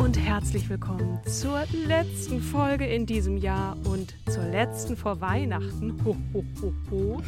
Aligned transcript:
Und 0.00 0.18
herzlich 0.18 0.68
willkommen 0.70 1.20
zur 1.26 1.62
letzten 1.86 2.40
Folge 2.40 2.86
in 2.86 3.04
diesem 3.04 3.36
Jahr 3.36 3.76
und 3.84 4.14
zur 4.30 4.44
letzten 4.44 4.96
vor 4.96 5.20
Weihnachten. 5.20 6.02
Ho, 6.04 6.16
ho, 6.32 6.44
ho, 6.62 6.72
ho. 6.90 7.22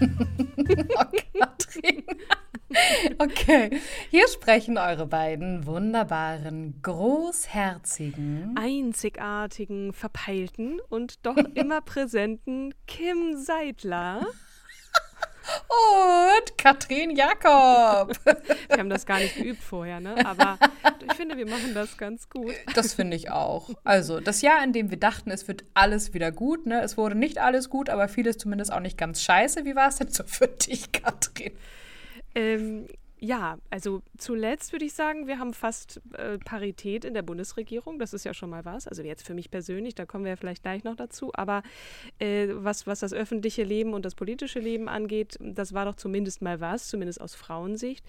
oh. 0.98 1.06
Okay, 3.18 3.80
hier 4.10 4.26
sprechen 4.28 4.76
eure 4.76 5.06
beiden 5.06 5.66
wunderbaren, 5.66 6.80
großherzigen, 6.82 8.56
Einzigartigen, 8.58 9.92
verpeilten 9.92 10.80
und 10.88 11.24
doch 11.24 11.36
immer 11.54 11.80
präsenten 11.80 12.74
Kim 12.88 13.36
Seidler. 13.36 14.26
und 15.68 16.29
Katrin 16.60 17.16
Jakob. 17.16 18.12
Wir 18.68 18.78
haben 18.78 18.90
das 18.90 19.06
gar 19.06 19.18
nicht 19.18 19.34
geübt 19.34 19.62
vorher, 19.62 19.98
ne? 19.98 20.14
Aber 20.26 20.58
ich 21.08 21.14
finde, 21.14 21.38
wir 21.38 21.48
machen 21.48 21.72
das 21.72 21.96
ganz 21.96 22.28
gut. 22.28 22.52
Das 22.74 22.92
finde 22.92 23.16
ich 23.16 23.30
auch. 23.30 23.70
Also, 23.82 24.20
das 24.20 24.42
Jahr, 24.42 24.62
in 24.62 24.74
dem 24.74 24.90
wir 24.90 24.98
dachten, 24.98 25.30
es 25.30 25.48
wird 25.48 25.64
alles 25.72 26.12
wieder 26.12 26.30
gut, 26.30 26.66
ne? 26.66 26.82
Es 26.82 26.98
wurde 26.98 27.14
nicht 27.14 27.38
alles 27.38 27.70
gut, 27.70 27.88
aber 27.88 28.08
vieles 28.08 28.36
zumindest 28.36 28.72
auch 28.72 28.80
nicht 28.80 28.98
ganz 28.98 29.22
scheiße. 29.22 29.64
Wie 29.64 29.74
war 29.74 29.88
es 29.88 29.96
denn 29.96 30.08
so 30.08 30.22
für 30.24 30.48
dich, 30.48 30.92
Katrin? 30.92 31.52
Ähm, 32.34 32.86
ja, 33.22 33.58
also 33.68 34.00
zuletzt 34.16 34.72
würde 34.72 34.86
ich 34.86 34.94
sagen, 34.94 35.26
wir 35.26 35.38
haben 35.38 35.52
fast 35.52 36.00
äh, 36.14 36.38
Parität 36.38 37.04
in 37.04 37.12
der 37.12 37.20
Bundesregierung. 37.20 37.98
Das 37.98 38.14
ist 38.14 38.24
ja 38.24 38.32
schon 38.32 38.48
mal 38.48 38.64
was. 38.64 38.88
Also 38.88 39.02
jetzt 39.02 39.26
für 39.26 39.34
mich 39.34 39.50
persönlich, 39.50 39.94
da 39.94 40.06
kommen 40.06 40.24
wir 40.24 40.30
ja 40.30 40.36
vielleicht 40.36 40.62
gleich 40.62 40.84
noch 40.84 40.96
dazu. 40.96 41.30
Aber 41.34 41.62
äh, 42.18 42.48
was, 42.52 42.86
was 42.86 43.00
das 43.00 43.12
öffentliche 43.12 43.62
Leben 43.62 43.92
und 43.92 44.06
das 44.06 44.14
politische 44.14 44.58
Leben 44.58 44.88
angeht, 44.88 45.36
das 45.38 45.74
war 45.74 45.84
doch 45.84 45.96
zumindest 45.96 46.40
mal 46.40 46.60
was, 46.60 46.88
zumindest 46.88 47.20
aus 47.20 47.34
Frauensicht. 47.34 48.06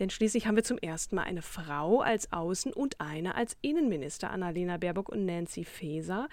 Denn 0.00 0.10
schließlich 0.10 0.48
haben 0.48 0.56
wir 0.56 0.64
zum 0.64 0.78
ersten 0.78 1.14
Mal 1.14 1.22
eine 1.22 1.42
Frau 1.42 2.00
als 2.00 2.32
Außen- 2.32 2.72
und 2.72 3.00
eine 3.00 3.36
als 3.36 3.56
Innenminister, 3.62 4.30
Annalena 4.30 4.76
Baerbock 4.76 5.08
und 5.08 5.24
Nancy 5.24 5.64
Faeser. 5.64 6.28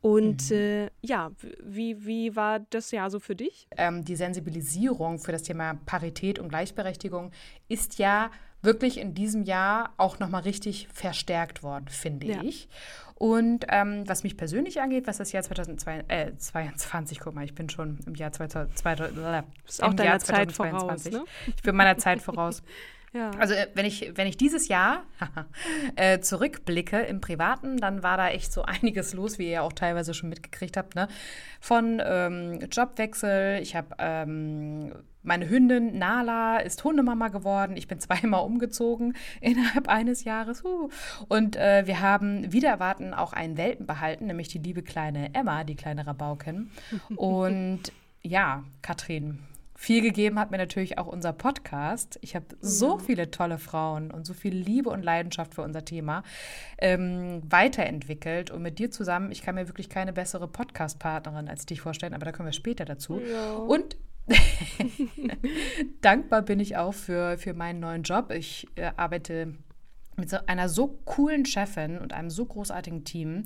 Und 0.00 0.50
mhm. 0.50 0.56
äh, 0.56 0.90
ja, 1.00 1.30
wie, 1.62 2.06
wie 2.06 2.36
war 2.36 2.60
das 2.60 2.90
Jahr 2.90 3.10
so 3.10 3.18
für 3.18 3.34
dich? 3.34 3.66
Ähm, 3.76 4.04
die 4.04 4.16
Sensibilisierung 4.16 5.18
für 5.18 5.32
das 5.32 5.42
Thema 5.42 5.74
Parität 5.86 6.38
und 6.38 6.48
Gleichberechtigung 6.48 7.32
ist 7.68 7.98
ja 7.98 8.30
wirklich 8.62 8.98
in 8.98 9.14
diesem 9.14 9.42
Jahr 9.44 9.94
auch 9.96 10.18
nochmal 10.18 10.42
richtig 10.42 10.88
verstärkt 10.92 11.62
worden, 11.62 11.88
finde 11.88 12.26
ja. 12.26 12.42
ich. 12.42 12.68
Und 13.14 13.64
ähm, 13.70 14.06
was 14.06 14.24
mich 14.24 14.36
persönlich 14.36 14.80
angeht, 14.80 15.06
was 15.06 15.16
das 15.16 15.32
Jahr 15.32 15.42
2022, 15.42 17.16
äh, 17.16 17.20
guck 17.22 17.34
mal, 17.34 17.44
ich 17.44 17.54
bin 17.54 17.70
schon 17.70 17.98
im 18.06 18.14
Jahr 18.14 18.30
2000, 18.30 18.76
2000 18.76 19.18
äh, 19.18 19.42
auch 19.82 19.90
im 19.92 19.96
Jahr 19.96 20.18
2022. 20.18 21.14
Voraus, 21.14 21.26
ne? 21.26 21.54
Ich 21.56 21.62
bin 21.62 21.74
meiner 21.74 21.96
Zeit 21.96 22.20
voraus. 22.20 22.62
Ja. 23.12 23.30
Also 23.38 23.54
äh, 23.54 23.68
wenn 23.74 23.86
ich, 23.86 24.12
wenn 24.14 24.26
ich 24.26 24.36
dieses 24.36 24.68
Jahr 24.68 25.04
äh, 25.96 26.20
zurückblicke 26.20 27.00
im 27.00 27.20
Privaten, 27.20 27.76
dann 27.78 28.02
war 28.02 28.16
da 28.16 28.28
echt 28.28 28.52
so 28.52 28.62
einiges 28.64 29.14
los, 29.14 29.38
wie 29.38 29.50
ihr 29.50 29.62
auch 29.62 29.72
teilweise 29.72 30.14
schon 30.14 30.28
mitgekriegt 30.28 30.76
habt, 30.76 30.94
ne? 30.94 31.08
Von 31.60 32.00
ähm, 32.04 32.60
Jobwechsel, 32.70 33.60
ich 33.60 33.74
habe 33.74 33.88
ähm, 33.98 34.92
meine 35.22 35.48
Hündin 35.50 35.98
Nala 35.98 36.58
ist 36.58 36.84
Hundemama 36.84 37.28
geworden. 37.28 37.76
Ich 37.76 37.88
bin 37.88 37.98
zweimal 38.00 38.44
umgezogen 38.44 39.14
innerhalb 39.40 39.88
eines 39.88 40.24
Jahres. 40.24 40.62
Und 41.28 41.56
äh, 41.56 41.86
wir 41.86 42.00
haben 42.00 42.52
wieder 42.52 42.68
erwarten 42.68 43.12
auch 43.12 43.32
einen 43.32 43.56
Welpen 43.56 43.86
behalten, 43.86 44.26
nämlich 44.26 44.48
die 44.48 44.58
liebe 44.58 44.82
kleine 44.82 45.34
Emma, 45.34 45.64
die 45.64 45.74
kleine 45.74 46.06
Rabauken. 46.06 46.70
Und 47.16 47.92
ja, 48.22 48.64
Katrin, 48.82 49.40
viel 49.76 50.00
gegeben 50.00 50.38
hat 50.38 50.50
mir 50.50 50.56
natürlich 50.56 50.98
auch 50.98 51.06
unser 51.06 51.32
Podcast. 51.32 52.18
Ich 52.22 52.34
habe 52.34 52.46
so 52.60 52.98
viele 52.98 53.30
tolle 53.30 53.58
Frauen 53.58 54.10
und 54.10 54.26
so 54.26 54.32
viel 54.32 54.54
Liebe 54.54 54.90
und 54.90 55.02
Leidenschaft 55.02 55.54
für 55.54 55.62
unser 55.62 55.84
Thema 55.84 56.22
ähm, 56.78 57.42
weiterentwickelt. 57.48 58.50
Und 58.50 58.62
mit 58.62 58.78
dir 58.78 58.90
zusammen, 58.90 59.30
ich 59.30 59.42
kann 59.42 59.54
mir 59.54 59.68
wirklich 59.68 59.88
keine 59.90 60.12
bessere 60.12 60.48
Podcast-Partnerin 60.48 61.48
als 61.48 61.66
dich 61.66 61.82
vorstellen, 61.82 62.14
aber 62.14 62.24
da 62.24 62.32
kommen 62.32 62.48
wir 62.48 62.54
später 62.54 62.84
dazu. 62.84 63.20
Ja. 63.20 63.54
Und 63.54 63.96
dankbar 66.00 66.42
bin 66.42 66.58
ich 66.58 66.76
auch 66.76 66.94
für, 66.94 67.38
für 67.38 67.54
meinen 67.54 67.80
neuen 67.80 68.02
Job. 68.02 68.32
Ich 68.32 68.66
äh, 68.76 68.90
arbeite 68.96 69.54
mit 70.16 70.30
so 70.30 70.38
einer 70.46 70.68
so 70.68 70.98
coolen 71.04 71.44
Chefin 71.44 71.98
und 71.98 72.12
einem 72.12 72.30
so 72.30 72.46
großartigen 72.46 73.04
Team. 73.04 73.44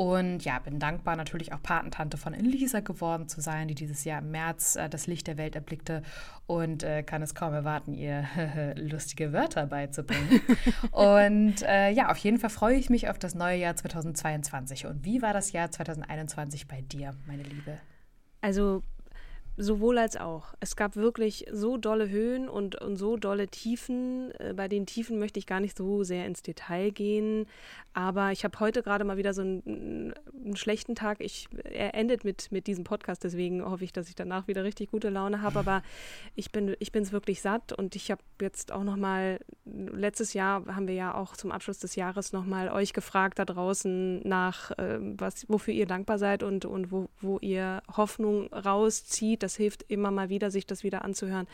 Und 0.00 0.46
ja, 0.46 0.58
bin 0.58 0.78
dankbar, 0.78 1.14
natürlich 1.14 1.52
auch 1.52 1.62
Patentante 1.62 2.16
von 2.16 2.32
Elisa 2.32 2.80
geworden 2.80 3.28
zu 3.28 3.42
sein, 3.42 3.68
die 3.68 3.74
dieses 3.74 4.04
Jahr 4.04 4.20
im 4.20 4.30
März 4.30 4.76
äh, 4.76 4.88
das 4.88 5.06
Licht 5.06 5.26
der 5.26 5.36
Welt 5.36 5.54
erblickte 5.54 6.02
und 6.46 6.82
äh, 6.82 7.02
kann 7.02 7.20
es 7.20 7.34
kaum 7.34 7.52
erwarten, 7.52 7.92
ihr 7.92 8.24
lustige 8.76 9.34
Wörter 9.34 9.66
beizubringen. 9.66 10.40
und 10.90 11.60
äh, 11.64 11.90
ja, 11.90 12.10
auf 12.10 12.16
jeden 12.16 12.38
Fall 12.38 12.48
freue 12.48 12.76
ich 12.76 12.88
mich 12.88 13.10
auf 13.10 13.18
das 13.18 13.34
neue 13.34 13.58
Jahr 13.58 13.76
2022. 13.76 14.86
Und 14.86 15.04
wie 15.04 15.20
war 15.20 15.34
das 15.34 15.52
Jahr 15.52 15.70
2021 15.70 16.66
bei 16.66 16.80
dir, 16.80 17.14
meine 17.26 17.42
Liebe? 17.42 17.76
Also 18.40 18.82
Sowohl 19.62 19.98
als 19.98 20.16
auch. 20.16 20.54
Es 20.60 20.74
gab 20.74 20.96
wirklich 20.96 21.44
so 21.52 21.76
dolle 21.76 22.08
Höhen 22.08 22.48
und, 22.48 22.80
und 22.80 22.96
so 22.96 23.18
dolle 23.18 23.46
Tiefen. 23.46 24.32
Äh, 24.38 24.54
bei 24.54 24.68
den 24.68 24.86
Tiefen 24.86 25.18
möchte 25.18 25.38
ich 25.38 25.46
gar 25.46 25.60
nicht 25.60 25.76
so 25.76 26.02
sehr 26.02 26.24
ins 26.24 26.42
Detail 26.42 26.90
gehen. 26.90 27.44
Aber 27.92 28.32
ich 28.32 28.42
habe 28.44 28.58
heute 28.58 28.82
gerade 28.82 29.04
mal 29.04 29.18
wieder 29.18 29.34
so 29.34 29.42
einen, 29.42 30.14
einen, 30.32 30.56
schlechten 30.56 30.94
Tag. 30.94 31.18
Ich, 31.20 31.48
er 31.64 31.94
endet 31.94 32.24
mit, 32.24 32.50
mit 32.50 32.68
diesem 32.68 32.84
Podcast, 32.84 33.22
deswegen 33.22 33.62
hoffe 33.62 33.84
ich, 33.84 33.92
dass 33.92 34.08
ich 34.08 34.14
danach 34.14 34.48
wieder 34.48 34.64
richtig 34.64 34.92
gute 34.92 35.10
Laune 35.10 35.42
habe. 35.42 35.58
Aber 35.58 35.82
ich 36.36 36.52
bin 36.52 36.74
es 36.80 37.12
wirklich 37.12 37.42
satt 37.42 37.74
und 37.74 37.94
ich 37.96 38.10
habe 38.10 38.22
jetzt 38.40 38.72
auch 38.72 38.84
noch 38.84 38.96
mal, 38.96 39.40
letztes 39.66 40.32
Jahr 40.32 40.64
haben 40.74 40.88
wir 40.88 40.94
ja 40.94 41.14
auch 41.14 41.36
zum 41.36 41.52
Abschluss 41.52 41.80
des 41.80 41.96
Jahres 41.96 42.32
noch 42.32 42.46
mal 42.46 42.70
euch 42.70 42.94
gefragt 42.94 43.38
da 43.38 43.44
draußen 43.44 44.26
nach, 44.26 44.70
äh, 44.78 44.98
was, 45.00 45.46
wofür 45.48 45.74
ihr 45.74 45.86
dankbar 45.86 46.18
seid 46.18 46.42
und, 46.42 46.64
und 46.64 46.90
wo, 46.90 47.10
wo 47.20 47.38
ihr 47.40 47.82
Hoffnung 47.94 48.50
rauszieht. 48.54 49.42
Das 49.42 49.49
hilft 49.56 49.84
immer 49.88 50.10
mal 50.10 50.28
wieder, 50.28 50.50
sich 50.50 50.66
das 50.66 50.84
wieder 50.84 51.04
anzuhören, 51.04 51.46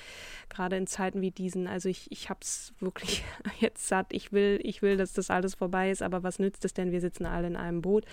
gerade 0.49 0.77
in 0.77 0.87
Zeiten 0.87 1.21
wie 1.21 1.31
diesen. 1.31 1.67
Also 1.67 1.89
ich, 1.89 2.11
ich 2.11 2.29
habe 2.31 2.41
es 2.43 2.73
wirklich 2.81 3.25
jetzt 3.61 3.89
satt. 3.89 4.13
Ich 4.13 4.33
will, 4.33 4.61
ich 4.63 4.83
will, 4.83 4.97
dass 4.97 5.13
das 5.13 5.31
alles 5.31 5.55
vorbei 5.55 5.91
ist, 5.91 6.03
aber 6.03 6.23
was 6.23 6.39
nützt 6.39 6.65
es 6.65 6.75
denn? 6.75 6.93
Wir 6.93 7.01
sitzen 7.01 7.27
alle 7.27 7.47
in 7.47 7.57
einem 7.57 7.83
Boot. 7.83 8.05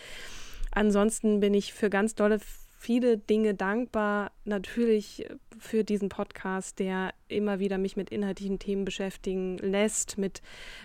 Ansonsten 0.72 1.40
bin 1.40 1.54
ich 1.54 1.74
für 1.74 1.90
ganz 1.90 2.16
dolle 2.16 2.40
viele 2.84 3.18
Dinge 3.18 3.54
dankbar. 3.54 4.34
Natürlich 4.44 5.26
für 5.58 5.86
diesen 5.86 6.10
Podcast, 6.10 6.80
der 6.80 7.14
immer 7.30 7.60
wieder 7.60 7.78
mich 7.78 7.96
mit 7.96 8.10
inhaltlichen 8.10 8.60
Themen 8.60 8.84
beschäftigen 8.84 9.58
lässt, 9.60 10.18
mit, 10.18 10.42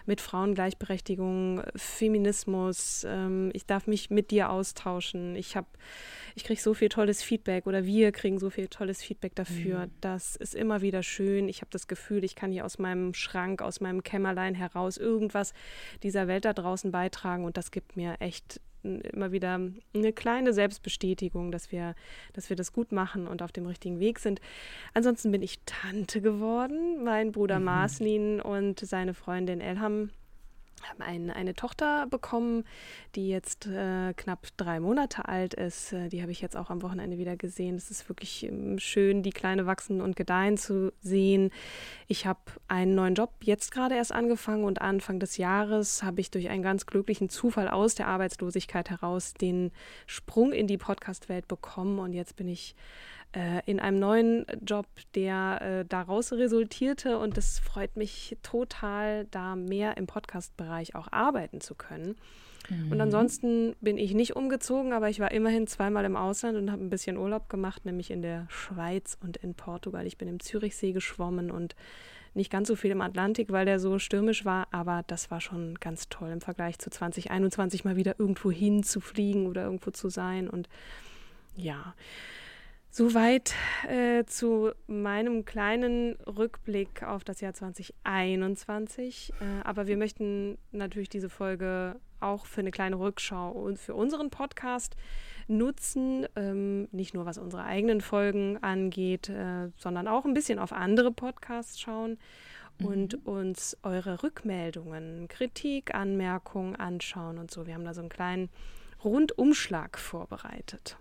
mit 0.06 0.20
Frauengleichberechtigung, 0.20 1.62
Feminismus. 1.74 3.04
Ähm, 3.04 3.50
ich 3.52 3.66
darf 3.66 3.88
mich 3.88 4.10
mit 4.10 4.30
dir 4.30 4.50
austauschen. 4.50 5.34
Ich 5.34 5.56
habe, 5.56 5.66
ich 6.36 6.44
kriege 6.44 6.60
so 6.60 6.72
viel 6.72 6.88
tolles 6.88 7.24
Feedback 7.24 7.66
oder 7.66 7.84
wir 7.84 8.12
kriegen 8.12 8.38
so 8.38 8.48
viel 8.48 8.68
tolles 8.68 9.02
Feedback 9.02 9.34
dafür. 9.34 9.86
Mhm. 9.86 9.90
Das 10.00 10.36
ist 10.36 10.54
immer 10.54 10.82
wieder 10.82 11.02
schön. 11.02 11.48
Ich 11.48 11.62
habe 11.62 11.70
das 11.72 11.88
Gefühl, 11.88 12.22
ich 12.22 12.36
kann 12.36 12.52
hier 12.52 12.64
aus 12.64 12.78
meinem 12.78 13.12
Schrank, 13.12 13.60
aus 13.60 13.80
meinem 13.80 14.04
Kämmerlein 14.04 14.54
heraus 14.54 14.98
irgendwas 14.98 15.52
dieser 16.04 16.28
Welt 16.28 16.44
da 16.44 16.52
draußen 16.52 16.92
beitragen 16.92 17.44
und 17.44 17.56
das 17.56 17.72
gibt 17.72 17.96
mir 17.96 18.14
echt 18.20 18.60
immer 18.82 19.32
wieder 19.32 19.60
eine 19.94 20.12
kleine 20.12 20.52
Selbstbestätigung, 20.52 21.50
dass 21.50 21.72
wir, 21.72 21.94
dass 22.32 22.48
wir 22.48 22.56
das 22.56 22.72
gut 22.72 22.92
machen 22.92 23.26
und 23.26 23.42
auf 23.42 23.52
dem 23.52 23.66
richtigen 23.66 24.00
Weg 24.00 24.18
sind. 24.18 24.40
Ansonsten 24.94 25.30
bin 25.30 25.42
ich 25.42 25.60
Tante 25.64 26.20
geworden. 26.20 27.04
Mein 27.04 27.32
Bruder 27.32 27.58
mhm. 27.58 27.64
Marslin 27.64 28.40
und 28.40 28.80
seine 28.80 29.14
Freundin 29.14 29.60
Elham 29.60 30.10
haben 30.86 31.02
ein, 31.02 31.30
eine 31.30 31.54
Tochter 31.54 32.06
bekommen, 32.06 32.64
die 33.14 33.28
jetzt 33.28 33.66
äh, 33.66 34.12
knapp 34.14 34.46
drei 34.56 34.80
Monate 34.80 35.28
alt 35.28 35.54
ist. 35.54 35.92
Äh, 35.92 36.08
die 36.08 36.22
habe 36.22 36.32
ich 36.32 36.40
jetzt 36.40 36.56
auch 36.56 36.70
am 36.70 36.82
Wochenende 36.82 37.18
wieder 37.18 37.36
gesehen. 37.36 37.76
Es 37.76 37.90
ist 37.90 38.08
wirklich 38.08 38.44
ähm, 38.44 38.78
schön, 38.78 39.22
die 39.22 39.30
Kleine 39.30 39.66
wachsen 39.66 40.00
und 40.00 40.16
gedeihen 40.16 40.56
zu 40.56 40.92
sehen. 41.00 41.50
Ich 42.06 42.26
habe 42.26 42.40
einen 42.68 42.94
neuen 42.94 43.14
Job 43.14 43.32
jetzt 43.42 43.72
gerade 43.72 43.94
erst 43.94 44.12
angefangen 44.12 44.64
und 44.64 44.80
Anfang 44.80 45.20
des 45.20 45.36
Jahres 45.36 46.02
habe 46.02 46.20
ich 46.20 46.30
durch 46.30 46.48
einen 46.48 46.62
ganz 46.62 46.86
glücklichen 46.86 47.28
Zufall 47.28 47.68
aus 47.68 47.94
der 47.94 48.08
Arbeitslosigkeit 48.08 48.90
heraus 48.90 49.34
den 49.34 49.72
Sprung 50.06 50.52
in 50.52 50.66
die 50.66 50.78
Podcast-Welt 50.78 51.48
bekommen 51.48 51.98
und 51.98 52.12
jetzt 52.12 52.36
bin 52.36 52.48
ich 52.48 52.74
äh, 53.32 53.60
in 53.66 53.80
einem 53.80 53.98
neuen 53.98 54.46
Job, 54.64 54.86
der 55.14 55.60
äh, 55.60 55.84
daraus 55.84 56.32
resultierte. 56.32 57.18
Und 57.18 57.36
es 57.38 57.58
freut 57.58 57.96
mich 57.96 58.36
total, 58.42 59.26
da 59.30 59.56
mehr 59.56 59.96
im 59.96 60.06
Podcast-Bereich 60.06 60.94
auch 60.94 61.08
arbeiten 61.10 61.60
zu 61.60 61.74
können. 61.74 62.16
Mhm. 62.68 62.92
Und 62.92 63.00
ansonsten 63.00 63.76
bin 63.80 63.98
ich 63.98 64.14
nicht 64.14 64.36
umgezogen, 64.36 64.92
aber 64.92 65.08
ich 65.08 65.20
war 65.20 65.32
immerhin 65.32 65.66
zweimal 65.66 66.04
im 66.04 66.16
Ausland 66.16 66.56
und 66.56 66.70
habe 66.70 66.82
ein 66.82 66.90
bisschen 66.90 67.16
Urlaub 67.16 67.48
gemacht, 67.48 67.84
nämlich 67.84 68.10
in 68.10 68.22
der 68.22 68.46
Schweiz 68.48 69.16
und 69.22 69.36
in 69.38 69.54
Portugal. 69.54 70.06
Ich 70.06 70.18
bin 70.18 70.28
im 70.28 70.40
Zürichsee 70.40 70.92
geschwommen 70.92 71.50
und 71.50 71.74
nicht 72.34 72.50
ganz 72.50 72.68
so 72.68 72.76
viel 72.76 72.90
im 72.90 73.00
Atlantik, 73.00 73.50
weil 73.50 73.64
der 73.64 73.80
so 73.80 73.98
stürmisch 73.98 74.44
war, 74.44 74.68
aber 74.70 75.02
das 75.06 75.30
war 75.30 75.40
schon 75.40 75.74
ganz 75.76 76.08
toll 76.08 76.30
im 76.30 76.40
Vergleich 76.40 76.78
zu 76.78 76.90
2021 76.90 77.84
mal 77.84 77.96
wieder 77.96 78.16
irgendwo 78.18 78.50
hinzufliegen 78.50 79.46
oder 79.46 79.64
irgendwo 79.64 79.90
zu 79.90 80.08
sein. 80.08 80.48
Und 80.48 80.68
ja, 81.56 81.94
Soweit 82.98 83.54
äh, 83.86 84.24
zu 84.24 84.72
meinem 84.88 85.44
kleinen 85.44 86.16
Rückblick 86.26 87.04
auf 87.04 87.22
das 87.22 87.40
Jahr 87.40 87.54
2021. 87.54 89.32
Äh, 89.40 89.44
aber 89.62 89.86
wir 89.86 89.96
möchten 89.96 90.58
natürlich 90.72 91.08
diese 91.08 91.28
Folge 91.28 91.94
auch 92.18 92.44
für 92.44 92.60
eine 92.60 92.72
kleine 92.72 92.98
Rückschau 92.98 93.52
und 93.52 93.78
für 93.78 93.94
unseren 93.94 94.30
Podcast 94.30 94.96
nutzen. 95.46 96.26
Ähm, 96.34 96.88
nicht 96.90 97.14
nur 97.14 97.24
was 97.24 97.38
unsere 97.38 97.62
eigenen 97.62 98.00
Folgen 98.00 98.60
angeht, 98.64 99.28
äh, 99.28 99.70
sondern 99.76 100.08
auch 100.08 100.24
ein 100.24 100.34
bisschen 100.34 100.58
auf 100.58 100.72
andere 100.72 101.12
Podcasts 101.12 101.78
schauen 101.78 102.18
und 102.82 103.24
mhm. 103.24 103.32
uns 103.32 103.76
eure 103.84 104.24
Rückmeldungen, 104.24 105.28
Kritik, 105.28 105.94
Anmerkungen 105.94 106.74
anschauen 106.74 107.38
und 107.38 107.52
so. 107.52 107.64
Wir 107.64 107.74
haben 107.74 107.84
da 107.84 107.94
so 107.94 108.00
einen 108.00 108.08
kleinen 108.08 108.48
Rundumschlag 109.04 110.00
vorbereitet. 110.00 110.96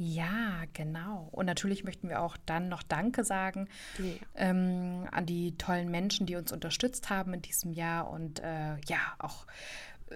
Ja, 0.00 0.62
genau. 0.74 1.28
Und 1.32 1.46
natürlich 1.46 1.82
möchten 1.82 2.08
wir 2.08 2.22
auch 2.22 2.36
dann 2.46 2.68
noch 2.68 2.84
Danke 2.84 3.24
sagen 3.24 3.68
ja. 3.98 4.04
ähm, 4.36 5.08
an 5.10 5.26
die 5.26 5.58
tollen 5.58 5.90
Menschen, 5.90 6.24
die 6.24 6.36
uns 6.36 6.52
unterstützt 6.52 7.10
haben 7.10 7.34
in 7.34 7.42
diesem 7.42 7.72
Jahr 7.72 8.08
und 8.08 8.38
äh, 8.38 8.76
ja, 8.86 9.00
auch 9.18 9.44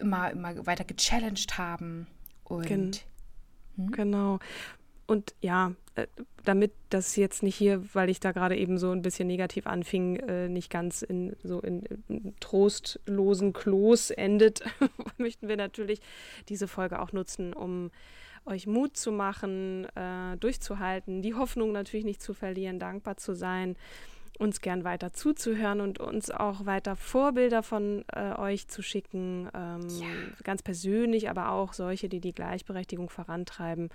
immer, 0.00 0.30
immer 0.30 0.66
weiter 0.66 0.84
gechallenged 0.84 1.58
haben. 1.58 2.06
Und, 2.44 2.66
Gen 2.66 2.92
hm? 3.76 3.90
Genau. 3.90 4.38
Und 5.06 5.34
ja, 5.40 5.72
äh, 5.96 6.06
damit 6.44 6.72
das 6.88 7.16
jetzt 7.16 7.42
nicht 7.42 7.56
hier, 7.56 7.82
weil 7.92 8.08
ich 8.08 8.20
da 8.20 8.30
gerade 8.30 8.56
eben 8.56 8.78
so 8.78 8.92
ein 8.92 9.02
bisschen 9.02 9.26
negativ 9.26 9.66
anfing, 9.66 10.14
äh, 10.16 10.48
nicht 10.48 10.70
ganz 10.70 11.02
in 11.02 11.34
so 11.42 11.60
in, 11.60 11.82
in 12.08 12.34
trostlosen 12.38 13.52
Klos 13.52 14.10
endet, 14.10 14.62
möchten 15.18 15.48
wir 15.48 15.56
natürlich 15.56 16.00
diese 16.48 16.68
Folge 16.68 17.00
auch 17.00 17.12
nutzen, 17.12 17.52
um 17.52 17.90
euch 18.46 18.66
Mut 18.66 18.96
zu 18.96 19.12
machen, 19.12 19.86
äh, 19.94 20.36
durchzuhalten, 20.38 21.22
die 21.22 21.34
Hoffnung 21.34 21.72
natürlich 21.72 22.04
nicht 22.04 22.22
zu 22.22 22.34
verlieren, 22.34 22.78
dankbar 22.78 23.16
zu 23.16 23.34
sein 23.34 23.76
uns 24.38 24.60
gern 24.60 24.84
weiter 24.84 25.12
zuzuhören 25.12 25.80
und 25.80 25.98
uns 25.98 26.30
auch 26.30 26.66
weiter 26.66 26.96
Vorbilder 26.96 27.62
von 27.62 28.04
äh, 28.12 28.32
euch 28.38 28.66
zu 28.68 28.82
schicken, 28.82 29.48
ähm, 29.54 29.88
ja. 29.88 30.06
ganz 30.42 30.62
persönlich, 30.62 31.28
aber 31.28 31.50
auch 31.50 31.72
solche, 31.72 32.08
die 32.08 32.20
die 32.20 32.32
Gleichberechtigung 32.32 33.10
vorantreiben 33.10 33.90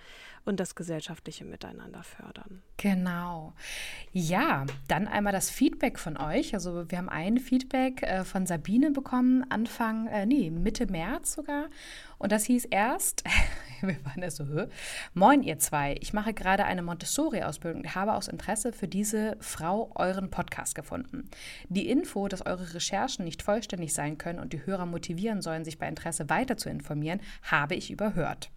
und 0.46 0.60
das 0.60 0.76
gesellschaftliche 0.76 1.44
Miteinander 1.44 2.04
fördern. 2.04 2.62
Genau. 2.78 3.54
Ja, 4.12 4.66
dann 4.88 5.08
einmal 5.08 5.34
das 5.34 5.50
Feedback 5.50 6.00
von 6.00 6.18
euch. 6.18 6.54
Also 6.54 6.90
wir 6.90 6.98
haben 6.98 7.10
ein 7.10 7.40
Feedback 7.40 8.04
äh, 8.04 8.24
von 8.24 8.46
Sabine 8.46 8.92
bekommen, 8.92 9.46
Anfang, 9.50 10.08
äh, 10.08 10.26
nee, 10.26 10.50
Mitte 10.50 10.88
März 10.88 11.34
sogar. 11.34 11.66
Und 12.20 12.32
das 12.32 12.46
hieß 12.46 12.66
erst, 12.66 13.24
wir 13.82 14.06
waren 14.06 14.22
ja 14.22 14.32
so, 14.32 14.46
Moin 15.14 15.44
ihr 15.44 15.60
zwei, 15.60 15.96
ich 16.00 16.14
mache 16.14 16.34
gerade 16.34 16.66
eine 16.66 16.82
Montessori-Ausbildung 16.82 17.82
und 17.82 17.96
habe 17.96 18.14
aus 18.14 18.28
Interesse 18.28 18.74
für 18.74 18.88
diese 18.88 19.38
Frau 19.40 19.92
euren 19.96 20.30
Podcast 20.30 20.76
gefunden. 20.76 21.30
Die 21.70 21.90
Info, 21.90 22.28
dass 22.28 22.46
eure 22.46 22.74
Recherchen 22.74 23.26
nicht 23.26 23.44
vollständig 23.44 23.94
sein 23.94 24.18
können 24.18 24.40
und 24.40 24.54
die 24.54 24.66
Hörer 24.66 24.86
motivieren 24.86 25.42
sollen, 25.42 25.64
sich 25.64 25.78
bei 25.78 25.88
Interesse 25.88 26.30
weiter 26.30 26.58
zu 26.58 26.70
informieren, 26.70 27.22
habe 27.44 27.76
ich 27.76 27.92
überhört. 27.92 28.50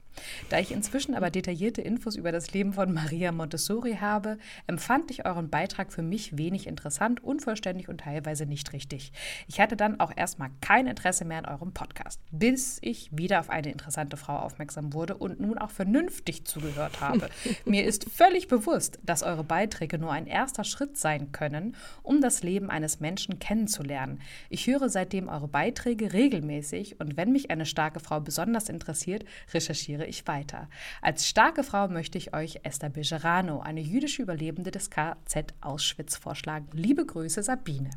Da 0.49 0.59
ich 0.59 0.73
inzwischen 0.73 1.15
aber 1.15 1.31
detaillierte 1.31 1.83
Infos 1.83 2.17
über 2.17 2.33
das 2.33 2.53
Leben 2.53 2.73
von 2.73 2.93
Maria 2.93 3.33
Montessori 3.33 3.97
habe, 4.01 4.39
empfand 4.67 5.11
ich 5.11 5.27
euren 5.27 5.51
Beitrag 5.51 5.93
für 5.93 6.03
mich 6.03 6.37
wenig 6.37 6.67
interessant, 6.67 7.23
unvollständig 7.23 7.89
und 7.89 8.03
teilweise 8.03 8.47
nicht 8.47 8.73
richtig. 8.73 9.13
Ich 9.49 9.61
hatte 9.61 9.77
dann 9.77 10.01
auch 10.01 10.13
erstmal 10.15 10.51
kein 10.61 10.87
Interesse 10.87 11.25
mehr 11.25 11.39
an 11.39 11.47
eurem 11.47 11.73
Podcast, 11.73 12.21
bis 12.31 12.79
ich 12.83 13.11
wieder 13.13 13.41
auf 13.41 13.51
eine 13.51 13.71
interessante 13.71 14.17
Frau 14.17 14.37
aufmerksam 14.37 14.93
wurde 14.93 15.17
und 15.17 15.41
nun 15.41 15.59
auch 15.59 15.71
vernünftig 15.71 16.45
zugehört 16.47 17.01
habe. 17.01 17.29
Mir 17.65 17.85
ist 17.85 18.11
völlig 18.11 18.49
bewusst, 18.49 18.99
dass 19.03 19.23
eure 19.23 19.45
Beiträge 19.45 19.99
nur 19.99 20.13
ein 20.13 20.27
erster 20.27 20.65
Schritt 20.65 20.97
sein 20.97 21.33
können, 21.33 21.77
um 22.03 22.21
das 22.21 22.43
Leben 22.43 22.71
eines 22.71 23.01
Menschen 23.01 23.39
kennenzulernen. 23.39 24.21
Ich 24.49 24.67
höre 24.67 24.89
seitdem 24.89 25.29
eure 25.29 25.49
Beiträge 25.49 26.13
regelmäßig 26.13 27.01
und 27.01 27.17
wenn 27.17 27.33
mich 27.33 27.51
eine 27.51 27.67
starke 27.67 28.01
Frau 28.01 28.21
besonders 28.21 28.69
interessiert, 28.69 29.25
recherchiere 29.53 30.00
recherchiere 30.01 30.07
ich 30.07 30.27
weiter. 30.27 30.69
Als 31.03 31.29
starke 31.29 31.63
Frau 31.63 31.89
möchte 31.89 32.19
ich 32.19 32.35
euch 32.35 32.61
Esther 32.63 32.91
Bejerano, 32.91 33.61
eine 33.61 33.81
jüdische 33.81 34.23
Überlebende 34.23 34.71
des 34.71 34.91
KZ 34.91 35.55
Auschwitz, 35.61 36.17
vorschlagen. 36.17 36.69
Liebe 36.73 37.05
Grüße, 37.05 37.43
Sabine. 37.43 37.91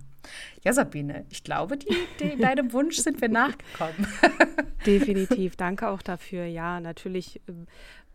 Ja, 0.64 0.72
Sabine, 0.72 1.26
ich 1.30 1.44
glaube, 1.44 1.78
die, 1.78 1.96
die, 2.20 2.38
deinem 2.42 2.72
Wunsch 2.72 2.98
sind 2.98 3.20
wir 3.22 3.30
nachgekommen. 3.30 4.08
Definitiv. 4.86 5.56
Danke 5.56 5.90
auch 5.90 6.02
dafür. 6.02 6.46
Ja, 6.46 6.80
natürlich 6.80 7.42
ähm, 7.48 7.68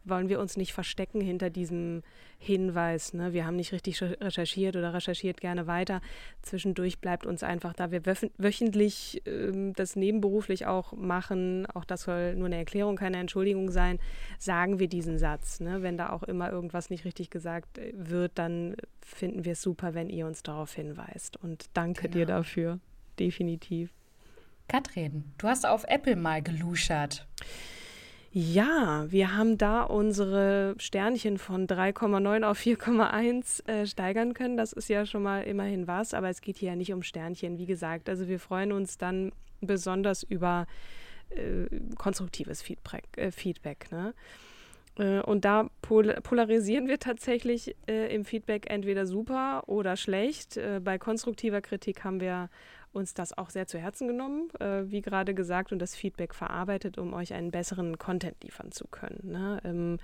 wollen 0.05 0.29
wir 0.29 0.41
uns 0.41 0.57
nicht 0.57 0.73
verstecken 0.73 1.21
hinter 1.21 1.51
diesem 1.51 2.03
Hinweis. 2.39 3.15
Ne? 3.15 3.33
Wir 3.33 3.47
haben 3.47 3.57
nicht 3.57 3.73
richtig 3.73 4.01
recherchiert 4.01 4.77
oder 4.77 4.95
recherchiert 4.95 5.41
gerne 5.41 5.67
weiter. 5.67 6.01
Zwischendurch 6.43 7.01
bleibt 7.01 7.27
uns 7.27 7.43
einfach, 7.43 7.73
da 7.73 7.91
wir 7.91 8.03
wöchentlich 8.07 9.27
äh, 9.27 9.73
das 9.75 9.97
nebenberuflich 9.97 10.67
auch 10.67 10.93
machen, 10.93 11.67
auch 11.67 11.85
das 11.85 12.03
soll 12.03 12.37
nur 12.37 12.47
eine 12.47 12.57
Erklärung, 12.57 12.97
keine 12.97 13.19
Entschuldigung 13.19 13.71
sein, 13.71 13.99
sagen 14.39 14.79
wir 14.79 14.89
diesen 14.89 15.19
Satz. 15.19 15.61
Ne? 15.61 15.83
Wenn 15.83 15.99
da 15.99 16.11
auch 16.11 16.23
immer 16.23 16.51
irgendwas 16.51 16.91
nicht 16.91 17.05
richtig 17.05 17.31
gesagt 17.31 17.79
äh, 17.79 17.93
wird, 17.95 18.33
dann 18.37 18.77
finden 19.05 19.45
wir 19.45 19.53
es 19.53 19.63
super, 19.63 19.95
wenn 19.95 20.09
ihr 20.09 20.27
uns 20.27 20.43
darauf 20.43 20.75
hinweist. 20.75 21.37
Und 21.43 21.67
danke 21.75 22.03
genau. 22.03 22.15
dir 22.15 22.27
dafür, 22.27 22.79
definitiv. 23.19 23.91
Katrin, 24.69 25.25
du 25.39 25.49
hast 25.49 25.67
auf 25.67 25.85
Apple 25.89 26.15
mal 26.15 26.43
geluschert. 26.43 27.27
Ja, 28.31 29.07
wir 29.09 29.35
haben 29.37 29.57
da 29.57 29.83
unsere 29.83 30.75
Sternchen 30.79 31.39
von 31.39 31.67
3,9 31.67 32.45
auf 32.45 32.59
4,1 32.59 33.67
äh, 33.67 33.87
steigern 33.87 34.35
können. 34.35 34.59
Das 34.59 34.73
ist 34.75 34.89
ja 34.89 35.07
schon 35.07 35.23
mal 35.23 35.45
immerhin 35.45 35.87
was, 35.87 36.13
aber 36.13 36.29
es 36.29 36.43
geht 36.43 36.59
hier 36.59 36.71
ja 36.71 36.77
nicht 36.77 36.93
um 36.93 37.03
Sternchen, 37.03 37.57
wie 37.57 37.65
gesagt. 37.65 38.09
Also 38.09 38.29
wir 38.29 38.39
freuen 38.39 38.73
uns 38.73 38.99
dann 38.99 39.33
besonders 39.63 40.23
über 40.23 40.67
äh, 41.31 41.67
konstruktives 41.97 42.61
Feedback. 42.61 43.05
Äh, 43.17 43.31
Feedback 43.31 43.91
ne? 43.91 44.13
Äh, 44.99 45.21
und 45.21 45.47
da 45.47 45.71
pol 45.81 46.15
polarisieren 46.23 46.87
wir 46.87 46.99
tatsächlich 46.99 47.77
äh, 47.89 48.15
im 48.15 48.27
Feedback 48.27 48.71
entweder 48.71 49.07
super 49.07 49.63
oder 49.67 49.97
schlecht. 49.97 50.59
Äh, 50.59 50.81
bei 50.85 50.99
konstruktiver 50.99 51.63
Kritik 51.63 52.05
haben 52.05 52.21
wir 52.21 52.51
uns 52.93 53.15
das 53.15 53.37
auch 53.37 53.51
sehr 53.51 53.67
zu 53.67 53.79
Herzen 53.79 54.09
genommen, 54.09 54.49
äh, 54.61 54.83
wie 54.87 55.03
gerade 55.03 55.35
gesagt, 55.35 55.73
und 55.73 55.79
das 55.79 55.95
Feedback 55.95 56.35
verarbeitet, 56.35 56.99
um 56.99 57.13
euch 57.13 57.35
einen 57.35 57.51
besseren 57.51 57.99
Content 57.99 58.43
liefern 58.43 58.73
zu 58.73 58.87
können. 58.89 59.21
Ne? 59.25 59.61
Ähm, 59.65 59.99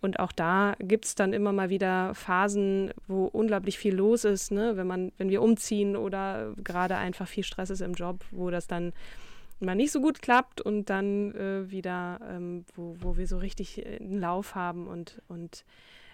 und 0.00 0.18
auch 0.18 0.32
da 0.32 0.74
gibt 0.78 1.04
es 1.04 1.14
dann 1.14 1.32
immer 1.32 1.52
mal 1.52 1.70
wieder 1.70 2.14
Phasen, 2.14 2.92
wo 3.06 3.26
unglaublich 3.26 3.78
viel 3.78 3.94
los 3.94 4.24
ist, 4.24 4.50
ne? 4.50 4.76
wenn 4.76 4.86
man, 4.86 5.12
wenn 5.18 5.28
wir 5.28 5.42
umziehen 5.42 5.96
oder 5.96 6.54
gerade 6.62 6.96
einfach 6.96 7.28
viel 7.28 7.44
Stress 7.44 7.70
ist 7.70 7.80
im 7.80 7.94
Job, 7.94 8.24
wo 8.30 8.50
das 8.50 8.66
dann 8.66 8.92
mal 9.60 9.74
nicht 9.74 9.92
so 9.92 10.00
gut 10.00 10.22
klappt 10.22 10.60
und 10.60 10.90
dann 10.90 11.34
äh, 11.34 11.70
wieder, 11.70 12.20
ähm, 12.28 12.64
wo, 12.74 12.96
wo 13.00 13.16
wir 13.16 13.26
so 13.26 13.38
richtig 13.38 13.84
einen 13.86 14.18
Lauf 14.18 14.54
haben 14.54 14.86
und, 14.88 15.22
und 15.28 15.64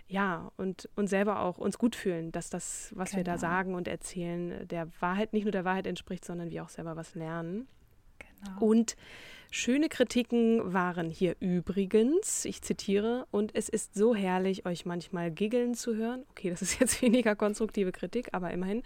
ja, 0.09 0.51
und, 0.57 0.89
und 0.97 1.07
selber 1.09 1.41
auch 1.41 1.59
uns 1.59 1.79
gut 1.79 1.95
fühlen, 1.95 2.33
dass 2.33 2.49
das, 2.49 2.93
was 2.97 3.11
genau. 3.11 3.19
wir 3.19 3.25
da 3.25 3.33
genau. 3.33 3.41
sagen 3.41 3.75
und 3.75 3.89
erzählen, 3.89 4.67
der 4.67 4.89
Wahrheit, 5.01 5.33
nicht 5.35 5.45
nur 5.45 5.53
der 5.53 5.65
Wahrheit 5.65 5.87
entspricht, 5.87 6.25
sondern 6.25 6.51
wir 6.51 6.65
auch 6.65 6.71
selber 6.71 6.97
was 6.97 7.15
lernen. 7.15 7.69
Genau. 8.19 8.61
Und 8.61 8.97
Schöne 9.51 9.89
Kritiken 9.89 10.75
waren 10.75 11.11
hier 11.11 11.35
übrigens, 11.41 12.45
ich 12.45 12.61
zitiere, 12.61 13.27
und 13.31 13.55
es 13.55 13.71
ist 13.71 13.95
so 13.95 14.15
herrlich, 14.15 14.67
euch 14.67 14.85
manchmal 14.85 15.31
giggeln 15.31 15.75
zu 15.75 15.97
hören. 15.97 16.27
Okay, 16.31 16.51
das 16.51 16.61
ist 16.61 16.79
jetzt 16.81 17.01
weniger 17.03 17.35
konstruktive 17.35 17.91
Kritik, 17.91 18.29
aber 18.33 18.51
immerhin. 18.51 18.83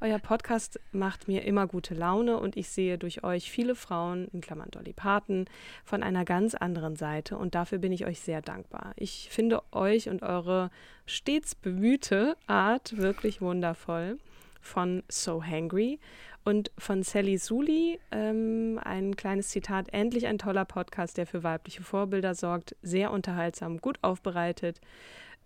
Euer 0.00 0.18
Podcast 0.18 0.80
macht 0.90 1.28
mir 1.28 1.44
immer 1.44 1.68
gute 1.68 1.94
Laune 1.94 2.38
und 2.38 2.56
ich 2.56 2.70
sehe 2.70 2.98
durch 2.98 3.22
euch 3.22 3.52
viele 3.52 3.76
Frauen, 3.76 4.26
in 4.32 4.40
Klammern 4.40 4.72
Dolly 4.72 4.92
Parton, 4.92 5.44
von 5.84 6.02
einer 6.02 6.24
ganz 6.24 6.56
anderen 6.56 6.96
Seite 6.96 7.38
und 7.38 7.54
dafür 7.54 7.78
bin 7.78 7.92
ich 7.92 8.04
euch 8.04 8.18
sehr 8.18 8.42
dankbar. 8.42 8.94
Ich 8.96 9.28
finde 9.30 9.62
euch 9.70 10.08
und 10.08 10.24
eure 10.24 10.72
stets 11.06 11.54
bemühte 11.54 12.36
Art 12.48 12.96
wirklich 12.96 13.40
wundervoll 13.40 14.18
von 14.60 15.02
So 15.08 15.42
Hangry 15.42 15.98
und 16.44 16.70
von 16.78 17.02
Sally 17.02 17.38
Suli 17.38 17.98
ähm, 18.10 18.80
ein 18.82 19.16
kleines 19.16 19.48
Zitat: 19.48 19.92
Endlich 19.92 20.26
ein 20.26 20.38
toller 20.38 20.64
Podcast, 20.64 21.16
der 21.16 21.26
für 21.26 21.42
weibliche 21.42 21.82
Vorbilder 21.82 22.34
sorgt. 22.34 22.76
Sehr 22.82 23.12
unterhaltsam, 23.12 23.78
gut 23.78 23.98
aufbereitet. 24.02 24.80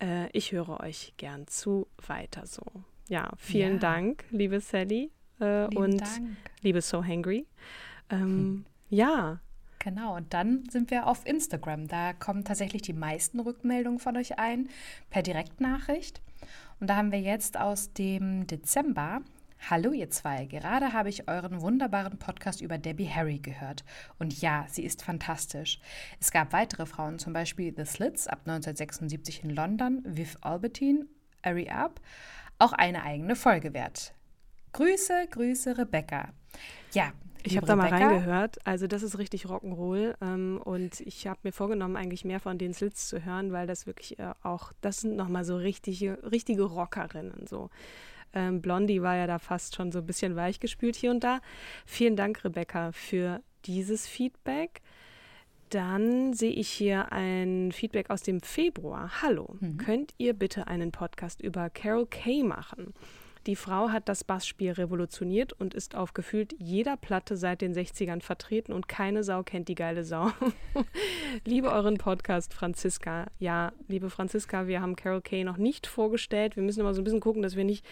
Äh, 0.01 0.29
ich 0.33 0.53
höre 0.53 0.81
euch 0.81 1.15
gern 1.17 1.47
zu. 1.47 1.87
Weiter 2.07 2.47
so. 2.47 2.63
Ja, 3.09 3.31
vielen 3.37 3.75
ja. 3.75 3.79
Dank, 3.81 4.25
liebe 4.31 4.61
Sally 4.61 5.11
äh, 5.41 5.67
und 5.75 6.01
Dank. 6.01 6.37
liebe 6.63 6.81
So 6.81 7.05
Hangry. 7.05 7.47
Ähm, 8.11 8.21
hm. 8.21 8.65
Ja. 8.89 9.41
Genau, 9.79 10.17
und 10.17 10.33
dann 10.33 10.65
sind 10.71 10.91
wir 10.91 11.07
auf 11.07 11.27
Instagram. 11.27 11.89
Da 11.89 12.15
kommen 12.15 12.45
tatsächlich 12.45 12.81
die 12.81 12.95
meisten 12.95 13.41
Rückmeldungen 13.41 13.99
von 13.99 14.17
euch 14.17 14.39
ein 14.39 14.71
per 15.11 15.23
Direktnachricht. 15.23 16.23
Und 16.85 16.89
da 16.89 16.97
haben 16.97 17.13
wir 17.13 17.21
jetzt 17.21 17.59
aus 17.59 17.95
dem 17.95 18.47
Dezember 18.47 19.23
Hallo 19.71 19.93
ihr 19.93 20.11
zwei, 20.11 20.45
gerade 20.45 20.93
habe 20.93 21.09
ich 21.09 21.27
euren 21.29 21.63
wunderbaren 21.63 22.19
Podcast 22.19 22.61
über 22.61 22.77
Debbie 22.77 23.09
Harry 23.09 23.39
gehört. 23.39 23.85
Und 24.19 24.39
ja, 24.43 24.67
sie 24.69 24.85
ist 24.85 25.03
fantastisch. 25.03 25.81
Es 26.21 26.31
gab 26.31 26.53
weitere 26.53 26.85
Frauen, 26.85 27.19
zum 27.19 27.33
Beispiel 27.33 27.73
The 27.75 27.87
Slits 27.87 28.27
ab 28.27 28.41
1976 28.41 29.45
in 29.45 29.49
London, 29.49 30.03
Viv 30.05 30.37
Albertine, 30.43 31.07
Ari 31.41 31.71
Up, 31.71 32.03
auch 32.59 32.75
eine 32.75 33.03
eigene 33.03 33.35
Folge 33.35 33.73
wert. 33.73 34.13
Grüße, 34.75 35.29
Grüße, 35.31 35.79
Rebecca. 35.79 36.35
Ja, 36.93 37.15
ich 37.47 37.57
habe 37.57 37.67
da 37.67 37.77
mal 37.77 37.89
reingehört. 37.89 38.59
Also 38.67 38.87
das 38.87 39.03
ist 39.03 39.19
richtig 39.19 39.47
Rock'n'Roll. 39.47 40.15
Ähm, 40.21 40.61
und 40.65 41.01
ich 41.01 41.27
habe 41.27 41.41
mir 41.43 41.53
vorgenommen, 41.53 41.97
eigentlich 41.97 42.25
mehr 42.25 42.41
von 42.41 42.59
den 42.59 42.73
Slits 42.73 43.09
zu 43.09 43.25
hören, 43.25 43.53
weil 43.53 43.67
das 43.67 43.87
wirklich 43.87 44.19
äh, 44.19 44.33
auch, 44.43 44.73
das 44.81 45.01
sind 45.01 45.17
nochmal 45.17 45.45
so 45.45 45.57
richtige, 45.57 46.19
richtige 46.31 46.63
Rockerinnen. 46.65 47.47
So. 47.47 47.71
Ähm, 48.33 48.61
Blondie 48.61 49.03
war 49.03 49.17
ja 49.17 49.27
da 49.27 49.39
fast 49.39 49.77
schon 49.77 49.93
so 49.93 50.01
ein 50.01 50.07
bisschen 50.07 50.37
weichgespült 50.37 50.97
hier 50.97 51.11
und 51.11 51.23
da. 51.23 51.41
Vielen 51.87 52.17
Dank, 52.17 52.45
Rebecca, 52.45 52.93
für 52.93 53.43
dieses 53.67 54.07
Feedback. 54.07 54.81
Dann 55.71 56.35
sehe 56.35 56.53
ich 56.53 56.69
hier 56.69 57.13
ein 57.13 57.73
Feedback 57.73 58.11
aus 58.11 58.23
dem 58.23 58.41
Februar. 58.41 59.23
Hallo, 59.23 59.57
mhm. 59.61 59.77
könnt 59.77 60.15
ihr 60.19 60.33
bitte 60.35 60.67
einen 60.67 60.93
Podcast 60.93 61.41
über 61.43 61.71
Carol 61.71 62.07
Kay 62.07 62.43
machen? 62.43 62.95
Die 63.47 63.57
Frau 63.57 63.91
hat 63.91 64.09
das 64.09 64.25
Bassspiel 64.25 64.73
revolutioniert 64.73 65.53
und 65.53 65.75
ist 65.75 65.95
auf 65.95 66.15
gefühlt 66.15 66.55
jeder 66.59 66.97
Platte 66.97 67.37
seit 67.37 67.61
den 67.61 67.75
60ern 67.75 68.23
vertreten 68.23 68.73
und 68.73 68.89
keine 68.89 69.23
Sau 69.23 69.43
kennt 69.43 69.69
die 69.69 69.75
geile 69.75 70.03
Sau. 70.03 70.31
liebe 71.45 71.71
euren 71.71 71.99
Podcast, 71.99 72.55
Franziska. 72.55 73.27
Ja, 73.39 73.73
liebe 73.87 74.09
Franziska, 74.09 74.67
wir 74.67 74.81
haben 74.81 74.97
Carol 74.97 75.21
Kay 75.21 75.45
noch 75.45 75.59
nicht 75.59 75.87
vorgestellt. 75.87 76.57
Wir 76.57 76.63
müssen 76.63 76.81
immer 76.81 76.95
so 76.95 77.03
ein 77.03 77.05
bisschen 77.05 77.21
gucken, 77.21 77.43
dass 77.43 77.55
wir 77.55 77.65
nicht 77.65 77.85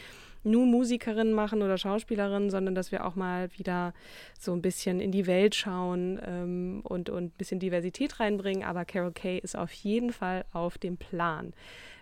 nur 0.42 0.64
Musikerin 0.64 1.32
machen 1.32 1.61
oder 1.62 1.76
Schauspielerin, 1.76 2.49
sondern 2.49 2.75
dass 2.75 2.90
wir 2.90 3.04
auch 3.04 3.14
mal 3.14 3.50
wieder 3.59 3.92
so 4.40 4.54
ein 4.54 4.62
bisschen 4.62 5.00
in 5.00 5.12
die 5.12 5.26
Welt 5.26 5.54
schauen 5.54 6.18
ähm, 6.25 6.80
und, 6.82 7.11
und 7.11 7.25
ein 7.25 7.30
bisschen 7.30 7.61
Diversität 7.61 8.21
reinbringen. 8.21 8.64
Aber 8.64 8.87
Carol 8.87 9.12
Kay 9.12 9.38
ist 9.38 9.56
auf 9.56 9.73
jeden 9.73 10.12
Fall 10.12 10.47
auf 10.52 10.78
dem 10.78 10.97
Plan. 10.97 11.52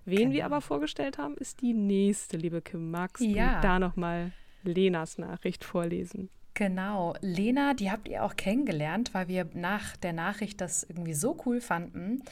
Wen 0.04 0.18
genau. 0.18 0.32
wir 0.32 0.44
aber 0.46 0.60
vorgestellt 0.60 1.18
haben, 1.18 1.36
ist 1.36 1.60
die 1.60 1.74
nächste, 1.74 2.36
liebe 2.36 2.60
Kim. 2.62 2.90
Magst 2.90 3.22
ja. 3.22 3.56
du 3.56 3.60
da 3.62 3.78
nochmal 3.78 4.32
Lenas 4.62 5.18
Nachricht 5.18 5.64
vorlesen? 5.64 6.28
Genau, 6.54 7.14
Lena, 7.20 7.74
die 7.74 7.90
habt 7.90 8.08
ihr 8.08 8.24
auch 8.24 8.36
kennengelernt, 8.36 9.14
weil 9.14 9.28
wir 9.28 9.48
nach 9.54 9.96
der 9.96 10.12
Nachricht 10.12 10.60
das 10.60 10.82
irgendwie 10.82 11.14
so 11.14 11.38
cool 11.46 11.60
fanden, 11.60 12.22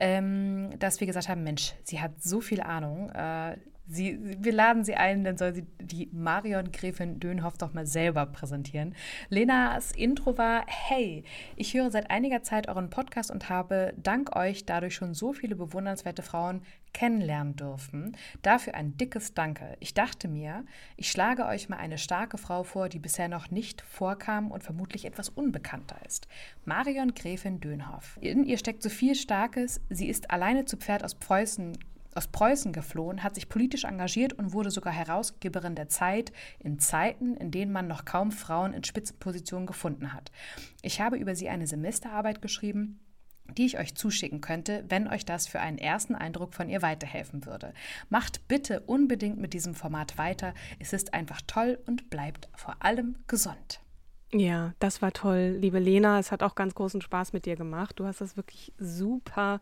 ähm, 0.00 0.70
dass 0.78 0.98
wir 1.00 1.06
gesagt 1.06 1.28
haben, 1.28 1.44
Mensch, 1.44 1.74
sie 1.84 2.00
hat 2.00 2.22
so 2.22 2.40
viel 2.40 2.60
Ahnung. 2.60 3.10
Äh, 3.10 3.56
Sie, 3.88 4.18
wir 4.20 4.52
laden 4.52 4.82
sie 4.82 4.96
ein, 4.96 5.22
dann 5.22 5.36
soll 5.36 5.54
sie 5.54 5.64
die 5.80 6.10
Marion 6.12 6.72
Gräfin 6.72 7.20
Dönhoff 7.20 7.56
doch 7.56 7.72
mal 7.72 7.86
selber 7.86 8.26
präsentieren. 8.26 8.96
Lenas 9.28 9.92
Intro 9.92 10.36
war: 10.36 10.64
Hey, 10.66 11.22
ich 11.54 11.72
höre 11.72 11.92
seit 11.92 12.10
einiger 12.10 12.42
Zeit 12.42 12.68
euren 12.68 12.90
Podcast 12.90 13.30
und 13.30 13.48
habe 13.48 13.94
dank 13.96 14.34
euch 14.34 14.66
dadurch 14.66 14.96
schon 14.96 15.14
so 15.14 15.32
viele 15.32 15.54
bewundernswerte 15.54 16.22
Frauen 16.22 16.62
kennenlernen 16.96 17.56
dürfen. 17.56 18.16
Dafür 18.40 18.74
ein 18.74 18.96
dickes 18.96 19.34
Danke. 19.34 19.76
Ich 19.80 19.92
dachte 19.92 20.28
mir, 20.28 20.64
ich 20.96 21.10
schlage 21.10 21.44
euch 21.44 21.68
mal 21.68 21.76
eine 21.76 21.98
starke 21.98 22.38
Frau 22.38 22.62
vor, 22.62 22.88
die 22.88 22.98
bisher 22.98 23.28
noch 23.28 23.50
nicht 23.50 23.82
vorkam 23.82 24.50
und 24.50 24.64
vermutlich 24.64 25.04
etwas 25.04 25.28
unbekannter 25.28 25.98
ist. 26.06 26.26
Marion 26.64 27.14
Gräfin 27.14 27.60
Dönhoff. 27.60 28.16
In 28.22 28.44
ihr 28.44 28.56
steckt 28.56 28.82
so 28.82 28.88
viel 28.88 29.14
Starkes. 29.14 29.82
Sie 29.90 30.08
ist 30.08 30.30
alleine 30.30 30.64
zu 30.64 30.78
Pferd 30.78 31.04
aus 31.04 31.14
Preußen 31.14 31.76
aus 32.14 32.28
Preußen 32.28 32.72
geflohen, 32.72 33.22
hat 33.22 33.34
sich 33.34 33.50
politisch 33.50 33.84
engagiert 33.84 34.32
und 34.32 34.54
wurde 34.54 34.70
sogar 34.70 34.94
Herausgeberin 34.94 35.74
der 35.74 35.90
Zeit 35.90 36.32
in 36.60 36.78
Zeiten, 36.78 37.36
in 37.36 37.50
denen 37.50 37.72
man 37.72 37.88
noch 37.88 38.06
kaum 38.06 38.32
Frauen 38.32 38.72
in 38.72 38.84
Spitzenpositionen 38.84 39.66
gefunden 39.66 40.14
hat. 40.14 40.32
Ich 40.80 41.02
habe 41.02 41.18
über 41.18 41.34
sie 41.34 41.50
eine 41.50 41.66
Semesterarbeit 41.66 42.40
geschrieben, 42.40 43.00
die 43.56 43.66
ich 43.66 43.78
euch 43.78 43.94
zuschicken 43.94 44.40
könnte, 44.40 44.84
wenn 44.88 45.08
euch 45.08 45.24
das 45.24 45.46
für 45.46 45.60
einen 45.60 45.78
ersten 45.78 46.14
Eindruck 46.14 46.54
von 46.54 46.68
ihr 46.68 46.82
weiterhelfen 46.82 47.46
würde. 47.46 47.72
Macht 48.08 48.46
bitte 48.48 48.80
unbedingt 48.80 49.38
mit 49.38 49.52
diesem 49.52 49.74
Format 49.74 50.18
weiter. 50.18 50.54
Es 50.78 50.92
ist 50.92 51.14
einfach 51.14 51.40
toll 51.46 51.78
und 51.86 52.10
bleibt 52.10 52.48
vor 52.54 52.76
allem 52.80 53.16
gesund. 53.26 53.80
Ja, 54.32 54.74
das 54.80 55.02
war 55.02 55.12
toll, 55.12 55.56
liebe 55.58 55.78
Lena. 55.78 56.18
Es 56.18 56.32
hat 56.32 56.42
auch 56.42 56.54
ganz 56.54 56.74
großen 56.74 57.00
Spaß 57.00 57.32
mit 57.32 57.46
dir 57.46 57.56
gemacht. 57.56 57.98
Du 57.98 58.06
hast 58.06 58.20
das 58.20 58.36
wirklich 58.36 58.72
super 58.78 59.60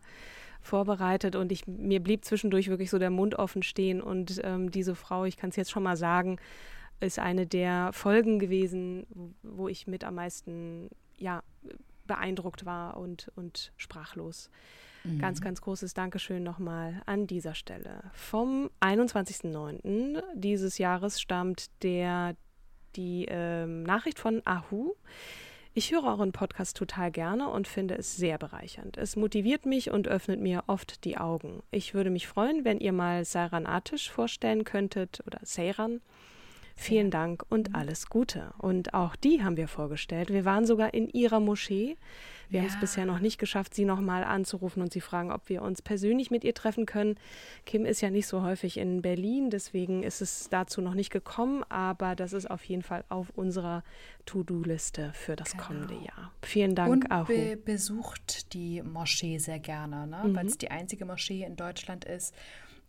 vorbereitet 0.61 1.35
und 1.35 1.51
ich, 1.51 1.67
mir 1.67 2.01
blieb 2.01 2.25
zwischendurch 2.25 2.69
wirklich 2.69 2.89
so 2.89 2.97
der 2.97 3.11
Mund 3.11 3.35
offen 3.35 3.61
stehen. 3.61 4.01
Und 4.01 4.41
ähm, 4.43 4.71
diese 4.71 4.95
Frau, 4.95 5.25
ich 5.25 5.37
kann 5.37 5.51
es 5.51 5.55
jetzt 5.55 5.71
schon 5.71 5.83
mal 5.83 5.95
sagen, 5.95 6.37
ist 6.99 7.19
eine 7.19 7.45
der 7.45 7.91
Folgen 7.93 8.39
gewesen, 8.39 9.05
wo, 9.09 9.33
wo 9.43 9.67
ich 9.67 9.85
mit 9.85 10.03
am 10.03 10.15
meisten 10.15 10.89
ja, 11.17 11.43
beeindruckt 12.05 12.65
war 12.65 12.97
und, 12.97 13.31
und 13.35 13.73
sprachlos. 13.77 14.49
Mhm. 15.03 15.19
Ganz, 15.19 15.41
ganz 15.41 15.61
großes 15.61 15.93
Dankeschön 15.93 16.43
nochmal 16.43 17.01
an 17.05 17.27
dieser 17.27 17.55
Stelle. 17.55 18.03
Vom 18.13 18.69
21.09. 18.81 20.21
dieses 20.33 20.77
Jahres 20.77 21.21
stammt 21.21 21.69
der, 21.83 22.35
die 22.95 23.25
ähm, 23.29 23.83
Nachricht 23.83 24.19
von 24.19 24.41
Ahu. 24.45 24.93
Ich 25.77 25.91
höre 25.91 26.05
euren 26.05 26.31
Podcast 26.31 26.77
total 26.77 27.11
gerne 27.11 27.49
und 27.49 27.67
finde 27.67 27.97
es 27.97 28.15
sehr 28.15 28.37
bereichernd. 28.37 28.97
Es 28.97 29.17
motiviert 29.17 29.65
mich 29.65 29.91
und 29.91 30.07
öffnet 30.07 30.39
mir 30.39 30.63
oft 30.67 31.03
die 31.03 31.17
Augen. 31.17 31.63
Ich 31.69 31.93
würde 31.93 32.09
mich 32.09 32.27
freuen, 32.27 32.63
wenn 32.63 32.79
ihr 32.79 32.93
mal 32.93 33.25
Seiran 33.25 33.65
Atisch 33.65 34.09
vorstellen 34.09 34.63
könntet 34.63 35.21
oder 35.27 35.39
Seiran. 35.43 35.99
Vielen 36.77 37.09
Dank 37.09 37.43
und 37.49 37.69
mhm. 37.69 37.75
alles 37.75 38.09
Gute. 38.09 38.53
Und 38.57 38.93
auch 38.93 39.15
die 39.15 39.41
haben 39.41 39.55
wir 39.55 39.67
vorgestellt. 39.67 40.31
Wir 40.31 40.43
waren 40.43 40.65
sogar 40.65 40.93
in 40.93 41.07
ihrer 41.09 41.39
Moschee. 41.39 41.95
Wir 42.49 42.59
ja. 42.59 42.65
haben 42.65 42.73
es 42.73 42.79
bisher 42.79 43.05
noch 43.05 43.19
nicht 43.19 43.39
geschafft, 43.39 43.73
sie 43.73 43.85
nochmal 43.85 44.23
anzurufen 44.23 44.81
und 44.81 44.93
sie 44.93 45.01
fragen, 45.01 45.31
ob 45.31 45.49
wir 45.49 45.61
uns 45.61 45.81
persönlich 45.81 46.31
mit 46.31 46.43
ihr 46.43 46.53
treffen 46.53 46.85
können. 46.85 47.15
Kim 47.65 47.85
ist 47.85 48.01
ja 48.01 48.09
nicht 48.09 48.27
so 48.27 48.43
häufig 48.43 48.77
in 48.77 49.01
Berlin, 49.01 49.49
deswegen 49.49 50.03
ist 50.03 50.21
es 50.21 50.49
dazu 50.49 50.81
noch 50.81 50.93
nicht 50.93 51.09
gekommen, 51.09 51.63
aber 51.69 52.15
das 52.15 52.33
ist 52.33 52.49
auf 52.49 52.63
jeden 52.65 52.83
Fall 52.83 53.03
auf 53.09 53.29
unserer 53.31 53.83
To-Do-Liste 54.25 55.11
für 55.13 55.35
das 55.35 55.53
genau. 55.53 55.63
kommende 55.63 55.95
Jahr. 55.95 56.31
Vielen 56.43 56.75
Dank, 56.75 56.91
und 56.91 57.11
Ahu. 57.11 57.25
Be 57.25 57.57
besucht 57.57 58.53
die 58.53 58.81
Moschee 58.83 59.37
sehr 59.37 59.59
gerne, 59.59 60.05
ne? 60.05 60.21
mhm. 60.23 60.35
weil 60.35 60.45
es 60.45 60.57
die 60.57 60.69
einzige 60.69 61.05
Moschee 61.05 61.43
in 61.43 61.55
Deutschland 61.55 62.05
ist 62.05 62.35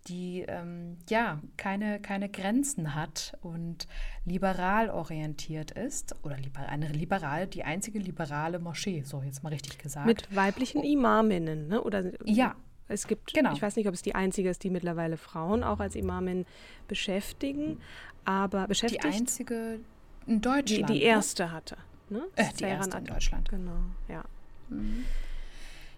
die 0.09 0.45
ähm, 0.47 0.97
ja 1.09 1.41
keine, 1.57 2.01
keine 2.01 2.29
Grenzen 2.29 2.95
hat 2.95 3.37
und 3.43 3.87
liberal 4.25 4.91
orientiert 4.91 5.73
ist 5.73 6.15
oder 6.23 6.37
liber, 6.37 6.61
eine 6.69 6.89
liberal, 6.89 7.47
die 7.47 7.65
einzige 7.65 7.99
liberale 7.99 8.59
Moschee, 8.59 9.03
so 9.05 9.23
jetzt 9.23 9.43
mal 9.43 9.51
richtig 9.51 9.79
gesagt. 9.79 10.07
Mit 10.07 10.35
weiblichen 10.35 10.83
Imaminnen, 10.83 11.69
ne? 11.69 11.83
Oder 11.83 12.13
ja. 12.25 12.55
Es 12.89 13.09
gibt, 13.09 13.35
genau. 13.35 13.53
ich 13.53 13.61
weiß 13.61 13.75
nicht, 13.75 13.89
ob 13.89 13.95
es 13.95 14.03
die 14.03 14.15
einzige 14.15 14.49
ist, 14.49 14.63
die 14.63 14.71
mittlerweile 14.71 15.17
Frauen 15.17 15.65
auch 15.65 15.81
als 15.81 15.97
Imamin 15.97 16.47
beschäftigen, 16.87 17.81
aber 18.25 18.69
beschäftigt. 18.69 19.03
Die 19.03 19.09
einzige 19.09 19.81
in 20.27 20.41
Deutschland. 20.41 20.89
Die, 20.89 20.95
die 20.95 21.03
erste 21.03 21.45
ne? 21.45 21.53
hatte. 21.53 21.77
Ne? 22.11 22.23
Äh, 22.37 22.45
die 22.59 22.65
erste 22.65 22.99
in 22.99 23.05
Deutschland. 23.07 23.49
Genau, 23.49 23.81
ja. 24.09 24.25
Mhm. 24.69 25.05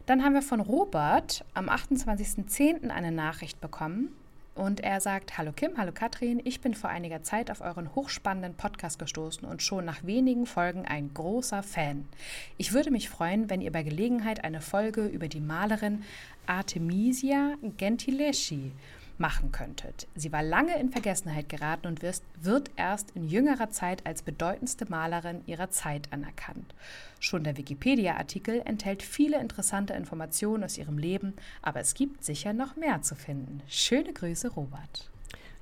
Dann 0.08 0.24
haben 0.24 0.32
wir 0.32 0.40
von 0.40 0.60
Robert 0.60 1.44
am 1.52 1.68
28.10. 1.68 2.88
eine 2.88 3.12
Nachricht 3.12 3.60
bekommen. 3.60 4.08
Und 4.54 4.80
er 4.80 5.02
sagt, 5.02 5.36
hallo 5.36 5.52
Kim, 5.52 5.76
hallo 5.76 5.92
Katrin, 5.92 6.40
ich 6.44 6.62
bin 6.62 6.72
vor 6.72 6.88
einiger 6.88 7.22
Zeit 7.22 7.50
auf 7.50 7.60
euren 7.60 7.94
hochspannenden 7.94 8.54
Podcast 8.54 8.98
gestoßen 8.98 9.46
und 9.46 9.62
schon 9.62 9.84
nach 9.84 10.04
wenigen 10.04 10.46
Folgen 10.46 10.86
ein 10.86 11.10
großer 11.12 11.62
Fan. 11.62 12.08
Ich 12.56 12.72
würde 12.72 12.90
mich 12.90 13.10
freuen, 13.10 13.50
wenn 13.50 13.60
ihr 13.60 13.70
bei 13.70 13.82
Gelegenheit 13.82 14.44
eine 14.44 14.62
Folge 14.62 15.04
über 15.04 15.28
die 15.28 15.40
Malerin 15.40 16.02
Artemisia 16.46 17.56
Gentileschi 17.76 18.72
machen 19.18 19.52
könntet. 19.52 20.06
Sie 20.14 20.32
war 20.32 20.42
lange 20.42 20.78
in 20.78 20.90
Vergessenheit 20.90 21.48
geraten 21.48 21.86
und 21.86 22.02
wird 22.02 22.70
erst 22.76 23.10
in 23.12 23.28
jüngerer 23.28 23.70
Zeit 23.70 24.06
als 24.06 24.22
bedeutendste 24.22 24.86
Malerin 24.88 25.42
ihrer 25.46 25.70
Zeit 25.70 26.12
anerkannt. 26.12 26.74
Schon 27.20 27.44
der 27.44 27.56
Wikipedia-Artikel 27.56 28.62
enthält 28.64 29.02
viele 29.02 29.40
interessante 29.40 29.92
Informationen 29.94 30.64
aus 30.64 30.78
ihrem 30.78 30.98
Leben, 30.98 31.34
aber 31.62 31.80
es 31.80 31.94
gibt 31.94 32.24
sicher 32.24 32.52
noch 32.52 32.76
mehr 32.76 33.02
zu 33.02 33.14
finden. 33.14 33.62
Schöne 33.68 34.12
Grüße, 34.12 34.48
Robert. 34.48 35.10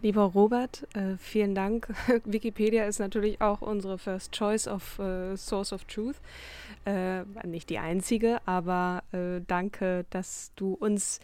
Lieber 0.03 0.23
Robert, 0.23 0.87
äh, 0.95 1.17
vielen 1.19 1.55
Dank. 1.55 1.89
Wikipedia 2.25 2.85
ist 2.85 2.99
natürlich 2.99 3.41
auch 3.41 3.63
unsere 3.63 3.97
First 3.97 4.33
Choice 4.33 4.69
of 4.69 4.99
äh, 4.99 5.37
Source 5.37 5.73
of 5.73 5.85
Truth. 5.85 6.17
Äh, 6.87 7.25
nicht 7.45 7.69
die 7.69 7.79
einzige, 7.79 8.39
aber 8.47 9.03
äh, 9.11 9.41
danke, 9.45 10.07
dass 10.11 10.53
du 10.55 10.75
uns 10.75 11.19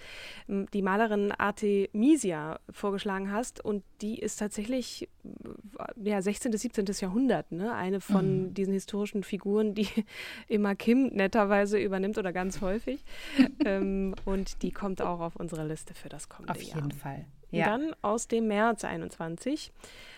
die 0.49 0.83
Malerin 0.83 1.31
Artemisia 1.31 2.59
vorgeschlagen 2.69 3.31
hast. 3.31 3.65
Und 3.65 3.85
die 4.01 4.19
ist 4.19 4.41
tatsächlich 4.41 5.09
äh, 5.25 6.09
ja, 6.11 6.21
16. 6.21 6.51
bis 6.51 6.63
17. 6.63 6.87
Jahrhundert, 6.99 7.53
ne? 7.53 7.73
eine 7.75 8.01
von 8.01 8.47
mhm. 8.49 8.55
diesen 8.55 8.73
historischen 8.73 9.23
Figuren, 9.23 9.73
die 9.73 9.87
immer 10.49 10.75
Kim 10.75 11.07
netterweise 11.13 11.79
übernimmt 11.79 12.19
oder 12.19 12.33
ganz 12.33 12.61
häufig. 12.61 13.05
ähm, 13.65 14.17
und 14.25 14.63
die 14.63 14.73
kommt 14.73 15.01
auch 15.01 15.21
auf 15.21 15.37
unsere 15.37 15.65
Liste 15.65 15.95
für 15.95 16.09
das 16.09 16.29
kommende 16.29 16.55
Jahr. 16.55 16.71
Auf 16.71 16.75
jeden 16.75 16.91
Jahr. 16.91 16.99
Fall. 16.99 17.25
Ja. 17.53 17.67
Dann 17.67 17.95
aus 18.03 18.27
dem 18.27 18.49
März 18.49 18.83
21 18.83 19.71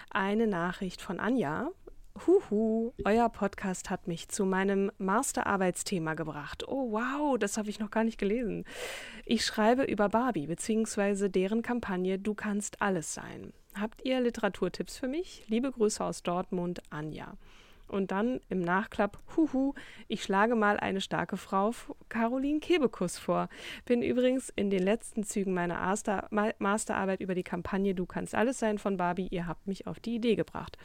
eine 0.08 0.46
Nachricht 0.46 1.02
von 1.02 1.20
Anja. 1.20 1.68
Huhu, 2.14 2.92
euer 3.04 3.28
Podcast 3.28 3.90
hat 3.90 4.06
mich 4.06 4.28
zu 4.28 4.46
meinem 4.46 4.92
Masterarbeitsthema 4.98 6.14
gebracht. 6.14 6.62
Oh 6.68 6.92
wow, 6.92 7.36
das 7.36 7.58
habe 7.58 7.68
ich 7.70 7.80
noch 7.80 7.90
gar 7.90 8.04
nicht 8.04 8.18
gelesen. 8.18 8.64
Ich 9.26 9.44
schreibe 9.44 9.82
über 9.82 10.08
Barbie 10.08 10.46
bzw. 10.46 11.28
deren 11.28 11.62
Kampagne 11.62 12.20
Du 12.20 12.34
kannst 12.34 12.80
alles 12.80 13.12
sein. 13.12 13.52
Habt 13.78 14.04
ihr 14.04 14.20
Literaturtipps 14.20 14.96
für 14.96 15.08
mich? 15.08 15.44
Liebe 15.48 15.72
Grüße 15.72 16.02
aus 16.04 16.22
Dortmund, 16.22 16.80
Anja. 16.88 17.34
Und 17.88 18.12
dann 18.12 18.40
im 18.48 18.60
Nachklapp, 18.60 19.18
huhu, 19.36 19.74
ich 20.06 20.22
schlage 20.22 20.54
mal 20.54 20.78
eine 20.78 21.00
starke 21.00 21.36
Frau, 21.36 21.72
Caroline 22.08 22.60
Kebekus 22.60 23.18
vor. 23.18 23.48
Bin 23.86 24.02
übrigens 24.02 24.52
in 24.54 24.70
den 24.70 24.84
letzten 24.84 25.24
Zügen 25.24 25.52
meiner 25.52 25.78
Master, 25.78 26.28
Masterarbeit 26.58 27.20
über 27.20 27.34
die 27.34 27.42
Kampagne 27.42 27.94
Du 27.94 28.06
kannst 28.06 28.36
alles 28.36 28.60
sein 28.60 28.78
von 28.78 28.96
Barbie. 28.96 29.26
Ihr 29.28 29.48
habt 29.48 29.66
mich 29.66 29.88
auf 29.88 29.98
die 29.98 30.14
Idee 30.14 30.36
gebracht. 30.36 30.78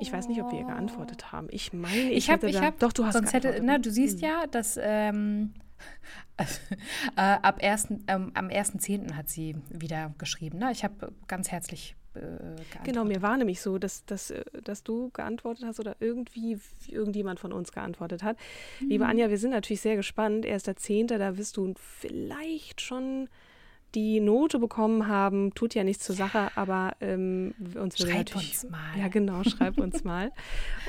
Ich 0.00 0.12
weiß 0.12 0.28
nicht, 0.28 0.42
ob 0.42 0.52
wir 0.52 0.64
geantwortet 0.64 1.32
haben. 1.32 1.48
Ich 1.50 1.72
meine, 1.72 2.10
ich, 2.10 2.24
ich 2.24 2.30
habe, 2.30 2.48
ich 2.48 2.60
habe, 2.60 2.76
doch, 2.78 2.92
du 2.92 3.04
hast 3.04 3.14
sonst 3.14 3.32
hätte, 3.32 3.60
na, 3.62 3.78
du 3.78 3.90
siehst 3.90 4.20
hm. 4.20 4.28
ja, 4.28 4.46
dass 4.46 4.78
ähm, 4.80 5.54
äh, 7.16 7.20
ab 7.20 7.58
1., 7.62 7.88
ähm, 8.06 8.32
am 8.34 8.48
1.10. 8.48 9.14
hat 9.14 9.28
sie 9.28 9.56
wieder 9.70 10.14
geschrieben. 10.18 10.58
Ne? 10.58 10.72
Ich 10.72 10.84
habe 10.84 11.12
ganz 11.28 11.50
herzlich 11.50 11.96
äh, 12.14 12.20
genau, 12.84 13.04
mir 13.04 13.22
war 13.22 13.36
nämlich 13.36 13.60
so, 13.60 13.78
dass, 13.78 14.04
dass, 14.04 14.30
äh, 14.30 14.44
dass 14.62 14.82
du 14.82 15.10
geantwortet 15.10 15.64
hast 15.64 15.80
oder 15.80 15.96
irgendwie 16.00 16.58
irgendjemand 16.88 17.40
von 17.40 17.52
uns 17.52 17.72
geantwortet 17.72 18.22
hat. 18.22 18.36
Mhm. 18.80 18.88
Liebe 18.88 19.06
Anja, 19.06 19.30
wir 19.30 19.38
sind 19.38 19.50
natürlich 19.50 19.80
sehr 19.80 19.96
gespannt. 19.96 20.44
Erster 20.44 20.76
Zehnter, 20.76 21.18
da 21.18 21.38
wirst 21.38 21.56
du 21.56 21.74
vielleicht 21.76 22.80
schon 22.80 23.28
die 23.94 24.20
Note 24.20 24.58
bekommen 24.58 25.06
haben, 25.06 25.54
tut 25.54 25.74
ja 25.74 25.84
nichts 25.84 26.04
zur 26.04 26.14
Sache, 26.14 26.50
aber 26.56 26.96
ähm, 27.00 27.54
uns 27.58 27.98
würde 27.98 28.12
schreib 28.12 28.26
natürlich. 28.26 28.62
Uns 28.62 28.70
mal. 28.70 28.98
Ja, 28.98 29.08
genau, 29.08 29.42
schreib 29.44 29.78
uns 29.78 30.04
mal. 30.04 30.32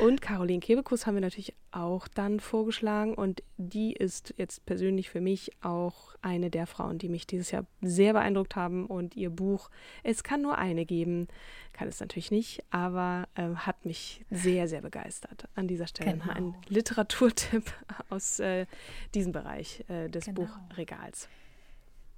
Und 0.01 0.21
Caroline 0.21 0.59
Kebekus 0.59 1.05
haben 1.05 1.15
wir 1.15 1.21
natürlich 1.21 1.53
auch 1.71 2.07
dann 2.07 2.39
vorgeschlagen 2.39 3.13
und 3.13 3.43
die 3.57 3.93
ist 3.93 4.33
jetzt 4.37 4.65
persönlich 4.65 5.09
für 5.09 5.21
mich 5.21 5.51
auch 5.61 6.15
eine 6.21 6.49
der 6.49 6.67
Frauen, 6.67 6.97
die 6.97 7.09
mich 7.09 7.27
dieses 7.27 7.51
Jahr 7.51 7.65
sehr 7.81 8.13
beeindruckt 8.13 8.55
haben 8.55 8.85
und 8.85 9.15
ihr 9.15 9.29
Buch 9.29 9.69
Es 10.03 10.23
kann 10.23 10.41
nur 10.41 10.57
eine 10.57 10.85
geben, 10.85 11.27
kann 11.73 11.87
es 11.87 11.99
natürlich 11.99 12.31
nicht, 12.31 12.63
aber 12.69 13.27
äh, 13.35 13.49
hat 13.55 13.85
mich 13.85 14.23
sehr, 14.29 14.67
sehr 14.67 14.81
begeistert. 14.81 15.49
An 15.55 15.67
dieser 15.67 15.87
Stelle 15.87 16.13
genau. 16.17 16.31
ein 16.31 16.55
Literaturtipp 16.69 17.65
aus 18.09 18.39
äh, 18.39 18.65
diesem 19.13 19.31
Bereich 19.33 19.83
äh, 19.89 20.07
des 20.07 20.25
genau. 20.25 20.47
Buchregals. 20.69 21.27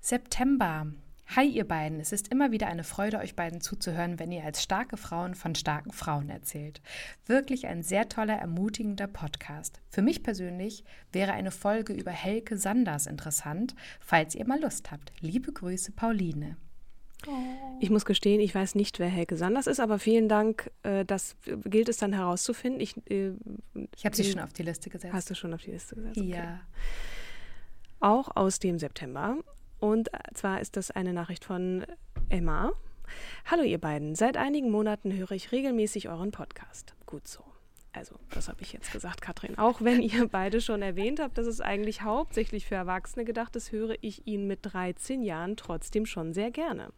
September. 0.05 0.85
Hi 1.35 1.47
ihr 1.47 1.67
beiden, 1.67 1.99
es 1.99 2.11
ist 2.11 2.27
immer 2.27 2.51
wieder 2.51 2.67
eine 2.67 2.83
Freude, 2.83 3.17
euch 3.17 3.35
beiden 3.35 3.59
zuzuhören, 3.59 4.19
wenn 4.19 4.31
ihr 4.31 4.43
als 4.43 4.61
starke 4.61 4.97
Frauen 4.97 5.33
von 5.33 5.55
starken 5.55 5.91
Frauen 5.91 6.29
erzählt. 6.29 6.79
Wirklich 7.25 7.65
ein 7.65 7.81
sehr 7.81 8.07
toller, 8.07 8.35
ermutigender 8.35 9.07
Podcast. 9.07 9.81
Für 9.89 10.03
mich 10.03 10.21
persönlich 10.21 10.83
wäre 11.11 11.31
eine 11.31 11.49
Folge 11.49 11.91
über 11.91 12.11
Helke 12.11 12.55
Sanders 12.55 13.07
interessant, 13.07 13.73
falls 13.99 14.35
ihr 14.35 14.45
mal 14.45 14.61
Lust 14.61 14.91
habt. 14.91 15.11
Liebe 15.21 15.51
Grüße, 15.51 15.91
Pauline. 15.93 16.55
Oh. 17.25 17.31
Ich 17.79 17.89
muss 17.89 18.05
gestehen, 18.05 18.41
ich 18.41 18.53
weiß 18.53 18.75
nicht, 18.75 18.99
wer 18.99 19.09
Helke 19.09 19.37
Sanders 19.37 19.65
ist, 19.65 19.79
aber 19.79 19.97
vielen 19.97 20.29
Dank. 20.29 20.69
Äh, 20.83 21.03
das 21.03 21.35
gilt 21.63 21.89
es 21.89 21.97
dann 21.97 22.13
herauszufinden. 22.13 22.79
Ich, 22.79 22.95
äh, 23.09 23.31
ich 23.95 24.05
habe 24.05 24.15
sie 24.15 24.23
schon 24.23 24.39
auf 24.39 24.53
die 24.53 24.61
Liste 24.61 24.91
gesetzt. 24.91 25.15
Hast 25.15 25.31
du 25.31 25.33
schon 25.33 25.51
auf 25.51 25.63
die 25.63 25.71
Liste 25.71 25.95
gesetzt? 25.95 26.19
Okay. 26.19 26.29
Ja. 26.29 26.59
Auch 28.01 28.35
aus 28.35 28.59
dem 28.59 28.77
September 28.77 29.39
und 29.85 30.09
zwar 30.33 30.61
ist 30.61 30.77
das 30.77 30.89
eine 30.89 31.13
Nachricht 31.13 31.45
von 31.45 31.85
Emma. 32.29 32.73
Hallo 33.45 33.61
ihr 33.61 33.77
beiden, 33.77 34.15
seit 34.15 34.35
einigen 34.35 34.71
Monaten 34.71 35.13
höre 35.13 35.31
ich 35.31 35.51
regelmäßig 35.51 36.09
euren 36.09 36.31
Podcast. 36.31 36.95
Gut 37.05 37.27
so. 37.27 37.43
Also, 37.93 38.15
das 38.31 38.49
habe 38.49 38.63
ich 38.63 38.73
jetzt 38.73 38.91
gesagt, 38.91 39.21
Katrin. 39.21 39.59
Auch 39.59 39.81
wenn 39.81 40.01
ihr 40.01 40.27
beide 40.31 40.59
schon 40.59 40.81
erwähnt 40.81 41.19
habt, 41.19 41.37
dass 41.37 41.45
es 41.45 41.61
eigentlich 41.61 42.01
hauptsächlich 42.01 42.65
für 42.65 42.73
Erwachsene 42.73 43.25
gedacht 43.25 43.55
ist, 43.55 43.71
höre 43.71 43.95
ich 44.01 44.25
ihn 44.25 44.47
mit 44.47 44.59
13 44.63 45.21
Jahren 45.21 45.55
trotzdem 45.55 46.07
schon 46.07 46.33
sehr 46.33 46.49
gerne. 46.49 46.89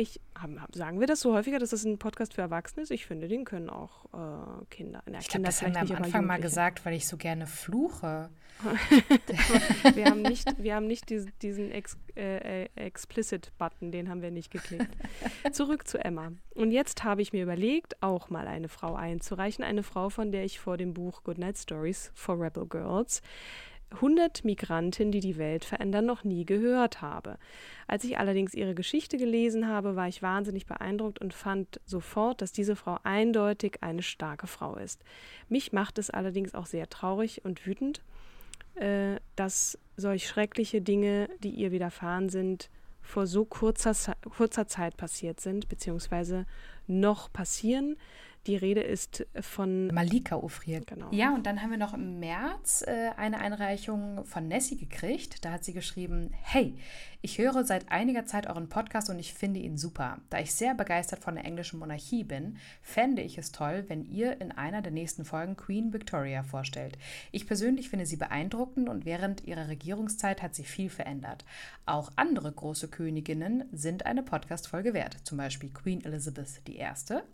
Ich 0.00 0.20
hab, 0.40 0.50
sagen 0.76 1.00
wir 1.00 1.08
das 1.08 1.18
so 1.18 1.34
häufiger, 1.34 1.58
dass 1.58 1.70
das 1.70 1.82
ein 1.84 1.98
Podcast 1.98 2.34
für 2.34 2.40
Erwachsene 2.40 2.84
ist. 2.84 2.92
Ich 2.92 3.04
finde, 3.04 3.26
den 3.26 3.44
können 3.44 3.68
auch 3.68 4.04
äh, 4.14 4.64
Kinder. 4.70 5.02
Na, 5.06 5.18
ich 5.18 5.26
glaube, 5.26 5.46
das 5.46 5.60
haben 5.60 5.74
wir 5.74 5.96
am 5.96 6.04
Anfang 6.04 6.24
mal 6.24 6.40
gesagt, 6.40 6.86
weil 6.86 6.94
ich 6.94 7.08
so 7.08 7.16
gerne 7.16 7.48
fluche. 7.48 8.30
wir 9.94 10.04
haben 10.04 10.22
nicht, 10.22 10.62
wir 10.62 10.76
haben 10.76 10.86
nicht 10.86 11.10
diesen, 11.10 11.32
diesen 11.42 11.72
Ex, 11.72 11.96
äh, 12.16 12.62
äh, 12.62 12.68
Explicit-Button, 12.76 13.90
den 13.90 14.08
haben 14.08 14.22
wir 14.22 14.30
nicht 14.30 14.52
geklickt. 14.52 14.88
Zurück 15.52 15.88
zu 15.88 15.98
Emma. 15.98 16.30
Und 16.54 16.70
jetzt 16.70 17.02
habe 17.02 17.20
ich 17.20 17.32
mir 17.32 17.42
überlegt, 17.42 18.00
auch 18.00 18.30
mal 18.30 18.46
eine 18.46 18.68
Frau 18.68 18.94
einzureichen. 18.94 19.64
Eine 19.64 19.82
Frau, 19.82 20.10
von 20.10 20.30
der 20.30 20.44
ich 20.44 20.60
vor 20.60 20.76
dem 20.76 20.94
Buch 20.94 21.24
Goodnight 21.24 21.58
Stories 21.58 22.12
for 22.14 22.40
Rebel 22.40 22.66
Girls 22.66 23.20
100 23.90 24.44
Migranten, 24.44 25.10
die 25.10 25.20
die 25.20 25.38
Welt 25.38 25.64
verändern, 25.64 26.06
noch 26.06 26.24
nie 26.24 26.44
gehört 26.44 27.00
habe. 27.00 27.38
Als 27.86 28.04
ich 28.04 28.18
allerdings 28.18 28.54
ihre 28.54 28.74
Geschichte 28.74 29.16
gelesen 29.16 29.66
habe, 29.66 29.96
war 29.96 30.08
ich 30.08 30.22
wahnsinnig 30.22 30.66
beeindruckt 30.66 31.20
und 31.20 31.32
fand 31.32 31.80
sofort, 31.86 32.42
dass 32.42 32.52
diese 32.52 32.76
Frau 32.76 32.98
eindeutig 33.02 33.78
eine 33.82 34.02
starke 34.02 34.46
Frau 34.46 34.76
ist. 34.76 35.02
Mich 35.48 35.72
macht 35.72 35.98
es 35.98 36.10
allerdings 36.10 36.54
auch 36.54 36.66
sehr 36.66 36.88
traurig 36.88 37.44
und 37.44 37.66
wütend, 37.66 38.02
äh, 38.74 39.16
dass 39.36 39.78
solch 39.96 40.28
schreckliche 40.28 40.80
Dinge, 40.80 41.28
die 41.42 41.50
ihr 41.50 41.72
widerfahren 41.72 42.28
sind, 42.28 42.70
vor 43.00 43.26
so 43.26 43.44
kurzer, 43.44 43.94
kurzer 44.36 44.66
Zeit 44.66 44.96
passiert 44.96 45.40
sind, 45.40 45.68
beziehungsweise 45.68 46.44
noch 46.86 47.32
passieren. 47.32 47.96
Die 48.48 48.56
Rede 48.56 48.80
ist 48.80 49.26
von 49.38 49.88
Malika 49.88 50.36
Ofrier. 50.36 50.80
Genau. 50.80 51.08
Ja, 51.10 51.34
und 51.34 51.44
dann 51.44 51.60
haben 51.60 51.70
wir 51.70 51.76
noch 51.76 51.92
im 51.92 52.18
März 52.18 52.82
äh, 52.86 53.10
eine 53.18 53.40
Einreichung 53.40 54.24
von 54.24 54.48
Nessie 54.48 54.78
gekriegt. 54.78 55.44
Da 55.44 55.52
hat 55.52 55.64
sie 55.64 55.74
geschrieben: 55.74 56.30
Hey, 56.32 56.74
ich 57.20 57.38
höre 57.38 57.64
seit 57.64 57.90
einiger 57.90 58.26
Zeit 58.26 58.46
euren 58.46 58.68
Podcast 58.68 59.10
und 59.10 59.18
ich 59.18 59.34
finde 59.34 59.58
ihn 59.58 59.76
super. 59.76 60.18
Da 60.30 60.38
ich 60.38 60.54
sehr 60.54 60.74
begeistert 60.74 61.18
von 61.18 61.34
der 61.34 61.44
englischen 61.44 61.80
Monarchie 61.80 62.22
bin, 62.22 62.58
fände 62.80 63.22
ich 63.22 63.38
es 63.38 63.50
toll, 63.50 63.84
wenn 63.88 64.04
ihr 64.04 64.40
in 64.40 64.52
einer 64.52 64.82
der 64.82 64.92
nächsten 64.92 65.24
Folgen 65.24 65.56
Queen 65.56 65.92
Victoria 65.92 66.44
vorstellt. 66.44 66.96
Ich 67.32 67.48
persönlich 67.48 67.88
finde 67.88 68.06
sie 68.06 68.16
beeindruckend 68.16 68.88
und 68.88 69.04
während 69.04 69.44
ihrer 69.44 69.66
Regierungszeit 69.66 70.42
hat 70.42 70.54
sie 70.54 70.62
viel 70.62 70.90
verändert. 70.90 71.44
Auch 71.86 72.12
andere 72.14 72.52
große 72.52 72.86
Königinnen 72.86 73.64
sind 73.72 74.06
eine 74.06 74.22
Podcast-Folge 74.22 74.94
wert, 74.94 75.16
zum 75.24 75.38
Beispiel 75.38 75.70
Queen 75.70 76.04
Elizabeth 76.04 76.62
I. 76.68 76.86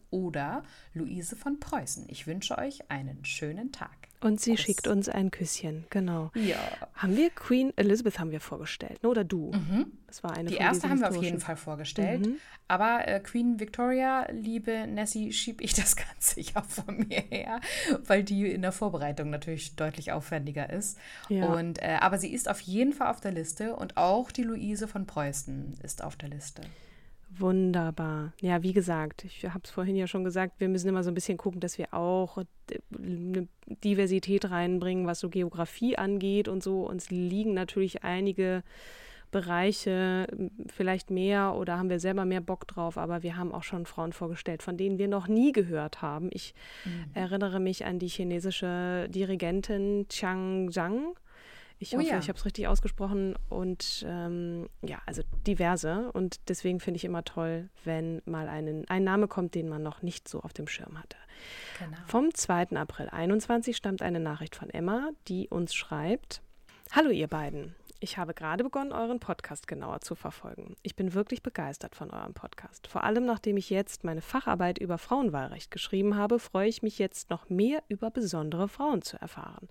oder 0.08 0.62
Luise 1.04 1.36
von 1.36 1.60
Preußen. 1.60 2.06
Ich 2.08 2.26
wünsche 2.26 2.56
euch 2.58 2.90
einen 2.90 3.24
schönen 3.24 3.72
Tag. 3.72 3.90
Und 4.20 4.40
sie 4.40 4.52
Kuss. 4.52 4.60
schickt 4.60 4.86
uns 4.86 5.10
ein 5.10 5.30
Küsschen, 5.30 5.84
genau. 5.90 6.30
Ja. 6.34 6.56
Haben 6.94 7.14
wir 7.14 7.28
Queen 7.28 7.74
Elizabeth 7.76 8.18
haben 8.18 8.30
wir 8.30 8.40
vorgestellt, 8.40 9.02
ne? 9.02 9.10
oder 9.10 9.22
du? 9.22 9.52
Mhm. 9.52 9.92
Das 10.06 10.24
war 10.24 10.32
eine 10.32 10.48
Die 10.48 10.56
erste 10.56 10.88
haben 10.88 11.00
wir 11.00 11.10
auf 11.10 11.22
jeden 11.22 11.40
Fall 11.40 11.56
vorgestellt. 11.56 12.26
Mhm. 12.26 12.36
Aber 12.66 13.06
äh, 13.06 13.20
Queen 13.20 13.60
Victoria, 13.60 14.26
liebe 14.32 14.86
Nessie, 14.86 15.30
schiebe 15.30 15.62
ich 15.62 15.74
das 15.74 15.94
Ganze 15.96 16.40
ja 16.40 16.62
von 16.62 17.06
mir 17.06 17.22
her, 17.28 17.60
weil 18.06 18.24
die 18.24 18.50
in 18.50 18.62
der 18.62 18.72
Vorbereitung 18.72 19.28
natürlich 19.28 19.76
deutlich 19.76 20.12
aufwendiger 20.12 20.70
ist. 20.70 20.96
Ja. 21.28 21.44
Und, 21.52 21.82
äh, 21.82 21.98
aber 22.00 22.16
sie 22.16 22.32
ist 22.32 22.48
auf 22.48 22.60
jeden 22.60 22.94
Fall 22.94 23.10
auf 23.10 23.20
der 23.20 23.32
Liste 23.32 23.76
und 23.76 23.98
auch 23.98 24.32
die 24.32 24.44
Luise 24.44 24.88
von 24.88 25.04
Preußen 25.06 25.74
ist 25.82 26.02
auf 26.02 26.16
der 26.16 26.30
Liste. 26.30 26.62
Wunderbar. 27.38 28.32
Ja, 28.40 28.62
wie 28.62 28.72
gesagt, 28.72 29.24
ich 29.24 29.44
habe 29.44 29.60
es 29.64 29.70
vorhin 29.70 29.96
ja 29.96 30.06
schon 30.06 30.24
gesagt, 30.24 30.60
wir 30.60 30.68
müssen 30.68 30.88
immer 30.88 31.02
so 31.02 31.10
ein 31.10 31.14
bisschen 31.14 31.38
gucken, 31.38 31.60
dass 31.60 31.78
wir 31.78 31.92
auch 31.94 32.38
eine 32.96 33.48
Diversität 33.66 34.50
reinbringen, 34.50 35.06
was 35.06 35.20
so 35.20 35.28
Geografie 35.28 35.96
angeht 35.96 36.48
und 36.48 36.62
so. 36.62 36.86
Uns 36.88 37.10
liegen 37.10 37.54
natürlich 37.54 38.04
einige 38.04 38.62
Bereiche 39.34 40.28
vielleicht 40.68 41.10
mehr 41.10 41.56
oder 41.56 41.76
haben 41.76 41.90
wir 41.90 41.98
selber 41.98 42.24
mehr 42.24 42.40
Bock 42.40 42.68
drauf, 42.68 42.96
aber 42.96 43.24
wir 43.24 43.36
haben 43.36 43.52
auch 43.52 43.64
schon 43.64 43.84
Frauen 43.84 44.12
vorgestellt, 44.12 44.62
von 44.62 44.76
denen 44.76 44.96
wir 44.96 45.08
noch 45.08 45.26
nie 45.26 45.50
gehört 45.50 46.02
haben. 46.02 46.28
Ich 46.32 46.54
mhm. 46.84 47.10
erinnere 47.14 47.58
mich 47.58 47.84
an 47.84 47.98
die 47.98 48.06
chinesische 48.06 49.08
Dirigentin 49.10 50.06
Chiang 50.08 50.70
Zhang 50.70 51.16
ich 51.78 51.94
oh 51.94 51.98
hoffe, 51.98 52.08
ja. 52.08 52.18
ich 52.18 52.28
habe 52.28 52.38
es 52.38 52.44
richtig 52.44 52.68
ausgesprochen 52.68 53.36
und 53.48 54.04
ähm, 54.08 54.68
ja, 54.82 55.02
also 55.06 55.22
diverse. 55.46 56.10
Und 56.12 56.48
deswegen 56.48 56.80
finde 56.80 56.96
ich 56.96 57.04
immer 57.04 57.24
toll, 57.24 57.68
wenn 57.84 58.22
mal 58.24 58.48
einen, 58.48 58.88
ein 58.88 59.04
Name 59.04 59.28
kommt, 59.28 59.54
den 59.54 59.68
man 59.68 59.82
noch 59.82 60.02
nicht 60.02 60.28
so 60.28 60.40
auf 60.40 60.52
dem 60.52 60.68
Schirm 60.68 60.98
hatte. 60.98 61.16
Genau. 61.78 61.96
Vom 62.06 62.32
2. 62.32 62.76
April 62.76 63.08
21 63.08 63.76
stammt 63.76 64.02
eine 64.02 64.20
Nachricht 64.20 64.56
von 64.56 64.70
Emma, 64.70 65.10
die 65.28 65.48
uns 65.48 65.74
schreibt: 65.74 66.42
Hallo 66.92 67.10
ihr 67.10 67.28
beiden. 67.28 67.74
Ich 68.04 68.18
habe 68.18 68.34
gerade 68.34 68.62
begonnen, 68.62 68.92
euren 68.92 69.18
Podcast 69.18 69.66
genauer 69.66 70.02
zu 70.02 70.14
verfolgen. 70.14 70.76
Ich 70.82 70.94
bin 70.94 71.14
wirklich 71.14 71.42
begeistert 71.42 71.96
von 71.96 72.10
eurem 72.10 72.34
Podcast. 72.34 72.86
Vor 72.86 73.02
allem 73.02 73.24
nachdem 73.24 73.56
ich 73.56 73.70
jetzt 73.70 74.04
meine 74.04 74.20
Facharbeit 74.20 74.76
über 74.76 74.98
Frauenwahlrecht 74.98 75.70
geschrieben 75.70 76.14
habe, 76.14 76.38
freue 76.38 76.68
ich 76.68 76.82
mich 76.82 76.98
jetzt 76.98 77.30
noch 77.30 77.48
mehr 77.48 77.82
über 77.88 78.10
besondere 78.10 78.68
Frauen 78.68 79.00
zu 79.00 79.18
erfahren. 79.18 79.70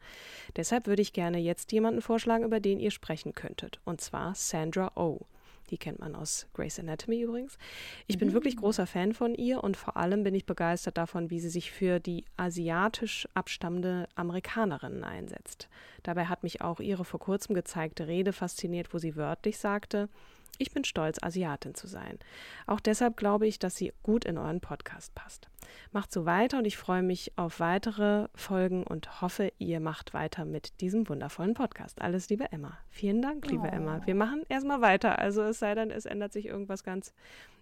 Deshalb 0.56 0.88
würde 0.88 1.04
ich 1.04 1.14
gerne 1.14 1.38
jetzt 1.38 1.72
jemanden 1.74 2.02
vorschlagen, 2.02 2.44
über 2.44 2.60
den 2.60 2.80
ihr 2.80 2.90
sprechen 2.90 3.36
könntet, 3.36 3.80
und 3.86 4.02
zwar 4.02 4.34
Sandra 4.34 4.92
O. 4.96 5.20
Oh. 5.22 5.33
Die 5.74 5.80
kennt 5.80 5.98
man 5.98 6.14
aus 6.14 6.46
Grey's 6.54 6.78
Anatomy 6.78 7.24
übrigens. 7.24 7.58
Ich 8.06 8.20
bin 8.20 8.28
mhm. 8.28 8.34
wirklich 8.34 8.58
großer 8.58 8.86
Fan 8.86 9.12
von 9.12 9.34
ihr 9.34 9.64
und 9.64 9.76
vor 9.76 9.98
allem 9.98 10.24
bin 10.24 10.36
ich 10.36 10.46
begeistert 10.46 11.00
davon, 11.00 11.32
wie 11.32 11.40
sie 11.40 11.50
sich 11.50 11.72
für 11.72 12.00
die 12.00 12.26
asiatisch 12.38 13.28
abstammende 13.34 14.08
Amerikanerinnen 14.14 15.04
einsetzt. 15.04 15.70
Dabei 16.04 16.26
hat 16.26 16.44
mich 16.44 16.62
auch 16.62 16.80
ihre 16.80 17.06
vor 17.06 17.20
kurzem 17.20 17.56
gezeigte 17.56 18.06
Rede 18.06 18.34
fasziniert, 18.34 18.94
wo 18.94 19.00
sie 19.00 19.16
wörtlich 19.16 19.58
sagte, 19.58 20.10
ich 20.58 20.72
bin 20.72 20.84
stolz, 20.84 21.18
Asiatin 21.22 21.76
zu 21.76 21.88
sein. 21.88 22.20
Auch 22.68 22.80
deshalb 22.80 23.18
glaube 23.18 23.48
ich, 23.48 23.60
dass 23.60 23.76
sie 23.76 23.94
gut 24.04 24.26
in 24.26 24.38
euren 24.38 24.62
Podcast 24.62 25.14
passt. 25.16 25.50
Macht 25.92 26.12
so 26.12 26.26
weiter 26.26 26.60
und 26.60 26.66
ich 26.66 26.78
freue 26.78 27.02
mich 27.02 27.32
auf 27.38 27.60
weitere 27.60 28.28
Folgen 28.36 28.84
und 28.84 29.22
hoffe, 29.22 29.52
ihr 29.58 29.80
macht 29.80 30.14
weiter 30.14 30.46
mit 30.46 30.82
diesem 30.82 31.08
wundervollen 31.10 31.54
Podcast. 31.54 32.02
Alles 32.02 32.30
liebe 32.30 32.52
Emma. 32.52 32.78
Vielen 32.90 33.22
Dank, 33.22 33.48
liebe 33.48 33.64
oh. 33.64 33.76
Emma. 33.76 34.06
Wir 34.06 34.16
machen 34.16 34.44
erstmal 34.50 34.82
weiter. 34.82 35.20
Also 35.20 35.42
es 35.44 35.60
sei 35.60 35.76
denn, 35.76 35.90
es 35.90 36.06
ändert 36.06 36.34
sich 36.34 36.46
irgendwas 36.46 36.84
ganz 36.84 37.14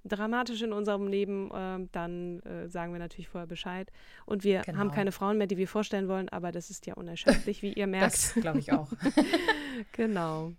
dramatisch 0.04 0.62
in 0.62 0.74
unserem 0.74 1.08
Leben, 1.08 1.52
äh, 1.52 1.88
dann 1.92 2.40
äh, 2.42 2.68
sagen 2.68 2.92
wir 2.92 3.00
natürlich 3.00 3.30
vorher 3.30 3.48
Bescheid. 3.48 3.92
Und 4.26 4.44
wir 4.44 4.62
genau. 4.62 4.80
haben 4.80 4.92
keine 4.92 5.12
Frauen 5.12 5.38
mehr, 5.38 5.48
die 5.48 5.58
wir 5.58 5.68
vorstellen 5.68 6.08
wollen, 6.08 6.30
aber 6.30 6.52
das 6.52 6.70
ist 6.70 6.88
ja 6.88 6.96
unerschöpflich, 6.96 7.62
wie 7.62 7.74
ihr 7.74 7.88
merkt. 7.88 8.14
Das 8.14 8.34
glaube 8.34 8.60
ich 8.60 8.72
auch. 8.74 8.92
genau. 9.92 10.54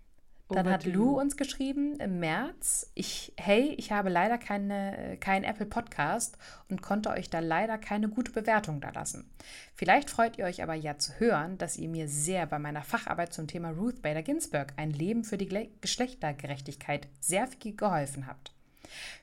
Dann 0.49 0.69
hat 0.69 0.85
Lou 0.85 1.19
uns 1.19 1.37
geschrieben 1.37 1.95
im 1.99 2.19
März, 2.19 2.91
ich, 2.93 3.33
hey, 3.37 3.73
ich 3.77 3.91
habe 3.91 4.09
leider 4.09 4.37
keine, 4.37 5.17
keinen 5.19 5.43
Apple 5.43 5.65
Podcast 5.65 6.37
und 6.69 6.81
konnte 6.81 7.09
euch 7.09 7.29
da 7.29 7.39
leider 7.39 7.77
keine 7.77 8.09
gute 8.09 8.31
Bewertung 8.31 8.81
da 8.81 8.91
lassen. 8.91 9.29
Vielleicht 9.73 10.09
freut 10.09 10.37
ihr 10.37 10.45
euch 10.45 10.61
aber 10.61 10.75
ja 10.75 10.97
zu 10.97 11.19
hören, 11.19 11.57
dass 11.57 11.77
ihr 11.77 11.89
mir 11.89 12.07
sehr 12.07 12.45
bei 12.45 12.59
meiner 12.59 12.83
Facharbeit 12.83 13.33
zum 13.33 13.47
Thema 13.47 13.71
Ruth 13.71 14.01
Bader 14.01 14.21
Ginsburg, 14.21 14.73
ein 14.77 14.91
Leben 14.91 15.23
für 15.23 15.37
die 15.37 15.69
Geschlechtergerechtigkeit, 15.81 17.07
sehr 17.19 17.47
viel 17.47 17.75
geholfen 17.75 18.27
habt. 18.27 18.53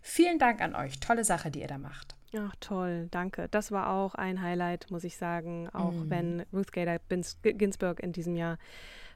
Vielen 0.02 0.38
Dank 0.38 0.60
an 0.60 0.74
euch, 0.74 0.98
tolle 1.00 1.24
Sache, 1.24 1.50
die 1.50 1.60
ihr 1.60 1.68
da 1.68 1.78
macht. 1.78 2.16
Ach 2.36 2.54
toll, 2.60 3.08
danke. 3.10 3.48
Das 3.50 3.72
war 3.72 3.90
auch 3.90 4.14
ein 4.14 4.40
Highlight, 4.40 4.90
muss 4.90 5.04
ich 5.04 5.16
sagen, 5.16 5.68
auch 5.70 5.92
mm. 5.92 6.10
wenn 6.10 6.42
Ruth 6.52 6.72
Bader 6.72 6.98
Ginsburg 7.08 8.00
in 8.00 8.12
diesem 8.12 8.36
Jahr 8.36 8.58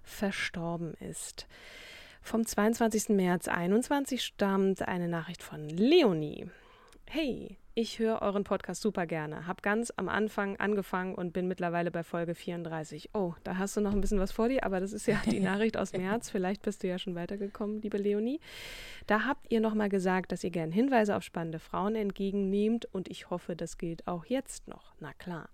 verstorben 0.02 0.94
ist. 0.94 1.46
Vom 2.24 2.46
22. 2.46 3.10
März 3.10 3.48
21 3.48 4.22
stammt 4.24 4.80
eine 4.88 5.08
Nachricht 5.08 5.42
von 5.42 5.68
Leonie. 5.68 6.46
Hey, 7.04 7.58
ich 7.74 7.98
höre 7.98 8.22
euren 8.22 8.44
Podcast 8.44 8.80
super 8.80 9.04
gerne. 9.04 9.46
Hab 9.46 9.62
ganz 9.62 9.92
am 9.94 10.08
Anfang 10.08 10.56
angefangen 10.56 11.14
und 11.14 11.34
bin 11.34 11.48
mittlerweile 11.48 11.90
bei 11.90 12.02
Folge 12.02 12.34
34. 12.34 13.10
Oh, 13.12 13.34
da 13.44 13.58
hast 13.58 13.76
du 13.76 13.82
noch 13.82 13.92
ein 13.92 14.00
bisschen 14.00 14.18
was 14.18 14.32
vor 14.32 14.48
dir, 14.48 14.64
aber 14.64 14.80
das 14.80 14.94
ist 14.94 15.06
ja 15.06 15.20
die 15.26 15.38
Nachricht 15.40 15.76
aus 15.76 15.92
März. 15.92 16.30
Vielleicht 16.30 16.62
bist 16.62 16.82
du 16.82 16.88
ja 16.88 16.98
schon 16.98 17.14
weitergekommen, 17.14 17.82
liebe 17.82 17.98
Leonie. 17.98 18.40
Da 19.06 19.26
habt 19.26 19.52
ihr 19.52 19.60
nochmal 19.60 19.90
gesagt, 19.90 20.32
dass 20.32 20.42
ihr 20.44 20.50
gern 20.50 20.72
Hinweise 20.72 21.16
auf 21.16 21.22
spannende 21.22 21.58
Frauen 21.58 21.94
entgegennehmt 21.94 22.86
und 22.86 23.08
ich 23.08 23.28
hoffe, 23.28 23.54
das 23.54 23.76
gilt 23.76 24.08
auch 24.08 24.24
jetzt 24.24 24.66
noch. 24.66 24.94
Na 24.98 25.12
klar. 25.12 25.50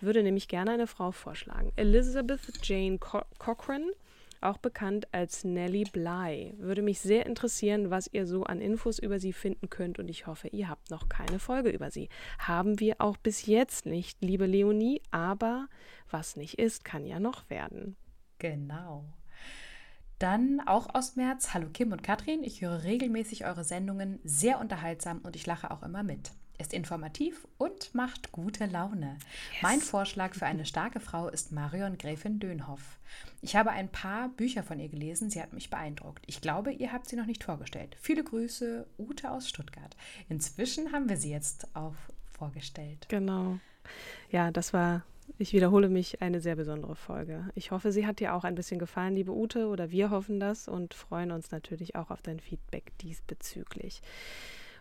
Würde 0.00 0.24
nämlich 0.24 0.48
gerne 0.48 0.72
eine 0.72 0.88
Frau 0.88 1.12
vorschlagen. 1.12 1.72
Elizabeth 1.76 2.40
Jane 2.66 2.98
Co 2.98 3.22
Cochran 3.38 3.92
auch 4.40 4.58
bekannt 4.58 5.12
als 5.12 5.44
Nellie 5.44 5.84
Bly. 5.90 6.54
Würde 6.58 6.82
mich 6.82 7.00
sehr 7.00 7.26
interessieren, 7.26 7.90
was 7.90 8.08
ihr 8.12 8.26
so 8.26 8.44
an 8.44 8.60
Infos 8.60 8.98
über 8.98 9.18
sie 9.18 9.32
finden 9.32 9.70
könnt 9.70 9.98
und 9.98 10.08
ich 10.08 10.26
hoffe, 10.26 10.48
ihr 10.48 10.68
habt 10.68 10.90
noch 10.90 11.08
keine 11.08 11.38
Folge 11.38 11.70
über 11.70 11.90
sie. 11.90 12.08
Haben 12.38 12.80
wir 12.80 13.00
auch 13.00 13.16
bis 13.16 13.46
jetzt 13.46 13.86
nicht, 13.86 14.22
liebe 14.22 14.46
Leonie, 14.46 15.02
aber 15.10 15.68
was 16.10 16.36
nicht 16.36 16.58
ist, 16.58 16.84
kann 16.84 17.06
ja 17.06 17.20
noch 17.20 17.48
werden. 17.50 17.96
Genau. 18.38 19.04
Dann 20.18 20.60
auch 20.66 20.94
aus 20.94 21.14
März. 21.14 21.54
Hallo 21.54 21.68
Kim 21.72 21.92
und 21.92 22.02
Katrin. 22.02 22.42
Ich 22.42 22.60
höre 22.60 22.82
regelmäßig 22.82 23.44
eure 23.44 23.62
Sendungen, 23.62 24.18
sehr 24.24 24.60
unterhaltsam 24.60 25.20
und 25.22 25.36
ich 25.36 25.46
lache 25.46 25.70
auch 25.70 25.82
immer 25.82 26.02
mit 26.02 26.32
ist 26.58 26.72
informativ 26.72 27.46
und 27.56 27.94
macht 27.94 28.32
gute 28.32 28.66
Laune. 28.66 29.16
Yes. 29.52 29.62
Mein 29.62 29.80
Vorschlag 29.80 30.34
für 30.34 30.46
eine 30.46 30.66
starke 30.66 31.00
Frau 31.00 31.28
ist 31.28 31.52
Marion 31.52 31.98
Gräfin 31.98 32.40
Dönhoff. 32.40 32.98
Ich 33.40 33.56
habe 33.56 33.70
ein 33.70 33.88
paar 33.88 34.28
Bücher 34.30 34.62
von 34.62 34.80
ihr 34.80 34.88
gelesen, 34.88 35.30
sie 35.30 35.40
hat 35.40 35.52
mich 35.52 35.70
beeindruckt. 35.70 36.24
Ich 36.26 36.40
glaube, 36.40 36.72
ihr 36.72 36.92
habt 36.92 37.08
sie 37.08 37.16
noch 37.16 37.26
nicht 37.26 37.44
vorgestellt. 37.44 37.96
Viele 38.00 38.24
Grüße, 38.24 38.86
Ute 38.98 39.30
aus 39.30 39.48
Stuttgart. 39.48 39.96
Inzwischen 40.28 40.92
haben 40.92 41.08
wir 41.08 41.16
sie 41.16 41.30
jetzt 41.30 41.74
auch 41.76 41.94
vorgestellt. 42.26 43.06
Genau. 43.08 43.58
Ja, 44.30 44.50
das 44.50 44.72
war, 44.72 45.04
ich 45.38 45.52
wiederhole 45.52 45.88
mich, 45.88 46.20
eine 46.20 46.40
sehr 46.40 46.56
besondere 46.56 46.96
Folge. 46.96 47.48
Ich 47.54 47.70
hoffe, 47.70 47.92
sie 47.92 48.06
hat 48.06 48.18
dir 48.18 48.34
auch 48.34 48.44
ein 48.44 48.56
bisschen 48.56 48.80
gefallen, 48.80 49.14
liebe 49.14 49.32
Ute, 49.32 49.68
oder 49.68 49.90
wir 49.92 50.10
hoffen 50.10 50.40
das 50.40 50.66
und 50.66 50.92
freuen 50.92 51.30
uns 51.30 51.52
natürlich 51.52 51.94
auch 51.94 52.10
auf 52.10 52.20
dein 52.20 52.40
Feedback 52.40 52.92
diesbezüglich 52.98 54.02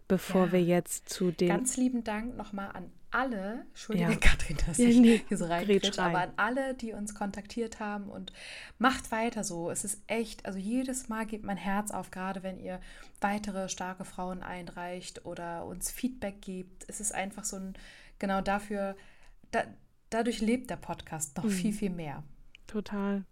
bevor 0.07 0.47
ja. 0.47 0.51
wir 0.53 0.63
jetzt 0.63 1.09
zu 1.09 1.31
den. 1.31 1.49
Ganz 1.49 1.77
lieben 1.77 2.03
Dank 2.03 2.35
nochmal 2.35 2.69
an 2.73 2.91
alle, 3.11 3.65
Entschuldigung, 3.69 4.11
ja. 4.11 4.17
Katrin, 4.19 4.57
dass 4.65 4.77
ich 4.79 4.97
nee, 4.97 5.21
hier 5.27 5.37
so 5.37 5.45
reinkretsche, 5.45 6.01
aber 6.01 6.19
an 6.19 6.33
alle, 6.35 6.73
die 6.73 6.91
uns 6.91 7.15
kontaktiert 7.15 7.79
haben 7.79 8.09
und 8.09 8.33
macht 8.79 9.11
weiter 9.11 9.43
so. 9.43 9.71
Es 9.71 9.85
ist 9.85 10.01
echt, 10.07 10.45
also 10.45 10.59
jedes 10.59 11.07
Mal 11.07 11.25
geht 11.25 11.43
mein 11.43 11.57
Herz 11.57 11.91
auf, 11.91 12.11
gerade 12.11 12.43
wenn 12.43 12.59
ihr 12.59 12.81
weitere 13.21 13.69
starke 13.69 14.03
Frauen 14.03 14.43
einreicht 14.43 15.25
oder 15.25 15.65
uns 15.65 15.89
Feedback 15.89 16.41
gibt. 16.41 16.85
Es 16.89 16.99
ist 16.99 17.13
einfach 17.13 17.45
so 17.45 17.55
ein, 17.55 17.73
genau 18.19 18.41
dafür, 18.41 18.95
da, 19.51 19.63
dadurch 20.09 20.41
lebt 20.41 20.69
der 20.69 20.77
Podcast 20.77 21.37
noch 21.37 21.45
mhm. 21.45 21.51
viel, 21.51 21.73
viel 21.73 21.89
mehr. 21.89 22.23
Total. 22.67 23.23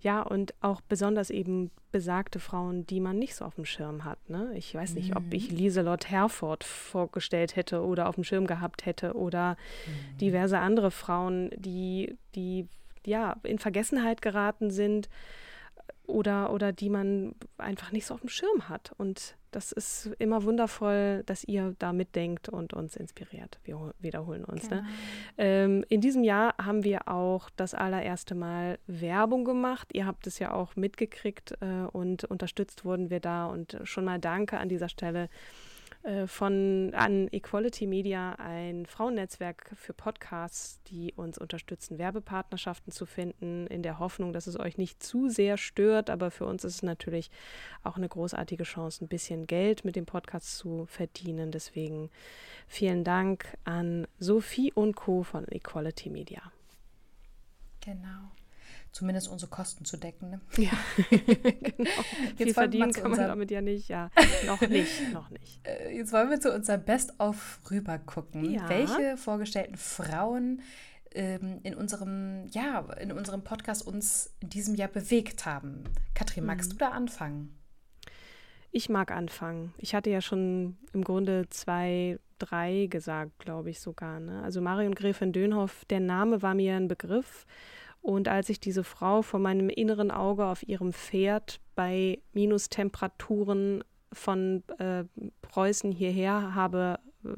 Ja, 0.00 0.22
und 0.22 0.54
auch 0.60 0.82
besonders 0.82 1.30
eben 1.30 1.70
besagte 1.90 2.38
Frauen, 2.38 2.86
die 2.86 3.00
man 3.00 3.18
nicht 3.18 3.34
so 3.34 3.44
auf 3.44 3.54
dem 3.54 3.64
Schirm 3.64 4.04
hat. 4.04 4.18
Ne? 4.28 4.52
Ich 4.56 4.74
weiß 4.74 4.94
nicht, 4.94 5.10
mhm. 5.10 5.16
ob 5.16 5.32
ich 5.32 5.50
Lieselot 5.50 6.10
Herford 6.10 6.64
vorgestellt 6.64 7.56
hätte 7.56 7.82
oder 7.82 8.08
auf 8.08 8.16
dem 8.16 8.24
Schirm 8.24 8.46
gehabt 8.46 8.84
hätte 8.84 9.14
oder 9.14 9.56
mhm. 9.86 10.18
diverse 10.18 10.58
andere 10.58 10.90
Frauen, 10.90 11.50
die, 11.56 12.16
die 12.34 12.68
ja 13.06 13.36
in 13.42 13.58
Vergessenheit 13.58 14.22
geraten 14.22 14.70
sind 14.70 15.08
oder, 16.06 16.52
oder 16.52 16.72
die 16.72 16.90
man 16.90 17.34
einfach 17.58 17.92
nicht 17.92 18.06
so 18.06 18.14
auf 18.14 18.20
dem 18.20 18.28
Schirm 18.28 18.68
hat. 18.68 18.92
Und 18.98 19.36
das 19.50 19.72
ist 19.72 20.10
immer 20.18 20.42
wundervoll, 20.42 21.22
dass 21.26 21.44
ihr 21.44 21.74
da 21.78 21.92
mitdenkt 21.92 22.48
und 22.48 22.72
uns 22.72 22.96
inspiriert. 22.96 23.58
Wir 23.64 23.94
wiederholen 24.00 24.44
uns. 24.44 24.68
Ne? 24.68 24.76
Genau. 24.76 24.82
Ne? 24.82 24.94
Ähm, 25.38 25.84
in 25.88 26.00
diesem 26.00 26.24
Jahr 26.24 26.54
haben 26.58 26.84
wir 26.84 27.08
auch 27.08 27.48
das 27.56 27.74
allererste 27.74 28.34
Mal 28.34 28.78
Werbung 28.86 29.44
gemacht. 29.44 29.88
Ihr 29.92 30.06
habt 30.06 30.26
es 30.26 30.38
ja 30.38 30.52
auch 30.52 30.76
mitgekriegt 30.76 31.54
äh, 31.60 31.86
und 31.92 32.24
unterstützt 32.24 32.84
wurden 32.84 33.10
wir 33.10 33.20
da. 33.20 33.46
Und 33.46 33.78
schon 33.84 34.04
mal 34.04 34.18
danke 34.18 34.58
an 34.58 34.68
dieser 34.68 34.88
Stelle 34.88 35.28
von 36.26 36.92
an 36.92 37.28
Equality 37.32 37.86
Media, 37.86 38.34
ein 38.34 38.84
Frauennetzwerk 38.84 39.72
für 39.74 39.94
Podcasts, 39.94 40.82
die 40.88 41.14
uns 41.14 41.38
unterstützen, 41.38 41.96
Werbepartnerschaften 41.96 42.92
zu 42.92 43.06
finden, 43.06 43.66
in 43.68 43.82
der 43.82 43.98
Hoffnung, 43.98 44.34
dass 44.34 44.46
es 44.46 44.60
euch 44.60 44.76
nicht 44.76 45.02
zu 45.02 45.30
sehr 45.30 45.56
stört. 45.56 46.10
Aber 46.10 46.30
für 46.30 46.44
uns 46.44 46.62
ist 46.62 46.74
es 46.74 46.82
natürlich 46.82 47.30
auch 47.82 47.96
eine 47.96 48.08
großartige 48.08 48.64
Chance, 48.64 49.02
ein 49.04 49.08
bisschen 49.08 49.46
Geld 49.46 49.86
mit 49.86 49.96
dem 49.96 50.04
Podcast 50.04 50.58
zu 50.58 50.84
verdienen. 50.86 51.50
Deswegen 51.50 52.10
vielen 52.66 53.02
Dank 53.02 53.56
an 53.64 54.06
Sophie 54.18 54.72
und 54.74 54.96
Co. 54.96 55.22
von 55.22 55.48
Equality 55.48 56.10
Media. 56.10 56.42
Genau. 57.80 58.30
Zumindest 58.94 59.28
unsere 59.28 59.50
Kosten 59.50 59.84
zu 59.84 59.96
decken. 59.96 60.30
Ne? 60.30 60.40
Ja, 60.56 60.70
genau. 61.10 61.90
Viel 62.36 62.54
verdienen 62.54 62.92
kann 62.92 63.10
man 63.10 63.20
damit 63.20 63.50
ja 63.50 63.60
nicht. 63.60 63.88
Ja, 63.88 64.08
noch 64.46 64.60
nicht, 64.60 65.12
noch 65.12 65.28
nicht. 65.30 65.66
Äh, 65.66 65.96
jetzt 65.96 66.12
wollen 66.12 66.30
wir 66.30 66.40
zu 66.40 66.54
unserem 66.54 66.84
Best-of 66.84 67.60
rüber 67.70 67.98
gucken. 67.98 68.48
Ja. 68.52 68.68
Welche 68.68 69.16
vorgestellten 69.16 69.76
Frauen 69.76 70.62
ähm, 71.12 71.58
in 71.64 71.74
unserem, 71.74 72.46
ja, 72.52 72.80
in 73.00 73.10
unserem 73.10 73.42
Podcast 73.42 73.84
uns 73.84 74.32
in 74.38 74.50
diesem 74.50 74.76
Jahr 74.76 74.88
bewegt 74.88 75.44
haben. 75.44 75.82
Katrin, 76.14 76.44
magst 76.44 76.70
mhm. 76.70 76.72
du 76.74 76.78
da 76.78 76.90
anfangen? 76.90 77.58
Ich 78.70 78.88
mag 78.88 79.10
anfangen. 79.10 79.74
Ich 79.78 79.96
hatte 79.96 80.10
ja 80.10 80.20
schon 80.20 80.76
im 80.92 81.02
Grunde 81.02 81.48
zwei, 81.50 82.20
drei 82.38 82.86
gesagt, 82.86 83.40
glaube 83.40 83.70
ich 83.70 83.80
sogar. 83.80 84.20
Ne? 84.20 84.40
Also 84.44 84.60
Marion 84.60 84.94
Gräfin 84.94 85.32
Dönhoff, 85.32 85.84
der 85.86 86.00
Name 86.00 86.42
war 86.42 86.54
mir 86.54 86.76
ein 86.76 86.86
Begriff. 86.86 87.44
Und 88.04 88.28
als 88.28 88.50
ich 88.50 88.60
diese 88.60 88.84
Frau 88.84 89.22
vor 89.22 89.40
meinem 89.40 89.70
inneren 89.70 90.10
Auge 90.10 90.44
auf 90.44 90.68
ihrem 90.68 90.92
Pferd 90.92 91.58
bei 91.74 92.18
Minustemperaturen 92.34 93.82
von 94.12 94.62
äh, 94.76 95.04
Preußen 95.40 95.90
hierher 95.90 96.54
habe 96.54 96.98
äh, 97.24 97.28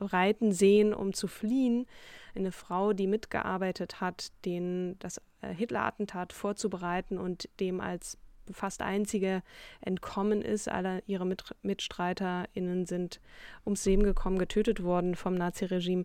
reiten 0.00 0.50
sehen, 0.50 0.92
um 0.92 1.12
zu 1.12 1.28
fliehen, 1.28 1.86
eine 2.34 2.50
Frau, 2.50 2.94
die 2.94 3.06
mitgearbeitet 3.06 4.00
hat, 4.00 4.32
den, 4.44 4.98
das 4.98 5.22
äh, 5.40 5.54
Hitler-Attentat 5.54 6.32
vorzubereiten 6.32 7.16
und 7.16 7.48
dem 7.60 7.80
als 7.80 8.18
fast 8.52 8.82
einzige 8.82 9.42
entkommen 9.80 10.42
ist. 10.42 10.68
Alle 10.68 11.02
ihre 11.06 11.26
Mit 11.26 11.44
MitstreiterInnen 11.62 12.86
sind 12.86 13.20
ums 13.64 13.84
Leben 13.84 14.02
gekommen, 14.02 14.38
getötet 14.38 14.82
worden 14.82 15.14
vom 15.14 15.34
Naziregime. 15.34 16.04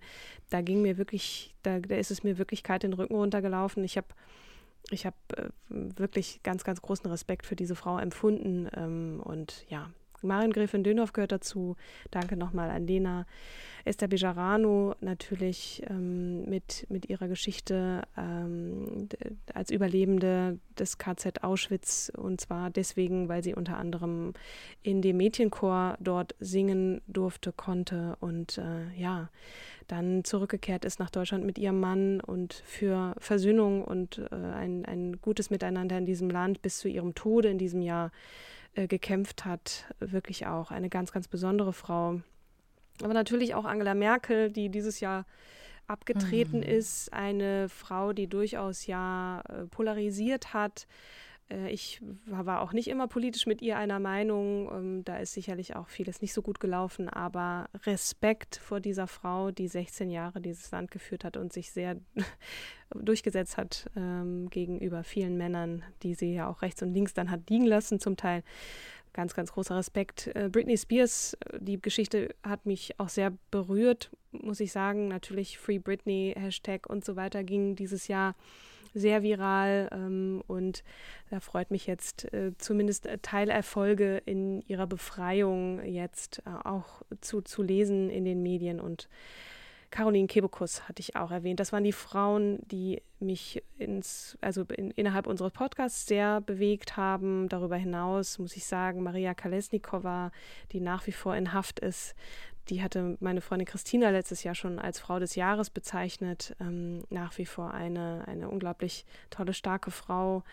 Da 0.49 0.61
ging 0.61 0.81
mir 0.81 0.97
wirklich, 0.97 1.53
da, 1.63 1.79
da 1.79 1.95
ist 1.95 2.11
es 2.11 2.23
mir 2.23 2.37
wirklich 2.37 2.63
kalt 2.63 2.83
den 2.83 2.93
Rücken 2.93 3.15
runtergelaufen. 3.15 3.83
Ich 3.83 3.97
habe 3.97 4.07
ich 4.89 5.05
habe 5.05 5.15
äh, 5.37 5.49
wirklich 5.69 6.41
ganz, 6.43 6.63
ganz 6.63 6.81
großen 6.81 7.09
Respekt 7.09 7.45
für 7.45 7.55
diese 7.55 7.75
Frau 7.75 7.97
empfunden. 7.97 8.69
Ähm, 8.75 9.21
und 9.23 9.65
ja, 9.69 9.89
Mariengräfin 10.23 10.83
Dönhoff 10.83 11.13
gehört 11.13 11.31
dazu. 11.31 11.75
Danke 12.11 12.35
nochmal 12.37 12.69
an 12.69 12.87
Lena. 12.87 13.25
Esther 13.85 14.07
Bejarano 14.07 14.95
natürlich 15.01 15.83
ähm, 15.89 16.45
mit, 16.45 16.85
mit 16.89 17.09
ihrer 17.09 17.27
Geschichte 17.27 18.03
ähm, 18.17 19.09
als 19.53 19.71
Überlebende 19.71 20.57
des 20.79 20.97
KZ 20.97 21.43
Auschwitz 21.43 22.11
und 22.15 22.39
zwar 22.39 22.69
deswegen, 22.69 23.27
weil 23.27 23.43
sie 23.43 23.53
unter 23.53 23.77
anderem 23.77 24.33
in 24.83 25.01
dem 25.01 25.17
Mädchenchor 25.17 25.97
dort 25.99 26.33
singen 26.39 27.01
durfte, 27.07 27.51
konnte 27.51 28.15
und 28.21 28.57
äh, 28.57 28.89
ja, 28.97 29.29
dann 29.87 30.23
zurückgekehrt 30.23 30.85
ist 30.85 30.99
nach 30.99 31.09
Deutschland 31.09 31.45
mit 31.45 31.57
ihrem 31.57 31.81
Mann 31.81 32.21
und 32.21 32.53
für 32.65 33.15
Versöhnung 33.17 33.83
und 33.83 34.19
äh, 34.31 34.35
ein, 34.35 34.85
ein 34.85 35.19
gutes 35.21 35.49
Miteinander 35.49 35.97
in 35.97 36.05
diesem 36.05 36.29
Land 36.29 36.61
bis 36.61 36.79
zu 36.79 36.87
ihrem 36.87 37.15
Tode 37.15 37.49
in 37.49 37.57
diesem 37.57 37.81
Jahr 37.81 38.11
äh, 38.75 38.87
gekämpft 38.87 39.45
hat. 39.45 39.85
Wirklich 39.99 40.47
auch 40.47 40.71
eine 40.71 40.89
ganz, 40.89 41.11
ganz 41.11 41.27
besondere 41.27 41.73
Frau. 41.73 42.21
Aber 43.01 43.13
natürlich 43.13 43.55
auch 43.55 43.65
Angela 43.65 43.95
Merkel, 43.95 44.51
die 44.51 44.69
dieses 44.69 44.99
Jahr 44.99 45.25
abgetreten 45.87 46.57
mhm. 46.57 46.63
ist, 46.63 47.11
eine 47.11 47.69
Frau, 47.69 48.13
die 48.13 48.27
durchaus 48.27 48.85
ja 48.85 49.41
äh, 49.49 49.65
polarisiert 49.65 50.53
hat, 50.53 50.87
ich 51.67 52.01
war 52.25 52.61
auch 52.61 52.73
nicht 52.73 52.87
immer 52.87 53.07
politisch 53.07 53.45
mit 53.45 53.61
ihr 53.61 53.77
einer 53.77 53.99
Meinung. 53.99 54.69
Ähm, 54.71 55.05
da 55.05 55.17
ist 55.17 55.33
sicherlich 55.33 55.75
auch 55.75 55.89
vieles 55.89 56.21
nicht 56.21 56.33
so 56.33 56.41
gut 56.41 56.59
gelaufen, 56.59 57.09
aber 57.09 57.69
Respekt 57.85 58.55
vor 58.55 58.79
dieser 58.79 59.07
Frau, 59.07 59.51
die 59.51 59.67
16 59.67 60.09
Jahre 60.09 60.41
dieses 60.41 60.71
Land 60.71 60.91
geführt 60.91 61.23
hat 61.23 61.37
und 61.37 61.53
sich 61.53 61.71
sehr 61.71 61.97
durchgesetzt 62.95 63.57
hat 63.57 63.89
ähm, 63.95 64.49
gegenüber 64.49 65.03
vielen 65.03 65.37
Männern, 65.37 65.83
die 66.03 66.13
sie 66.13 66.33
ja 66.33 66.47
auch 66.47 66.61
rechts 66.61 66.81
und 66.81 66.93
links 66.93 67.13
dann 67.13 67.31
hat 67.31 67.49
liegen 67.49 67.65
lassen, 67.65 67.99
zum 67.99 68.17
Teil. 68.17 68.43
Ganz, 69.13 69.35
ganz 69.35 69.51
großer 69.51 69.77
Respekt. 69.77 70.31
Äh, 70.33 70.49
Britney 70.51 70.75
Spears, 70.75 71.37
die 71.59 71.79
Geschichte 71.79 72.33
hat 72.41 72.65
mich 72.65 72.99
auch 72.99 73.09
sehr 73.09 73.31
berührt, 73.51 74.09
muss 74.31 74.59
ich 74.59 74.71
sagen. 74.71 75.07
Natürlich 75.07 75.59
Free 75.59 75.77
Britney, 75.77 76.33
Hashtag 76.35 76.89
und 76.89 77.05
so 77.05 77.15
weiter 77.15 77.43
ging 77.43 77.75
dieses 77.75 78.07
Jahr 78.07 78.33
sehr 78.93 79.23
viral 79.23 79.89
ähm, 79.91 80.43
und 80.47 80.83
da 81.29 81.39
freut 81.39 81.71
mich 81.71 81.87
jetzt 81.87 82.31
äh, 82.33 82.51
zumindest 82.57 83.05
äh, 83.05 83.17
Teilerfolge 83.19 84.17
in 84.25 84.61
ihrer 84.61 84.87
Befreiung 84.87 85.83
jetzt 85.83 86.41
äh, 86.45 86.67
auch 86.67 87.01
zu, 87.21 87.41
zu 87.41 87.63
lesen 87.63 88.09
in 88.09 88.25
den 88.25 88.43
Medien 88.43 88.79
und 88.79 89.09
Caroline 89.93 90.25
Kebekus 90.25 90.89
hatte 90.89 91.01
ich 91.01 91.15
auch 91.15 91.29
erwähnt. 91.29 91.59
Das 91.59 91.71
waren 91.71 91.83
die 91.83 91.91
Frauen, 91.91 92.57
die 92.65 93.03
mich 93.19 93.61
ins, 93.77 94.35
also 94.41 94.63
in, 94.63 94.89
innerhalb 94.89 95.27
unseres 95.27 95.51
Podcasts 95.51 96.07
sehr 96.07 96.41
bewegt 96.41 96.97
haben. 96.97 97.47
Darüber 97.47 97.77
hinaus 97.77 98.39
muss 98.39 98.55
ich 98.55 98.65
sagen, 98.65 99.03
Maria 99.03 99.35
Kalesnikova, 99.35 100.31
die 100.71 100.79
nach 100.79 101.05
wie 101.05 101.11
vor 101.11 101.35
in 101.35 101.53
Haft 101.53 101.79
ist, 101.79 102.15
die 102.69 102.81
hatte 102.81 103.17
meine 103.19 103.41
Freundin 103.41 103.67
Christina 103.67 104.09
letztes 104.09 104.43
Jahr 104.43 104.55
schon 104.55 104.79
als 104.79 104.99
Frau 104.99 105.19
des 105.19 105.35
Jahres 105.35 105.69
bezeichnet. 105.69 106.55
Ähm, 106.59 107.03
nach 107.09 107.37
wie 107.37 107.45
vor 107.45 107.73
eine, 107.73 108.23
eine 108.27 108.49
unglaublich 108.49 109.05
tolle, 109.29 109.53
starke 109.53 109.91
Frau. 109.91 110.43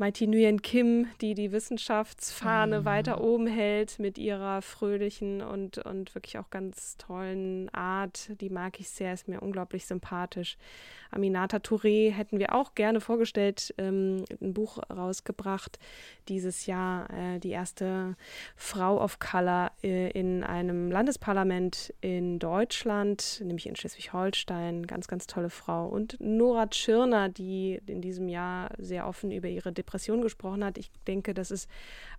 Mighty 0.00 0.26
Nguyen 0.26 0.62
Kim, 0.62 1.08
die 1.20 1.34
die 1.34 1.52
Wissenschaftsfahne 1.52 2.80
mhm. 2.80 2.84
weiter 2.86 3.20
oben 3.20 3.46
hält 3.46 3.98
mit 3.98 4.16
ihrer 4.16 4.62
fröhlichen 4.62 5.42
und, 5.42 5.76
und 5.76 6.14
wirklich 6.14 6.38
auch 6.38 6.48
ganz 6.48 6.96
tollen 6.96 7.68
Art. 7.74 8.30
Die 8.40 8.48
mag 8.48 8.80
ich 8.80 8.88
sehr, 8.88 9.12
ist 9.12 9.28
mir 9.28 9.42
unglaublich 9.42 9.84
sympathisch. 9.84 10.56
Aminata 11.10 11.58
Touré 11.58 12.12
hätten 12.12 12.38
wir 12.38 12.54
auch 12.54 12.74
gerne 12.74 13.02
vorgestellt, 13.02 13.74
ähm, 13.76 14.24
ein 14.40 14.54
Buch 14.54 14.78
rausgebracht 14.88 15.78
dieses 16.28 16.64
Jahr. 16.64 17.10
Äh, 17.10 17.38
die 17.38 17.50
erste 17.50 18.16
Frau 18.56 19.02
of 19.02 19.18
Color 19.18 19.70
äh, 19.82 20.12
in 20.12 20.44
einem 20.44 20.90
Landesparlament 20.90 21.92
in 22.00 22.38
Deutschland, 22.38 23.42
nämlich 23.44 23.66
in 23.66 23.76
Schleswig-Holstein. 23.76 24.86
Ganz, 24.86 25.08
ganz 25.08 25.26
tolle 25.26 25.50
Frau. 25.50 25.88
Und 25.88 26.16
Nora 26.20 26.68
Tschirner, 26.68 27.28
die 27.28 27.82
in 27.84 28.00
diesem 28.00 28.28
Jahr 28.28 28.70
sehr 28.78 29.06
offen 29.06 29.30
über 29.30 29.48
ihre 29.48 29.72
Depression 29.72 29.89
Depression 29.90 30.22
gesprochen 30.22 30.64
hat. 30.64 30.78
Ich 30.78 30.90
denke, 31.08 31.34
das 31.34 31.50
ist 31.50 31.68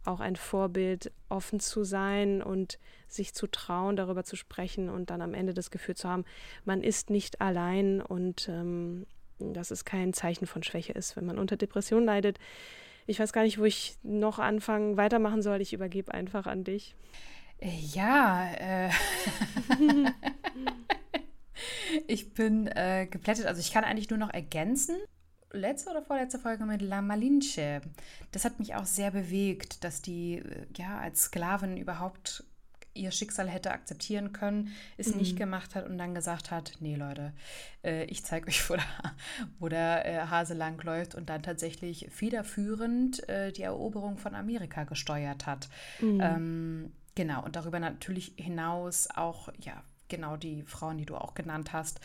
auch 0.04 0.20
ein 0.20 0.36
Vorbild, 0.36 1.12
offen 1.30 1.62
zu 1.62 1.86
sein 1.86 2.42
und 2.42 2.80
sich 3.08 3.34
zu 3.34 3.48
trauen, 3.48 3.96
darüber 3.96 4.26
zu 4.26 4.36
sprechen 4.36 4.90
und 4.90 5.10
dann 5.10 5.22
am 5.22 5.34
Ende 5.34 5.54
das 5.54 5.72
Gefühl 5.72 5.96
zu 5.96 6.10
haben, 6.10 6.26
man 6.66 6.84
ist 6.84 7.10
nicht 7.10 7.40
allein 7.40 8.02
und 8.02 8.50
ähm, 8.50 9.06
dass 9.40 9.72
es 9.72 9.86
kein 9.86 10.14
Zeichen 10.14 10.48
von 10.48 10.64
Schwäche 10.64 10.92
ist, 10.92 11.16
wenn 11.16 11.26
man 11.26 11.40
unter 11.40 11.56
Depression 11.56 12.04
leidet. 12.04 12.40
Ich 13.08 13.20
weiß 13.20 13.32
gar 13.32 13.44
nicht, 13.44 13.58
wo 13.58 13.64
ich 13.64 13.96
noch 14.04 14.38
anfangen, 14.38 14.98
weitermachen 14.98 15.42
soll. 15.42 15.62
Ich 15.62 15.74
übergebe 15.74 16.14
einfach 16.14 16.46
an 16.46 16.64
dich. 16.64 16.96
Ja, 17.94 18.52
äh. 18.54 18.90
ich 22.08 22.34
bin 22.34 22.68
äh, 22.68 23.08
geplättet. 23.10 23.46
Also 23.46 23.62
ich 23.62 23.72
kann 23.72 23.84
eigentlich 23.84 24.10
nur 24.10 24.20
noch 24.20 24.34
ergänzen, 24.34 24.98
letzte 25.52 25.92
oder 25.92 26.02
vorletzte 26.02 26.40
Folge 26.40 26.66
mit 26.66 26.82
La 26.82 27.02
Malinche. 27.02 27.82
Das 28.32 28.46
hat 28.46 28.60
mich 28.60 28.76
auch 28.76 28.86
sehr 28.86 29.12
bewegt, 29.12 29.84
dass 29.84 30.02
die 30.02 30.38
äh, 30.38 30.66
ja 30.78 31.00
als 31.00 31.24
Sklavin 31.24 31.78
überhaupt 31.78 32.44
ihr 32.94 33.12
Schicksal 33.12 33.48
hätte 33.48 33.72
akzeptieren 33.72 34.34
können, 34.34 34.74
es 34.98 35.14
mhm. 35.14 35.20
nicht 35.20 35.38
gemacht 35.38 35.76
hat 35.76 35.88
und 35.88 35.98
dann 35.98 36.14
gesagt 36.14 36.52
hat, 36.52 36.74
nee 36.80 36.96
Leute, 36.96 37.34
äh, 37.84 38.04
ich 38.06 38.26
zeige 38.26 38.48
euch, 38.48 38.70
wo 38.70 38.76
der, 38.76 38.86
wo 39.60 39.70
der 39.70 40.06
äh, 40.06 40.28
Hase 40.28 40.54
langläuft 40.54 41.16
und 41.16 41.30
dann 41.30 41.44
tatsächlich 41.44 42.08
federführend 42.12 43.28
äh, 43.30 43.52
die 43.52 43.64
Eroberung 43.64 44.18
von 44.18 44.36
Amerika 44.36 44.84
gesteuert 44.84 45.46
hat. 45.46 45.70
Mhm. 46.02 46.22
Ähm, 46.22 46.92
genau, 47.16 47.44
und 47.44 47.56
darüber 47.56 47.80
natürlich 47.80 48.34
hinaus 48.38 49.08
auch, 49.10 49.50
ja, 49.60 49.84
genau 50.12 50.38
die 50.38 50.62
Frauen, 50.64 51.00
die 51.00 51.06
du 51.08 51.16
auch 51.16 51.34
genannt 51.34 51.74
hast. 51.74 52.00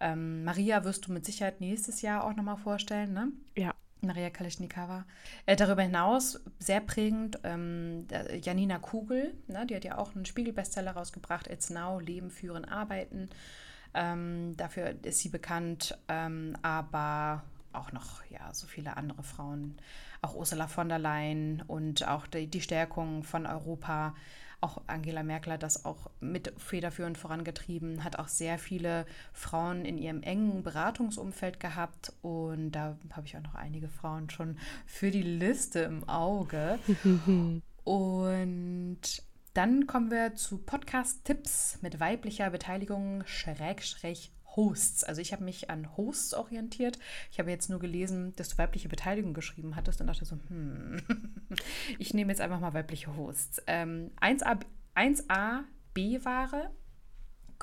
Ähm, 0.00 0.44
Maria 0.44 0.84
wirst 0.84 1.06
du 1.06 1.12
mit 1.12 1.24
Sicherheit 1.24 1.60
nächstes 1.60 2.02
Jahr 2.02 2.24
auch 2.24 2.36
nochmal 2.36 2.58
vorstellen, 2.58 3.14
ne? 3.14 3.28
Ja. 3.56 3.72
Maria 4.04 4.30
Kaleschnikawa. 4.30 5.04
Äh, 5.46 5.56
darüber 5.56 5.82
hinaus 5.82 6.40
sehr 6.58 6.80
prägend 6.80 7.38
ähm, 7.44 8.06
Janina 8.42 8.78
Kugel, 8.78 9.32
ne, 9.46 9.64
die 9.64 9.76
hat 9.76 9.84
ja 9.84 9.96
auch 9.96 10.14
einen 10.14 10.26
Spiegel-Bestseller 10.26 10.92
rausgebracht, 10.92 11.46
It's 11.46 11.70
Now, 11.70 12.00
Leben, 12.00 12.30
Führen, 12.30 12.64
Arbeiten. 12.64 13.30
Ähm, 13.94 14.56
dafür 14.56 14.94
ist 15.02 15.20
sie 15.20 15.28
bekannt, 15.28 15.96
ähm, 16.08 16.56
aber 16.62 17.44
auch 17.72 17.92
noch 17.92 18.24
ja, 18.26 18.52
so 18.52 18.66
viele 18.66 18.96
andere 18.96 19.22
Frauen, 19.22 19.76
auch 20.20 20.34
Ursula 20.34 20.66
von 20.66 20.88
der 20.88 20.98
Leyen 20.98 21.62
und 21.66 22.06
auch 22.08 22.26
die, 22.26 22.46
die 22.46 22.60
Stärkung 22.60 23.22
von 23.22 23.46
Europa 23.46 24.14
auch 24.62 24.80
Angela 24.86 25.22
Merkel 25.22 25.54
hat 25.54 25.62
das 25.62 25.84
auch 25.84 26.10
mit 26.20 26.52
federführend 26.56 27.18
vorangetrieben, 27.18 28.04
hat 28.04 28.18
auch 28.18 28.28
sehr 28.28 28.58
viele 28.58 29.06
Frauen 29.32 29.84
in 29.84 29.98
ihrem 29.98 30.22
engen 30.22 30.62
Beratungsumfeld 30.62 31.60
gehabt 31.60 32.12
und 32.22 32.72
da 32.72 32.96
habe 33.12 33.26
ich 33.26 33.36
auch 33.36 33.42
noch 33.42 33.54
einige 33.54 33.88
Frauen 33.88 34.30
schon 34.30 34.56
für 34.86 35.10
die 35.10 35.22
Liste 35.22 35.80
im 35.80 36.08
Auge. 36.08 36.78
und 37.84 39.00
dann 39.54 39.86
kommen 39.86 40.10
wir 40.10 40.34
zu 40.34 40.58
Podcast-Tipps 40.58 41.78
mit 41.82 42.00
weiblicher 42.00 42.48
Beteiligung, 42.50 43.22
Schrägstrich 43.26 44.32
Hosts. 44.56 45.04
Also 45.04 45.20
ich 45.20 45.32
habe 45.32 45.44
mich 45.44 45.70
an 45.70 45.96
Hosts 45.96 46.34
orientiert. 46.34 46.98
Ich 47.30 47.38
habe 47.38 47.50
jetzt 47.50 47.70
nur 47.70 47.78
gelesen, 47.78 48.34
dass 48.36 48.50
du 48.50 48.58
weibliche 48.58 48.88
Beteiligung 48.88 49.34
geschrieben 49.34 49.76
hattest 49.76 50.00
und 50.00 50.06
dachte 50.06 50.24
so, 50.24 50.36
hm, 50.48 51.02
ich 51.98 52.14
nehme 52.14 52.32
jetzt 52.32 52.40
einfach 52.40 52.60
mal 52.60 52.74
weibliche 52.74 53.16
Hosts. 53.16 53.62
Ähm, 53.66 54.10
1A, 54.20 54.60
1A 54.94 55.64
B-Ware 55.94 56.70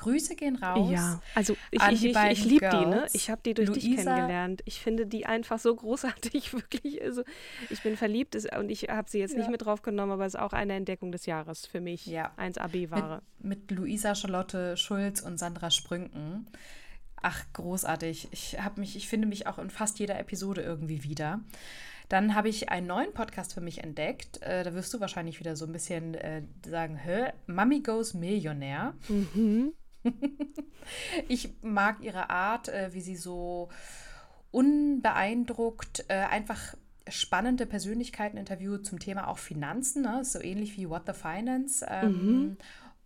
Grüße 0.00 0.34
gehen 0.34 0.56
raus. 0.56 0.90
Ja, 0.90 1.20
also 1.34 1.54
ich, 1.70 1.82
ich, 1.82 2.04
ich, 2.06 2.16
ich 2.16 2.44
liebe 2.46 2.70
die, 2.70 2.86
ne? 2.86 3.06
Ich 3.12 3.28
habe 3.28 3.42
die 3.44 3.52
durch 3.52 3.68
Luisa. 3.68 3.86
dich 3.86 3.96
kennengelernt. 3.96 4.62
Ich 4.64 4.80
finde 4.80 5.06
die 5.06 5.26
einfach 5.26 5.58
so 5.58 5.76
großartig, 5.76 6.52
wirklich. 6.54 7.02
Also 7.02 7.22
ich 7.68 7.82
bin 7.82 7.98
verliebt 7.98 8.34
und 8.34 8.70
ich 8.70 8.88
habe 8.88 9.10
sie 9.10 9.18
jetzt 9.18 9.32
ja. 9.32 9.38
nicht 9.40 9.50
mit 9.50 9.62
draufgenommen, 9.62 10.12
aber 10.12 10.24
es 10.24 10.34
ist 10.34 10.40
auch 10.40 10.54
eine 10.54 10.72
Entdeckung 10.72 11.12
des 11.12 11.26
Jahres 11.26 11.66
für 11.66 11.82
mich. 11.82 12.06
Ja. 12.06 12.32
1AB-Ware. 12.38 13.20
Mit, 13.40 13.70
mit 13.70 13.78
Luisa 13.78 14.14
Charlotte 14.14 14.78
Schulz 14.78 15.20
und 15.20 15.38
Sandra 15.38 15.70
Sprünken. 15.70 16.46
Ach, 17.22 17.44
großartig. 17.52 18.28
Ich 18.30 18.60
habe 18.60 18.80
mich, 18.80 18.96
ich 18.96 19.08
finde 19.08 19.28
mich 19.28 19.46
auch 19.46 19.58
in 19.58 19.70
fast 19.70 19.98
jeder 19.98 20.18
Episode 20.18 20.62
irgendwie 20.62 21.04
wieder. 21.04 21.40
Dann 22.08 22.34
habe 22.34 22.48
ich 22.48 22.70
einen 22.70 22.88
neuen 22.88 23.12
Podcast 23.12 23.54
für 23.54 23.60
mich 23.60 23.84
entdeckt. 23.84 24.42
Äh, 24.42 24.64
da 24.64 24.74
wirst 24.74 24.92
du 24.92 25.00
wahrscheinlich 25.00 25.38
wieder 25.38 25.54
so 25.54 25.64
ein 25.64 25.72
bisschen 25.72 26.14
äh, 26.14 26.42
sagen, 26.66 26.96
hä? 26.96 27.32
Mummy 27.46 27.80
Goes 27.80 28.14
Millionär. 28.14 28.94
Mhm. 29.08 29.72
ich 31.28 31.50
mag 31.62 32.00
ihre 32.00 32.30
Art, 32.30 32.68
äh, 32.68 32.92
wie 32.92 33.00
sie 33.00 33.16
so 33.16 33.68
unbeeindruckt 34.50 36.04
äh, 36.08 36.14
einfach 36.14 36.74
spannende 37.08 37.66
Persönlichkeiten 37.66 38.36
interviewt 38.36 38.86
zum 38.86 38.98
Thema 38.98 39.28
auch 39.28 39.38
Finanzen, 39.38 40.02
ne? 40.02 40.24
so 40.24 40.40
ähnlich 40.40 40.76
wie 40.76 40.88
What 40.88 41.02
the 41.06 41.12
Finance. 41.12 41.86
Ähm, 41.88 42.12
mhm. 42.12 42.56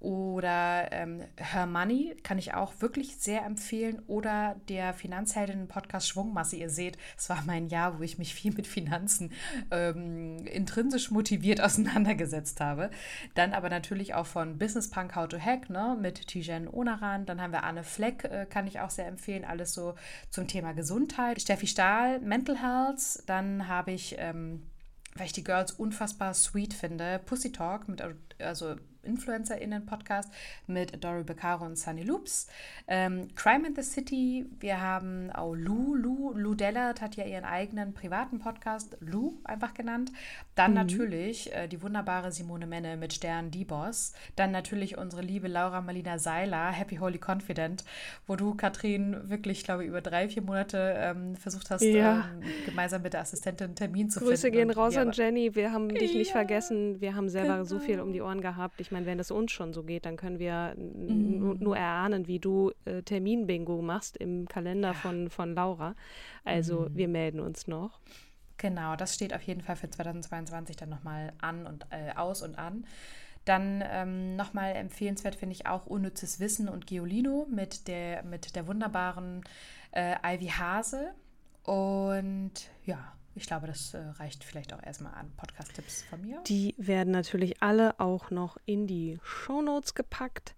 Oder 0.00 0.92
ähm, 0.92 1.22
Her 1.36 1.66
Money 1.66 2.14
kann 2.22 2.36
ich 2.36 2.52
auch 2.52 2.74
wirklich 2.80 3.16
sehr 3.16 3.44
empfehlen. 3.44 4.02
Oder 4.06 4.56
der 4.68 4.92
Finanzheldinnen-Podcast 4.92 6.08
Schwungmasse. 6.08 6.56
Ihr 6.56 6.68
seht, 6.68 6.98
es 7.16 7.30
war 7.30 7.42
mein 7.46 7.68
Jahr, 7.68 7.98
wo 7.98 8.02
ich 8.02 8.18
mich 8.18 8.34
viel 8.34 8.52
mit 8.52 8.66
Finanzen 8.66 9.32
ähm, 9.70 10.46
intrinsisch 10.46 11.10
motiviert 11.10 11.60
auseinandergesetzt 11.62 12.60
habe. 12.60 12.90
Dann 13.34 13.54
aber 13.54 13.70
natürlich 13.70 14.14
auch 14.14 14.26
von 14.26 14.58
Business 14.58 14.90
Punk 14.90 15.16
How 15.16 15.26
to 15.26 15.38
Hack 15.38 15.70
ne, 15.70 15.96
mit 15.98 16.26
Tijen 16.28 16.68
Onaran. 16.68 17.24
Dann 17.24 17.40
haben 17.40 17.52
wir 17.52 17.64
Anne 17.64 17.82
Fleck, 17.82 18.24
äh, 18.24 18.46
kann 18.48 18.66
ich 18.66 18.80
auch 18.80 18.90
sehr 18.90 19.06
empfehlen. 19.06 19.46
Alles 19.46 19.72
so 19.72 19.94
zum 20.28 20.46
Thema 20.46 20.74
Gesundheit. 20.74 21.40
Steffi 21.40 21.66
Stahl, 21.66 22.20
Mental 22.20 22.60
Health. 22.60 23.22
Dann 23.26 23.68
habe 23.68 23.92
ich. 23.92 24.16
Ähm, 24.18 24.66
weil 25.16 25.26
ich 25.26 25.32
die 25.32 25.44
Girls 25.44 25.70
unfassbar 25.70 26.34
sweet 26.34 26.74
finde. 26.74 27.20
Pussy 27.24 27.52
Talk 27.52 27.88
mit 27.88 28.02
also 28.40 28.74
InfluencerInnen-Podcast 29.04 30.30
mit 30.66 31.02
Dory 31.02 31.24
Beccaro 31.24 31.64
und 31.64 31.78
Sunny 31.78 32.02
Loops. 32.02 32.48
Ähm, 32.88 33.28
Crime 33.34 33.68
in 33.68 33.74
the 33.74 33.82
City, 33.82 34.46
wir 34.60 34.80
haben 34.80 35.30
auch 35.30 35.54
Lou, 35.54 35.94
Lou, 35.94 36.32
Lou 36.34 36.54
Dellert 36.54 37.00
hat 37.00 37.16
ja 37.16 37.24
ihren 37.24 37.44
eigenen 37.44 37.94
privaten 37.94 38.38
Podcast, 38.38 38.96
Lou 39.00 39.34
einfach 39.44 39.74
genannt. 39.74 40.12
Dann 40.54 40.72
mhm. 40.72 40.76
natürlich 40.76 41.52
äh, 41.54 41.68
die 41.68 41.82
wunderbare 41.82 42.32
Simone 42.32 42.66
Menne 42.66 42.96
mit 42.96 43.12
Stern 43.12 43.50
Die 43.50 43.64
Boss. 43.64 44.12
Dann 44.36 44.50
natürlich 44.50 44.98
unsere 44.98 45.22
liebe 45.22 45.48
Laura 45.48 45.80
Malina 45.80 46.18
Seiler, 46.18 46.70
Happy 46.70 46.96
Holy 46.96 47.20
Confident, 47.24 47.84
wo 48.26 48.36
du, 48.36 48.54
Katrin, 48.54 49.28
wirklich, 49.28 49.64
glaube 49.64 49.84
ich, 49.84 49.88
über 49.88 50.00
drei, 50.00 50.28
vier 50.28 50.42
Monate 50.42 50.94
ähm, 50.98 51.36
versucht 51.36 51.70
hast, 51.70 51.82
ja. 51.82 52.28
ähm, 52.40 52.42
gemeinsam 52.66 53.02
mit 53.02 53.12
der 53.12 53.20
Assistentin 53.20 53.66
einen 53.66 53.76
Termin 53.76 54.10
zu 54.10 54.20
Grüße 54.20 54.42
finden. 54.42 54.58
Grüße 54.58 54.66
gehen 54.66 54.70
raus 54.70 54.96
an 54.96 55.12
Jenny, 55.12 55.54
wir 55.54 55.72
haben 55.72 55.88
dich 55.88 56.12
ja. 56.12 56.18
nicht 56.18 56.32
vergessen. 56.32 57.00
Wir 57.00 57.14
haben 57.14 57.28
selber 57.28 57.54
genau. 57.54 57.64
so 57.64 57.78
viel 57.78 58.00
um 58.00 58.12
die 58.12 58.20
Ohren 58.20 58.40
gehabt. 58.40 58.80
Ich 58.80 58.90
meine, 58.94 59.04
wenn 59.04 59.18
es 59.18 59.30
uns 59.30 59.52
schon 59.52 59.74
so 59.74 59.82
geht, 59.82 60.06
dann 60.06 60.16
können 60.16 60.38
wir 60.38 60.74
mhm. 60.76 61.58
nur 61.60 61.76
erahnen, 61.76 62.26
wie 62.26 62.38
du 62.38 62.72
äh, 62.86 63.02
Terminbingo 63.02 63.82
machst 63.82 64.16
im 64.16 64.48
Kalender 64.48 64.88
ja. 64.88 64.94
von, 64.94 65.28
von 65.28 65.54
Laura. 65.54 65.94
Also 66.44 66.88
mhm. 66.88 66.96
wir 66.96 67.08
melden 67.08 67.40
uns 67.40 67.66
noch. 67.66 68.00
Genau, 68.56 68.96
das 68.96 69.14
steht 69.14 69.34
auf 69.34 69.42
jeden 69.42 69.60
Fall 69.60 69.76
für 69.76 69.90
2022 69.90 70.76
dann 70.76 70.88
nochmal 70.88 71.32
an 71.40 71.66
und 71.66 71.86
äh, 71.90 72.12
aus 72.16 72.40
und 72.40 72.58
an. 72.58 72.86
Dann 73.44 73.84
ähm, 73.86 74.36
nochmal 74.36 74.74
empfehlenswert 74.74 75.34
finde 75.34 75.54
ich 75.54 75.66
auch 75.66 75.86
Unnützes 75.86 76.40
Wissen 76.40 76.68
und 76.68 76.86
Geolino 76.86 77.46
mit 77.50 77.88
der, 77.88 78.22
mit 78.22 78.56
der 78.56 78.66
wunderbaren 78.66 79.42
äh, 79.92 80.14
Ivy 80.24 80.46
Hase. 80.48 81.12
Und 81.64 82.52
ja, 82.86 83.12
ich 83.34 83.46
glaube, 83.46 83.66
das 83.66 83.94
äh, 83.94 83.98
reicht 83.98 84.44
vielleicht 84.44 84.72
auch 84.72 84.82
erstmal 84.82 85.14
an 85.14 85.32
Podcast-Tipps 85.36 86.02
von 86.02 86.20
mir. 86.20 86.40
Die 86.46 86.74
werden 86.78 87.10
natürlich 87.10 87.62
alle 87.62 87.98
auch 87.98 88.30
noch 88.30 88.56
in 88.64 88.86
die 88.86 89.18
Shownotes 89.22 89.94
gepackt. 89.94 90.54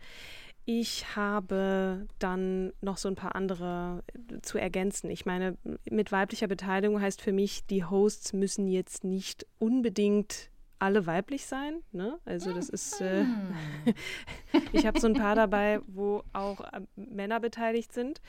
Ich 0.64 1.16
habe 1.16 2.06
dann 2.18 2.72
noch 2.80 2.96
so 2.96 3.08
ein 3.08 3.14
paar 3.14 3.34
andere 3.34 4.02
äh, 4.12 4.40
zu 4.42 4.58
ergänzen. 4.58 5.10
Ich 5.10 5.24
meine, 5.24 5.56
mit 5.88 6.12
weiblicher 6.12 6.48
Beteiligung 6.48 7.00
heißt 7.00 7.22
für 7.22 7.32
mich, 7.32 7.64
die 7.66 7.84
Hosts 7.84 8.32
müssen 8.32 8.66
jetzt 8.66 9.04
nicht 9.04 9.46
unbedingt 9.58 10.50
alle 10.78 11.06
weiblich 11.06 11.46
sein. 11.46 11.82
Ne? 11.92 12.18
Also 12.24 12.52
das 12.52 12.68
ist, 12.68 13.00
äh, 13.00 13.22
hm. 13.22 13.54
ich 14.72 14.86
habe 14.86 15.00
so 15.00 15.06
ein 15.06 15.14
paar 15.14 15.34
dabei, 15.34 15.80
wo 15.86 16.22
auch 16.32 16.60
äh, 16.60 16.80
Männer 16.96 17.40
beteiligt 17.40 17.92
sind. 17.92 18.20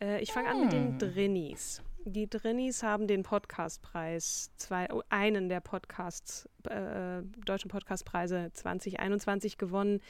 Äh, 0.00 0.20
ich 0.22 0.32
fange 0.32 0.48
an 0.48 0.62
mit 0.62 0.72
den 0.72 0.88
hm. 0.88 0.98
Drinnies. 0.98 1.82
Die 2.08 2.30
Drinnies 2.30 2.84
haben 2.84 3.08
den 3.08 3.24
Podcastpreis, 3.24 4.52
zwei, 4.58 4.86
oh, 4.92 5.02
einen 5.08 5.48
der 5.48 5.58
Podcasts, 5.58 6.48
äh, 6.70 7.20
deutschen 7.44 7.68
Podcastpreise 7.68 8.52
2021 8.52 9.58
gewonnen. 9.58 10.00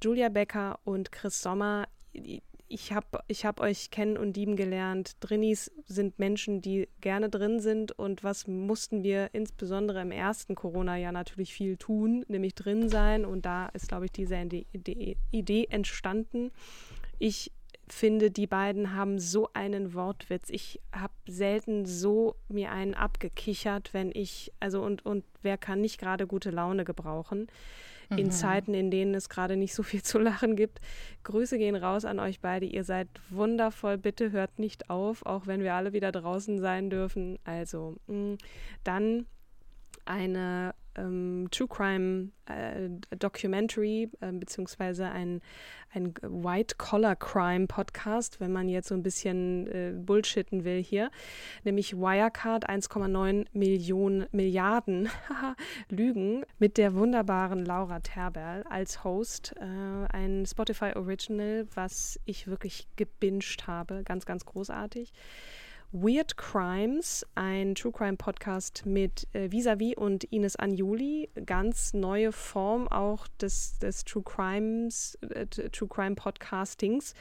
Julia 0.00 0.28
Becker 0.28 0.78
und 0.84 1.10
Chris 1.10 1.42
Sommer. 1.42 1.88
Ich 2.12 2.92
habe 2.92 3.24
ich 3.26 3.44
hab 3.44 3.58
euch 3.58 3.90
kennen 3.90 4.16
und 4.16 4.36
lieben 4.36 4.54
gelernt. 4.54 5.16
Drinnies 5.18 5.72
sind 5.86 6.20
Menschen, 6.20 6.60
die 6.60 6.88
gerne 7.00 7.28
drin 7.28 7.58
sind. 7.58 7.90
Und 7.90 8.22
was 8.22 8.46
mussten 8.46 9.02
wir 9.02 9.30
insbesondere 9.32 10.02
im 10.02 10.12
ersten 10.12 10.54
Corona-Jahr 10.54 11.10
natürlich 11.10 11.52
viel 11.52 11.76
tun, 11.76 12.24
nämlich 12.28 12.54
drin 12.54 12.88
sein. 12.88 13.24
Und 13.24 13.46
da 13.46 13.66
ist, 13.70 13.88
glaube 13.88 14.04
ich, 14.04 14.12
diese 14.12 14.36
Idee, 14.36 15.16
Idee 15.32 15.66
entstanden. 15.70 16.52
Ich 17.18 17.50
finde, 17.88 18.30
die 18.30 18.46
beiden 18.46 18.94
haben 18.94 19.18
so 19.18 19.48
einen 19.52 19.94
Wortwitz. 19.94 20.48
Ich 20.50 20.80
habe 20.92 21.12
selten 21.26 21.86
so 21.86 22.36
mir 22.48 22.72
einen 22.72 22.94
abgekichert, 22.94 23.94
wenn 23.94 24.10
ich, 24.12 24.52
also 24.60 24.82
und, 24.82 25.06
und 25.06 25.24
wer 25.42 25.56
kann 25.56 25.80
nicht 25.80 25.98
gerade 25.98 26.26
gute 26.26 26.50
Laune 26.50 26.84
gebrauchen 26.84 27.48
mhm. 28.10 28.18
in 28.18 28.30
Zeiten, 28.30 28.74
in 28.74 28.90
denen 28.90 29.14
es 29.14 29.28
gerade 29.28 29.56
nicht 29.56 29.74
so 29.74 29.82
viel 29.82 30.02
zu 30.04 30.18
lachen 30.18 30.56
gibt. 30.56 30.80
Grüße 31.24 31.58
gehen 31.58 31.76
raus 31.76 32.04
an 32.04 32.18
euch 32.18 32.40
beide. 32.40 32.66
Ihr 32.66 32.84
seid 32.84 33.08
wundervoll. 33.30 33.98
Bitte 33.98 34.32
hört 34.32 34.58
nicht 34.58 34.90
auf, 34.90 35.24
auch 35.24 35.46
wenn 35.46 35.62
wir 35.62 35.74
alle 35.74 35.92
wieder 35.92 36.12
draußen 36.12 36.58
sein 36.58 36.90
dürfen. 36.90 37.38
Also, 37.44 37.96
mh, 38.06 38.14
mm, 38.16 38.38
dann 38.84 39.26
eine 40.06 40.74
ähm, 40.96 41.48
True 41.50 41.68
Crime 41.68 42.30
äh, 42.46 42.88
Documentary 43.16 44.10
äh, 44.20 44.32
beziehungsweise 44.32 45.06
ein, 45.08 45.40
ein 45.92 46.14
White 46.22 46.76
Collar 46.76 47.16
Crime 47.16 47.66
Podcast, 47.66 48.40
wenn 48.40 48.52
man 48.52 48.68
jetzt 48.68 48.88
so 48.88 48.94
ein 48.94 49.02
bisschen 49.02 49.66
äh, 49.68 49.92
bullshitten 49.94 50.64
will 50.64 50.82
hier, 50.82 51.10
nämlich 51.64 51.96
Wirecard 51.96 52.68
1,9 52.68 53.46
Millionen 53.52 54.26
Milliarden 54.32 55.08
Lügen 55.88 56.44
mit 56.58 56.78
der 56.78 56.94
wunderbaren 56.94 57.64
Laura 57.64 58.00
Terberl 58.00 58.64
als 58.68 59.04
Host, 59.04 59.54
äh, 59.58 60.06
ein 60.12 60.46
Spotify 60.46 60.92
Original, 60.94 61.66
was 61.74 62.20
ich 62.24 62.46
wirklich 62.46 62.88
gebinged 62.96 63.66
habe, 63.66 64.02
ganz 64.04 64.26
ganz 64.26 64.44
großartig. 64.44 65.12
Weird 65.92 66.36
Crimes, 66.36 67.24
ein 67.34 67.74
True 67.74 67.92
Crime 67.92 68.16
Podcast 68.16 68.84
mit 68.86 69.26
äh, 69.32 69.50
Visavi 69.50 69.94
und 69.96 70.24
Ines 70.24 70.56
Anjuli. 70.56 71.30
Ganz 71.46 71.94
neue 71.94 72.32
Form 72.32 72.88
auch 72.88 73.26
des, 73.40 73.78
des 73.78 74.04
True 74.04 74.22
Crimes, 74.22 75.16
äh, 75.30 75.46
True 75.46 75.88
Crime 75.88 76.16
Podcastings. 76.16 77.14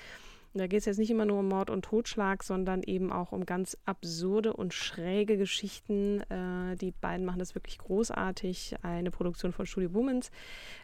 Da 0.58 0.68
geht 0.68 0.80
es 0.80 0.86
jetzt 0.86 1.00
nicht 1.00 1.12
immer 1.12 1.26
nur 1.26 1.40
um 1.40 1.50
Mord 1.50 1.70
und 1.70 1.84
Totschlag, 1.84 2.42
sondern 2.42 2.82
eben 2.84 3.12
auch 3.12 3.34
um 3.34 3.46
ganz 3.46 3.78
absurde 3.84 4.54
und 4.54 4.74
schräge 4.74 5.38
Geschichten. 5.38 6.22
Äh, 6.30 6.78
die 6.78 6.92
beiden 6.92 7.26
machen 7.26 7.40
das 7.40 7.56
wirklich 7.56 7.78
großartig. 7.78 8.76
Eine 8.82 9.12
Produktion 9.12 9.52
von 9.52 9.66
Studio 9.66 9.94
Womans. 9.94 10.32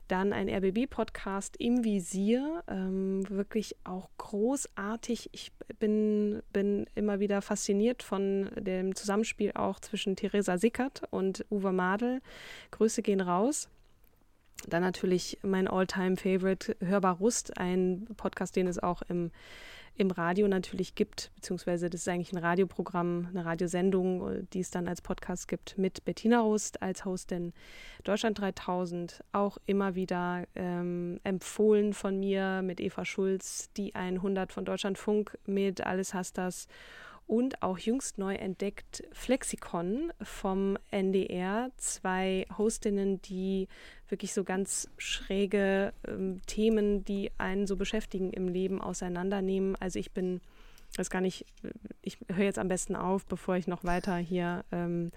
Dann 0.09 0.33
ein 0.33 0.49
RBB-Podcast 0.49 1.55
im 1.57 1.85
Visier. 1.85 2.63
Ähm, 2.67 3.23
wirklich 3.29 3.77
auch 3.85 4.09
großartig. 4.17 5.29
Ich 5.31 5.53
bin, 5.79 6.43
bin 6.51 6.85
immer 6.95 7.21
wieder 7.21 7.41
fasziniert 7.41 8.03
von 8.03 8.49
dem 8.57 8.93
Zusammenspiel 8.93 9.53
auch 9.55 9.79
zwischen 9.79 10.17
Theresa 10.17 10.57
Sickert 10.57 11.03
und 11.11 11.45
Uwe 11.49 11.71
Madel. 11.71 12.21
Grüße 12.71 13.01
gehen 13.01 13.21
raus. 13.21 13.69
Dann 14.67 14.81
natürlich 14.81 15.39
mein 15.41 15.67
All-Time-Favorite 15.67 16.75
Hörbar 16.79 17.17
Rust, 17.17 17.57
ein 17.57 18.07
Podcast, 18.17 18.55
den 18.55 18.67
es 18.67 18.79
auch 18.79 19.01
im, 19.03 19.31
im 19.97 20.11
Radio 20.11 20.47
natürlich 20.47 20.95
gibt, 20.95 21.31
beziehungsweise 21.35 21.89
das 21.89 22.01
ist 22.01 22.07
eigentlich 22.07 22.31
ein 22.31 22.37
Radioprogramm, 22.37 23.27
eine 23.29 23.45
Radiosendung, 23.45 24.47
die 24.53 24.59
es 24.59 24.71
dann 24.71 24.87
als 24.87 25.01
Podcast 25.01 25.47
gibt, 25.47 25.77
mit 25.77 26.05
Bettina 26.05 26.41
Rust 26.41 26.81
als 26.81 27.05
Hostin. 27.05 27.53
Deutschland 28.03 28.39
3000, 28.39 29.23
auch 29.31 29.57
immer 29.65 29.95
wieder 29.95 30.45
ähm, 30.55 31.19
empfohlen 31.23 31.93
von 31.93 32.19
mir 32.19 32.61
mit 32.63 32.79
Eva 32.79 33.05
Schulz, 33.05 33.69
die 33.77 33.95
100 33.95 34.53
von 34.53 34.65
Deutschlandfunk 34.65 35.37
mit 35.45 35.85
Alles 35.85 36.13
hast 36.13 36.37
das 36.37 36.67
und 37.27 37.61
auch 37.63 37.77
jüngst 37.77 38.17
neu 38.17 38.35
entdeckt 38.35 39.03
Flexikon 39.11 40.11
vom 40.21 40.77
NDR. 40.89 41.71
Zwei 41.77 42.45
Hostinnen, 42.57 43.21
die 43.21 43.67
wirklich 44.09 44.33
so 44.33 44.43
ganz 44.43 44.89
schräge 44.97 45.93
ähm, 46.07 46.41
Themen, 46.45 47.05
die 47.05 47.31
einen 47.37 47.67
so 47.67 47.77
beschäftigen 47.77 48.33
im 48.33 48.47
Leben, 48.47 48.81
auseinandernehmen. 48.81 49.75
Also 49.77 49.99
ich 49.99 50.11
bin, 50.11 50.41
weiß 50.97 51.09
gar 51.09 51.21
nicht, 51.21 51.45
ich 52.01 52.17
höre 52.27 52.45
jetzt 52.45 52.59
am 52.59 52.67
besten 52.67 52.95
auf, 52.95 53.25
bevor 53.25 53.55
ich 53.55 53.67
noch 53.67 53.83
weiter 53.83 54.17
hier 54.17 54.65
ähm, 54.71 55.11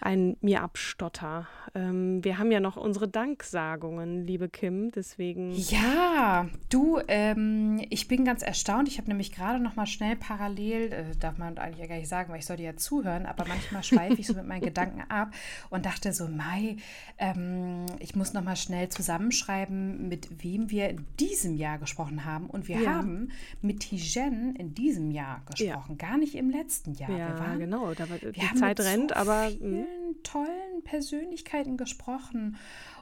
ein 0.00 0.36
mir 0.40 0.62
abstotter. 0.62 1.46
Ähm, 1.74 2.24
wir 2.24 2.38
haben 2.38 2.50
ja 2.50 2.60
noch 2.60 2.76
unsere 2.76 3.08
Danksagungen, 3.08 4.26
liebe 4.26 4.48
Kim, 4.48 4.90
deswegen. 4.90 5.52
Ja, 5.52 6.48
du, 6.68 6.98
ähm, 7.06 7.80
ich 7.90 8.08
bin 8.08 8.24
ganz 8.24 8.42
erstaunt. 8.42 8.88
Ich 8.88 8.98
habe 8.98 9.08
nämlich 9.08 9.32
gerade 9.32 9.60
noch 9.60 9.76
mal 9.76 9.86
schnell 9.86 10.16
parallel, 10.16 10.92
äh, 10.92 11.16
darf 11.18 11.38
man 11.38 11.58
eigentlich 11.58 11.88
gar 11.88 11.96
nicht 11.96 12.08
sagen, 12.08 12.32
weil 12.32 12.40
ich 12.40 12.46
sollte 12.46 12.62
ja 12.62 12.76
zuhören, 12.76 13.26
aber 13.26 13.46
manchmal 13.46 13.82
schweife 13.82 14.14
ich 14.14 14.26
so 14.26 14.34
mit 14.34 14.46
meinen 14.46 14.60
Gedanken 14.70 15.02
ab 15.08 15.32
und 15.68 15.86
dachte 15.86 16.12
so, 16.12 16.28
Mai, 16.28 16.76
ähm, 17.18 17.86
ich 17.98 18.16
muss 18.16 18.32
noch 18.32 18.42
mal 18.42 18.56
schnell 18.56 18.88
zusammenschreiben, 18.88 20.08
mit 20.08 20.42
wem 20.42 20.70
wir 20.70 20.88
in 20.88 21.04
diesem 21.18 21.54
Jahr 21.54 21.78
gesprochen 21.78 22.24
haben. 22.24 22.48
Und 22.48 22.68
wir 22.68 22.80
ja. 22.80 22.94
haben 22.94 23.30
mit 23.60 23.80
Tijen 23.80 24.56
in 24.56 24.74
diesem 24.74 25.10
Jahr 25.10 25.42
gesprochen, 25.46 25.96
ja. 26.00 26.08
gar 26.08 26.18
nicht 26.18 26.34
im 26.34 26.50
letzten 26.50 26.94
Jahr. 26.94 27.10
Ja, 27.10 27.38
waren, 27.38 27.58
genau, 27.58 27.92
da 27.94 28.08
war, 28.08 28.18
die 28.18 28.54
Zeit 28.58 28.80
rennt, 28.80 29.10
so 29.10 29.16
aber. 29.16 29.50
Mh 29.90 30.00
tollen 30.22 30.82
Persönlichkeiten 30.84 31.76
gesprochen. 31.76 32.56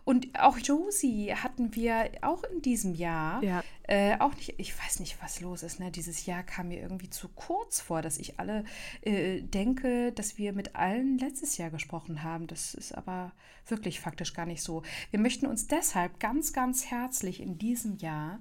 Und 0.05 0.29
auch 0.41 0.57
Josie 0.59 1.35
hatten 1.35 1.75
wir 1.75 2.11
auch 2.23 2.43
in 2.45 2.63
diesem 2.63 2.95
Jahr. 2.95 3.43
Ja. 3.43 3.63
Äh, 3.83 4.19
auch 4.19 4.35
nicht, 4.37 4.55
ich 4.57 4.79
weiß 4.79 5.01
nicht, 5.01 5.19
was 5.23 5.41
los 5.41 5.63
ist. 5.63 5.81
Ne? 5.81 5.91
Dieses 5.91 6.25
Jahr 6.25 6.43
kam 6.43 6.69
mir 6.69 6.81
irgendwie 6.81 7.11
zu 7.11 7.29
kurz 7.29 7.81
vor, 7.81 8.01
dass 8.01 8.19
ich 8.19 8.41
alle 8.41 8.65
äh, 9.03 9.43
denke, 9.43 10.13
dass 10.13 10.39
wir 10.39 10.53
mit 10.55 10.77
allen 10.77 11.19
letztes 11.19 11.59
Jahr 11.59 11.71
gesprochen 11.71 12.23
haben. 12.23 12.47
Das 12.47 12.75
ist 12.75 12.93
aber 12.93 13.33
wirklich 13.67 14.01
faktisch 14.01 14.33
gar 14.33 14.47
nicht 14.47 14.63
so. 14.63 14.83
Wir 15.11 15.21
möchten 15.21 15.47
uns 15.47 15.67
deshalb 15.67 16.21
ganz, 16.21 16.55
ganz 16.55 16.87
herzlich 16.87 17.41
in 17.41 17.59
diesem 17.59 17.99
Jahr 17.99 18.41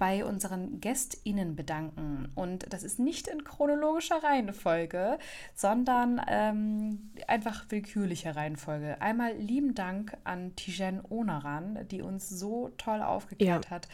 bei 0.00 0.24
unseren 0.24 0.80
GästInnen 0.80 1.56
bedanken. 1.56 2.32
Und 2.34 2.72
das 2.72 2.84
ist 2.84 2.98
nicht 2.98 3.28
in 3.28 3.44
chronologischer 3.44 4.22
Reihenfolge, 4.24 5.18
sondern 5.54 6.22
ähm, 6.26 7.10
einfach 7.28 7.66
willkürlicher 7.68 8.34
Reihenfolge. 8.34 8.98
Einmal 9.02 9.34
lieben 9.34 9.74
Dank 9.74 10.16
an 10.24 10.56
Tijen 10.56 11.02
Onaran, 11.06 11.86
die 11.90 12.00
uns 12.00 12.30
so 12.30 12.70
toll 12.78 13.02
aufgeklärt 13.02 13.66
ja. 13.66 13.70
hat, 13.70 13.88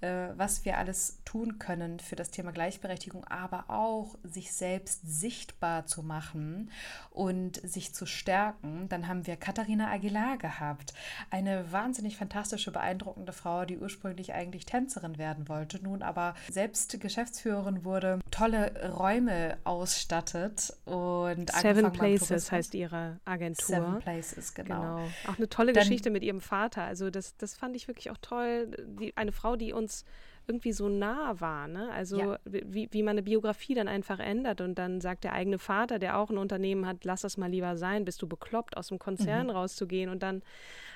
äh, 0.00 0.28
was 0.36 0.64
wir 0.64 0.78
alles 0.78 1.18
tun 1.24 1.58
können 1.58 1.98
für 1.98 2.14
das 2.14 2.30
Thema 2.30 2.52
Gleichberechtigung, 2.52 3.24
aber 3.24 3.64
auch 3.66 4.16
sich 4.22 4.52
selbst 4.52 5.00
sichtbar 5.04 5.86
zu 5.86 6.04
machen 6.04 6.70
und 7.10 7.56
sich 7.68 7.92
zu 7.92 8.06
stärken. 8.06 8.88
Dann 8.88 9.08
haben 9.08 9.26
wir 9.26 9.34
Katharina 9.34 9.90
Aguilar 9.90 10.38
gehabt, 10.38 10.94
eine 11.30 11.72
wahnsinnig 11.72 12.16
fantastische, 12.16 12.70
beeindruckende 12.70 13.32
Frau, 13.32 13.64
die 13.64 13.76
ursprünglich 13.76 14.34
eigentlich 14.34 14.64
Tänzerin 14.64 15.18
werden 15.18 15.47
wollte, 15.48 15.82
nun 15.82 16.02
aber 16.02 16.34
selbst 16.50 17.00
Geschäftsführerin 17.00 17.84
wurde, 17.84 18.20
tolle 18.30 18.92
Räume 18.96 19.58
ausstattet 19.64 20.72
und 20.84 21.50
Seven 21.52 21.92
Places 21.92 22.50
heißt 22.52 22.74
ihre 22.74 23.20
Agentur. 23.24 23.66
Seven 23.66 23.98
Places, 23.98 24.54
genau. 24.54 24.80
genau. 24.80 25.08
Auch 25.26 25.36
eine 25.36 25.48
tolle 25.48 25.72
Dann, 25.72 25.82
Geschichte 25.82 26.10
mit 26.10 26.22
ihrem 26.22 26.40
Vater. 26.40 26.82
Also 26.82 27.10
das, 27.10 27.36
das 27.36 27.54
fand 27.54 27.76
ich 27.76 27.88
wirklich 27.88 28.10
auch 28.10 28.18
toll. 28.20 28.70
Die, 29.00 29.16
eine 29.16 29.32
Frau, 29.32 29.56
die 29.56 29.72
uns 29.72 30.04
irgendwie 30.48 30.72
so 30.72 30.88
nah 30.88 31.40
war. 31.40 31.68
Ne? 31.68 31.90
Also 31.92 32.18
ja. 32.18 32.38
wie, 32.44 32.88
wie 32.90 33.02
man 33.02 33.12
eine 33.12 33.22
Biografie 33.22 33.74
dann 33.74 33.86
einfach 33.86 34.18
ändert 34.18 34.60
und 34.60 34.76
dann 34.76 35.00
sagt 35.00 35.24
der 35.24 35.34
eigene 35.34 35.58
Vater, 35.58 35.98
der 35.98 36.16
auch 36.16 36.30
ein 36.30 36.38
Unternehmen 36.38 36.86
hat, 36.86 37.04
lass 37.04 37.20
das 37.20 37.36
mal 37.36 37.50
lieber 37.50 37.76
sein, 37.76 38.04
bist 38.04 38.22
du 38.22 38.26
bekloppt, 38.26 38.76
aus 38.76 38.88
dem 38.88 38.98
Konzern 38.98 39.48
mhm. 39.48 39.52
rauszugehen. 39.52 40.08
Und 40.08 40.22
dann 40.22 40.42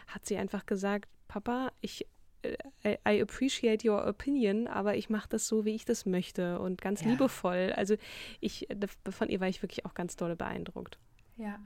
hat 0.07 0.27
sie 0.27 0.39
einfach 0.39 0.65
gesagt, 0.65 1.09
Papa, 1.29 1.71
ich 1.81 2.07
I, 2.85 2.99
I 3.07 3.21
appreciate 3.23 3.89
your 3.89 4.07
opinion, 4.07 4.67
aber 4.67 4.97
ich 4.97 5.11
mache 5.11 5.29
das 5.29 5.47
so, 5.47 5.65
wie 5.65 5.75
ich 5.75 5.85
das 5.85 6.07
möchte 6.07 6.59
und 6.59 6.81
ganz 6.81 7.03
ja. 7.03 7.11
liebevoll. 7.11 7.73
Also 7.77 7.97
ich, 8.41 8.69
von 9.11 9.29
ihr 9.29 9.41
war 9.41 9.49
ich 9.49 9.63
wirklich 9.63 9.85
auch 9.87 9.95
ganz 9.95 10.17
doll 10.17 10.37
beeindruckt. 10.37 10.99
Ja. 11.37 11.59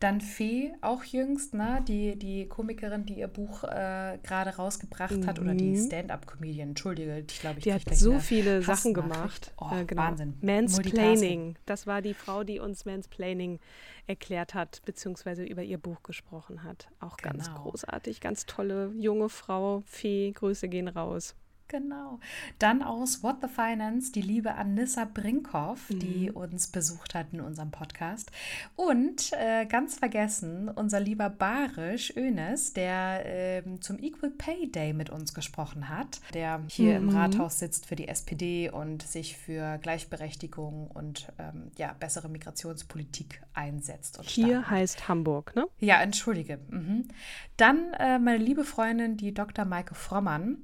Dann 0.00 0.20
Fee, 0.20 0.72
auch 0.80 1.04
jüngst, 1.04 1.54
ne? 1.54 1.82
die, 1.86 2.18
die 2.18 2.48
Komikerin, 2.48 3.06
die 3.06 3.14
ihr 3.14 3.28
Buch 3.28 3.62
äh, 3.64 4.18
gerade 4.22 4.56
rausgebracht 4.56 5.16
mhm. 5.16 5.26
hat, 5.26 5.38
oder 5.38 5.54
die 5.54 5.76
mhm. 5.76 5.86
Stand-up-Comedian, 5.86 6.70
entschuldige, 6.70 7.24
ich 7.28 7.40
glaube, 7.40 7.58
ich 7.58 7.64
Die 7.64 7.72
hat 7.72 7.82
so 7.94 8.18
viele 8.18 8.62
Sachen 8.62 8.94
gemacht. 8.94 9.52
Oh, 9.60 9.68
äh, 9.72 9.84
genau. 9.84 10.02
Wahnsinn. 10.02 10.34
Mansplaining, 10.40 11.56
das 11.66 11.86
war 11.86 12.02
die 12.02 12.14
Frau, 12.14 12.42
die 12.42 12.58
uns 12.58 12.84
Mansplaining 12.84 13.60
erklärt 14.06 14.54
hat, 14.54 14.82
beziehungsweise 14.84 15.44
über 15.44 15.62
ihr 15.62 15.78
Buch 15.78 16.02
gesprochen 16.02 16.64
hat. 16.64 16.88
Auch 16.98 17.16
genau. 17.16 17.34
ganz 17.34 17.54
großartig, 17.54 18.20
ganz 18.20 18.46
tolle 18.46 18.92
junge 18.98 19.28
Frau. 19.28 19.82
Fee, 19.86 20.32
Grüße 20.32 20.68
gehen 20.68 20.88
raus. 20.88 21.36
Genau. 21.68 22.20
Dann 22.58 22.82
aus 22.82 23.22
What 23.22 23.36
the 23.40 23.48
Finance 23.48 24.12
die 24.12 24.20
liebe 24.20 24.54
Anissa 24.54 25.04
Brinkhoff, 25.06 25.88
mhm. 25.90 25.98
die 25.98 26.30
uns 26.30 26.68
besucht 26.68 27.14
hat 27.14 27.28
in 27.32 27.40
unserem 27.40 27.70
Podcast. 27.70 28.30
Und 28.76 29.32
äh, 29.32 29.64
ganz 29.66 29.98
vergessen, 29.98 30.68
unser 30.68 31.00
lieber 31.00 31.30
Barisch 31.30 32.14
Önes, 32.16 32.74
der 32.74 33.24
äh, 33.24 33.62
zum 33.80 33.98
Equal 33.98 34.30
Pay 34.30 34.70
Day 34.70 34.92
mit 34.92 35.10
uns 35.10 35.32
gesprochen 35.32 35.88
hat, 35.88 36.20
der 36.34 36.60
hier 36.68 37.00
mhm. 37.00 37.08
im 37.08 37.16
Rathaus 37.16 37.58
sitzt 37.58 37.86
für 37.86 37.96
die 37.96 38.08
SPD 38.08 38.68
und 38.68 39.02
sich 39.02 39.36
für 39.36 39.78
Gleichberechtigung 39.78 40.88
und 40.88 41.32
ähm, 41.38 41.70
ja, 41.76 41.94
bessere 41.98 42.28
Migrationspolitik 42.28 43.42
einsetzt. 43.54 44.20
hier 44.22 44.68
heißt 44.68 45.08
Hamburg, 45.08 45.54
ne? 45.54 45.66
Ja, 45.78 46.02
entschuldige. 46.02 46.58
Mhm. 46.68 47.08
Dann 47.56 47.92
äh, 47.94 48.18
meine 48.18 48.38
liebe 48.38 48.64
Freundin, 48.64 49.16
die 49.16 49.32
Dr. 49.32 49.64
Maike 49.64 49.94
Frommann, 49.94 50.58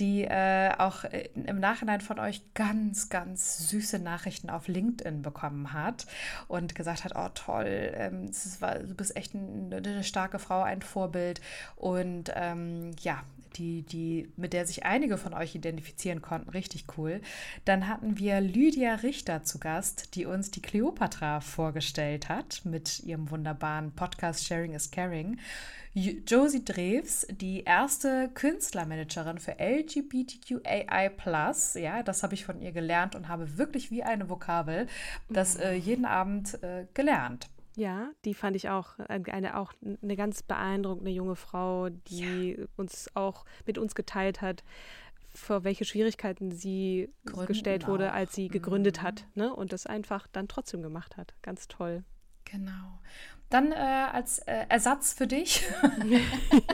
die 0.00 0.24
äh, 0.46 0.74
auch 0.78 1.04
äh, 1.04 1.28
im 1.34 1.58
Nachhinein 1.58 2.00
von 2.00 2.18
euch 2.18 2.42
ganz, 2.54 3.08
ganz 3.08 3.68
süße 3.68 3.98
Nachrichten 3.98 4.50
auf 4.50 4.68
LinkedIn 4.68 5.22
bekommen 5.22 5.72
hat 5.72 6.06
und 6.48 6.74
gesagt 6.74 7.04
hat, 7.04 7.12
oh 7.16 7.28
toll, 7.34 7.92
ähm, 7.94 8.30
war, 8.60 8.78
du 8.78 8.94
bist 8.94 9.16
echt 9.16 9.34
eine, 9.34 9.76
eine 9.76 10.04
starke 10.04 10.38
Frau, 10.38 10.62
ein 10.62 10.82
Vorbild 10.82 11.40
und 11.76 12.32
ähm, 12.34 12.92
ja, 13.00 13.22
die, 13.56 13.82
die, 13.82 14.30
mit 14.36 14.52
der 14.52 14.66
sich 14.66 14.84
einige 14.84 15.18
von 15.18 15.34
euch 15.34 15.54
identifizieren 15.54 16.22
konnten, 16.22 16.50
richtig 16.50 16.84
cool. 16.96 17.20
Dann 17.64 17.88
hatten 17.88 18.18
wir 18.18 18.40
Lydia 18.40 18.96
Richter 18.96 19.44
zu 19.44 19.58
Gast, 19.58 20.14
die 20.14 20.26
uns 20.26 20.50
die 20.50 20.62
Cleopatra 20.62 21.40
vorgestellt 21.40 22.28
hat 22.28 22.60
mit 22.64 23.00
ihrem 23.00 23.30
wunderbaren 23.30 23.92
Podcast 23.92 24.44
Sharing 24.44 24.74
is 24.74 24.90
Caring. 24.90 25.38
Josie 25.96 26.62
Drews, 26.62 27.26
die 27.30 27.62
erste 27.62 28.28
Künstlermanagerin 28.34 29.38
für 29.38 29.52
LGBTQAI+. 29.58 31.10
Ja, 31.80 32.02
das 32.02 32.22
habe 32.22 32.34
ich 32.34 32.44
von 32.44 32.60
ihr 32.60 32.72
gelernt 32.72 33.14
und 33.14 33.28
habe 33.28 33.56
wirklich 33.56 33.90
wie 33.90 34.02
eine 34.02 34.28
Vokabel 34.28 34.88
das 35.30 35.56
äh, 35.56 35.72
jeden 35.72 36.04
Abend 36.04 36.62
äh, 36.62 36.86
gelernt. 36.92 37.48
Ja, 37.76 38.10
die 38.26 38.34
fand 38.34 38.56
ich 38.56 38.68
auch 38.68 38.98
eine 39.08 39.56
auch 39.56 39.72
eine 40.02 40.16
ganz 40.16 40.42
beeindruckende 40.42 41.10
junge 41.10 41.36
Frau, 41.36 41.88
die 41.88 42.56
ja. 42.58 42.66
uns 42.76 43.10
auch 43.14 43.46
mit 43.64 43.78
uns 43.78 43.94
geteilt 43.94 44.42
hat, 44.42 44.64
vor 45.34 45.64
welche 45.64 45.86
Schwierigkeiten 45.86 46.52
sie 46.52 47.10
Gründen 47.24 47.46
gestellt 47.46 47.88
wurde, 47.88 48.12
als 48.12 48.34
sie 48.34 48.48
gegründet 48.48 48.98
mhm. 48.98 49.02
hat, 49.02 49.24
ne? 49.34 49.54
Und 49.54 49.72
das 49.72 49.86
einfach 49.86 50.26
dann 50.26 50.46
trotzdem 50.46 50.82
gemacht 50.82 51.16
hat. 51.16 51.34
Ganz 51.40 51.68
toll. 51.68 52.04
Genau. 52.44 53.00
Dann 53.48 53.70
äh, 53.70 53.76
als 53.76 54.40
äh, 54.40 54.66
Ersatz 54.68 55.12
für 55.12 55.28
dich 55.28 55.62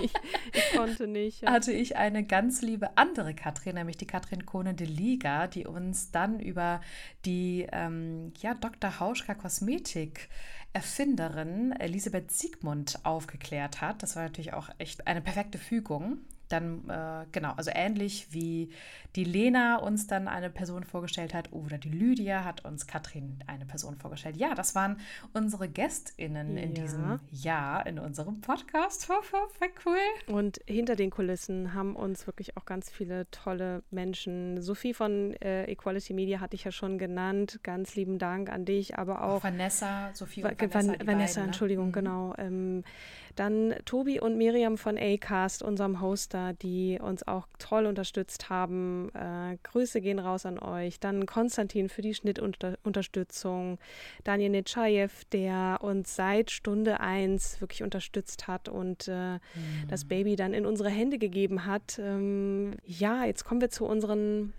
ich, 0.00 0.12
ich, 0.54 0.76
konnte 0.76 1.06
nicht. 1.06 1.42
Ja. 1.42 1.52
Hatte 1.52 1.72
ich 1.72 1.96
eine 1.96 2.24
ganz 2.24 2.62
liebe 2.62 2.96
andere 2.96 3.34
Katrin, 3.34 3.74
nämlich 3.74 3.98
die 3.98 4.06
Katrin 4.06 4.46
Kohne 4.46 4.72
de 4.72 4.86
Liga, 4.86 5.48
die 5.48 5.66
uns 5.66 6.10
dann 6.10 6.40
über 6.40 6.80
die 7.26 7.66
ähm, 7.70 8.32
ja, 8.40 8.54
Dr. 8.54 9.00
Hauschka 9.00 9.34
Kosmetik 9.34 10.30
Erfinderin 10.72 11.72
Elisabeth 11.72 12.32
Siegmund 12.32 13.00
aufgeklärt 13.02 13.82
hat. 13.82 14.02
Das 14.02 14.16
war 14.16 14.22
natürlich 14.22 14.54
auch 14.54 14.70
echt 14.78 15.06
eine 15.06 15.20
perfekte 15.20 15.58
Fügung. 15.58 16.18
Dann, 16.52 16.88
äh, 16.88 17.26
genau, 17.32 17.52
also 17.54 17.70
ähnlich 17.74 18.28
wie 18.30 18.70
die 19.16 19.24
Lena 19.24 19.76
uns 19.76 20.06
dann 20.06 20.28
eine 20.28 20.50
Person 20.50 20.84
vorgestellt 20.84 21.34
hat 21.34 21.52
oder 21.52 21.78
die 21.78 21.90
Lydia 21.90 22.44
hat 22.44 22.64
uns 22.64 22.86
Katrin 22.86 23.38
eine 23.46 23.66
Person 23.66 23.96
vorgestellt. 23.96 24.36
Ja, 24.36 24.54
das 24.54 24.74
waren 24.74 24.98
unsere 25.34 25.68
GästInnen 25.68 26.56
ja. 26.56 26.62
in 26.62 26.74
diesem 26.74 27.20
Jahr 27.30 27.86
in 27.86 27.98
unserem 27.98 28.40
Podcast. 28.40 29.04
Voll 29.06 29.18
cool. 29.84 30.34
Und 30.34 30.60
hinter 30.66 30.96
den 30.96 31.10
Kulissen 31.10 31.74
haben 31.74 31.94
uns 31.94 32.26
wirklich 32.26 32.56
auch 32.56 32.64
ganz 32.64 32.90
viele 32.90 33.30
tolle 33.30 33.82
Menschen. 33.90 34.62
Sophie 34.62 34.94
von 34.94 35.34
äh, 35.42 35.64
Equality 35.64 36.14
Media 36.14 36.40
hatte 36.40 36.56
ich 36.56 36.64
ja 36.64 36.72
schon 36.72 36.98
genannt. 36.98 37.60
Ganz 37.62 37.94
lieben 37.94 38.18
Dank 38.18 38.50
an 38.50 38.64
dich, 38.64 38.98
aber 38.98 39.22
auch, 39.22 39.44
Vanessa, 39.44 40.10
Sophie 40.14 40.44
und 40.44 40.60
Vanessa. 40.60 40.76
Vanessa, 40.76 41.04
beiden, 41.04 41.34
ne? 41.34 41.44
Entschuldigung, 41.44 41.88
mhm. 41.88 41.92
genau. 41.92 42.34
Ähm, 42.38 42.84
dann 43.36 43.74
Tobi 43.84 44.20
und 44.20 44.36
Miriam 44.36 44.76
von 44.76 44.98
Acast, 44.98 45.62
unserem 45.62 46.00
Hoster, 46.00 46.52
die 46.54 46.98
uns 47.00 47.26
auch 47.26 47.46
toll 47.58 47.86
unterstützt 47.86 48.50
haben. 48.50 49.10
Äh, 49.14 49.56
Grüße 49.62 50.00
gehen 50.00 50.18
raus 50.18 50.46
an 50.46 50.58
euch. 50.58 51.00
Dann 51.00 51.26
Konstantin 51.26 51.88
für 51.88 52.02
die 52.02 52.14
Schnittunterstützung. 52.14 53.78
Daniel 54.24 54.50
Netschajew, 54.50 55.10
der 55.32 55.78
uns 55.80 56.16
seit 56.16 56.50
Stunde 56.50 57.00
1 57.00 57.60
wirklich 57.60 57.82
unterstützt 57.82 58.48
hat 58.48 58.68
und 58.68 59.08
äh, 59.08 59.34
mhm. 59.34 59.38
das 59.88 60.04
Baby 60.04 60.36
dann 60.36 60.54
in 60.54 60.66
unsere 60.66 60.90
Hände 60.90 61.18
gegeben 61.18 61.66
hat. 61.66 61.98
Ähm, 61.98 62.74
ja, 62.84 63.24
jetzt 63.24 63.44
kommen 63.44 63.60
wir 63.60 63.70
zu 63.70 63.84
unseren 63.84 64.52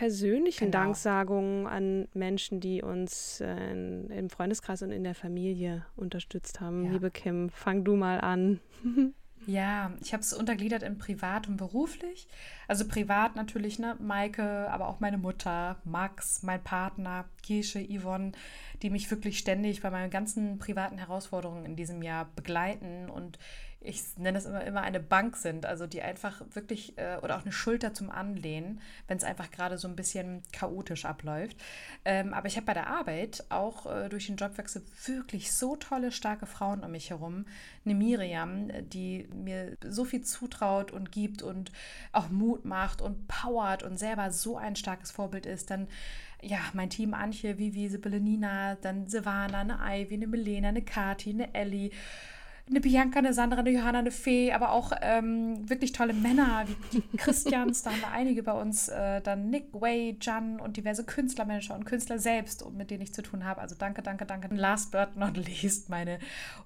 persönlichen 0.00 0.70
genau. 0.70 0.84
Danksagungen 0.84 1.66
an 1.66 2.08
Menschen, 2.14 2.58
die 2.58 2.80
uns 2.80 3.42
äh, 3.42 3.52
in, 3.70 4.08
im 4.08 4.30
Freundeskreis 4.30 4.80
und 4.80 4.92
in 4.92 5.04
der 5.04 5.14
Familie 5.14 5.84
unterstützt 5.94 6.58
haben. 6.58 6.86
Ja. 6.86 6.92
Liebe 6.92 7.10
Kim, 7.10 7.50
fang 7.50 7.84
du 7.84 7.96
mal 7.96 8.18
an. 8.20 8.60
Ja, 9.46 9.92
ich 10.02 10.12
habe 10.12 10.20
es 10.20 10.34
untergliedert 10.34 10.82
in 10.82 10.98
privat 10.98 11.48
und 11.48 11.56
beruflich. 11.56 12.28
Also 12.68 12.86
privat 12.86 13.36
natürlich, 13.36 13.78
ne, 13.78 13.96
Maike, 13.98 14.70
aber 14.70 14.86
auch 14.86 15.00
meine 15.00 15.16
Mutter, 15.16 15.80
Max, 15.82 16.42
mein 16.42 16.62
Partner, 16.62 17.24
Kirsche, 17.42 17.82
Yvonne, 17.82 18.32
die 18.82 18.90
mich 18.90 19.10
wirklich 19.10 19.38
ständig 19.38 19.80
bei 19.80 19.90
meinen 19.90 20.10
ganzen 20.10 20.58
privaten 20.58 20.98
Herausforderungen 20.98 21.64
in 21.64 21.74
diesem 21.74 22.02
Jahr 22.02 22.28
begleiten 22.36 23.08
und 23.08 23.38
ich 23.82 24.02
nenne 24.18 24.36
es 24.36 24.44
immer, 24.44 24.62
immer 24.64 24.82
eine 24.82 25.00
Bank 25.00 25.36
sind, 25.36 25.64
also 25.64 25.86
die 25.86 26.02
einfach 26.02 26.42
wirklich 26.52 26.98
äh, 26.98 27.16
oder 27.22 27.36
auch 27.36 27.42
eine 27.42 27.52
Schulter 27.52 27.94
zum 27.94 28.10
Anlehnen, 28.10 28.80
wenn 29.08 29.16
es 29.16 29.24
einfach 29.24 29.50
gerade 29.50 29.78
so 29.78 29.88
ein 29.88 29.96
bisschen 29.96 30.42
chaotisch 30.52 31.06
abläuft. 31.06 31.56
Ähm, 32.04 32.34
aber 32.34 32.46
ich 32.46 32.56
habe 32.56 32.66
bei 32.66 32.74
der 32.74 32.88
Arbeit 32.88 33.44
auch 33.48 33.86
äh, 33.86 34.08
durch 34.10 34.26
den 34.26 34.36
Jobwechsel 34.36 34.82
wirklich 35.06 35.52
so 35.52 35.76
tolle, 35.76 36.12
starke 36.12 36.44
Frauen 36.44 36.84
um 36.84 36.90
mich 36.90 37.08
herum. 37.08 37.46
Eine 37.86 37.94
Miriam, 37.94 38.68
die 38.90 39.28
mir 39.32 39.78
so 39.82 40.04
viel 40.04 40.22
zutraut 40.22 40.92
und 40.92 41.10
gibt 41.10 41.42
und 41.42 41.72
auch 42.12 42.28
Mut 42.28 42.66
macht 42.66 43.00
und 43.00 43.28
powert 43.28 43.82
und 43.82 43.98
selber 43.98 44.30
so 44.30 44.58
ein 44.58 44.76
starkes 44.76 45.10
Vorbild 45.10 45.46
ist. 45.46 45.70
Dann 45.70 45.88
ja, 46.42 46.58
mein 46.74 46.90
Team 46.90 47.14
Antje, 47.14 47.58
Vivi, 47.58 47.88
Sibylle, 47.88 48.20
Nina, 48.20 48.74
dann 48.76 49.06
Silvana, 49.06 49.60
eine 49.60 49.78
Ivy, 49.80 50.14
eine 50.14 50.26
Melena, 50.26 50.68
eine 50.68 50.82
Kati, 50.82 51.30
eine 51.30 51.54
Ellie 51.54 51.90
eine 52.70 52.80
Bianca, 52.80 53.18
eine 53.18 53.34
Sandra, 53.34 53.58
eine 53.58 53.70
Johanna, 53.70 53.98
eine 53.98 54.10
Fee, 54.12 54.52
aber 54.52 54.70
auch 54.70 54.92
ähm, 55.02 55.68
wirklich 55.68 55.92
tolle 55.92 56.12
Männer, 56.12 56.64
wie 56.66 57.00
die 57.00 57.16
Christians, 57.16 57.82
da 57.82 57.90
haben 57.90 58.00
wir 58.00 58.10
einige 58.12 58.42
bei 58.42 58.52
uns, 58.52 58.88
äh, 58.88 59.20
dann 59.20 59.50
Nick, 59.50 59.68
Way, 59.72 60.16
Jan 60.20 60.60
und 60.60 60.76
diverse 60.76 61.04
Künstlermanager 61.04 61.74
und 61.74 61.84
Künstler 61.84 62.18
selbst, 62.18 62.64
mit 62.72 62.90
denen 62.90 63.02
ich 63.02 63.12
zu 63.12 63.22
tun 63.22 63.44
habe. 63.44 63.60
Also 63.60 63.74
danke, 63.76 64.02
danke, 64.02 64.24
danke. 64.24 64.48
Und 64.48 64.56
last 64.56 64.92
but 64.92 65.16
not 65.16 65.36
least, 65.36 65.88
meine 65.90 66.18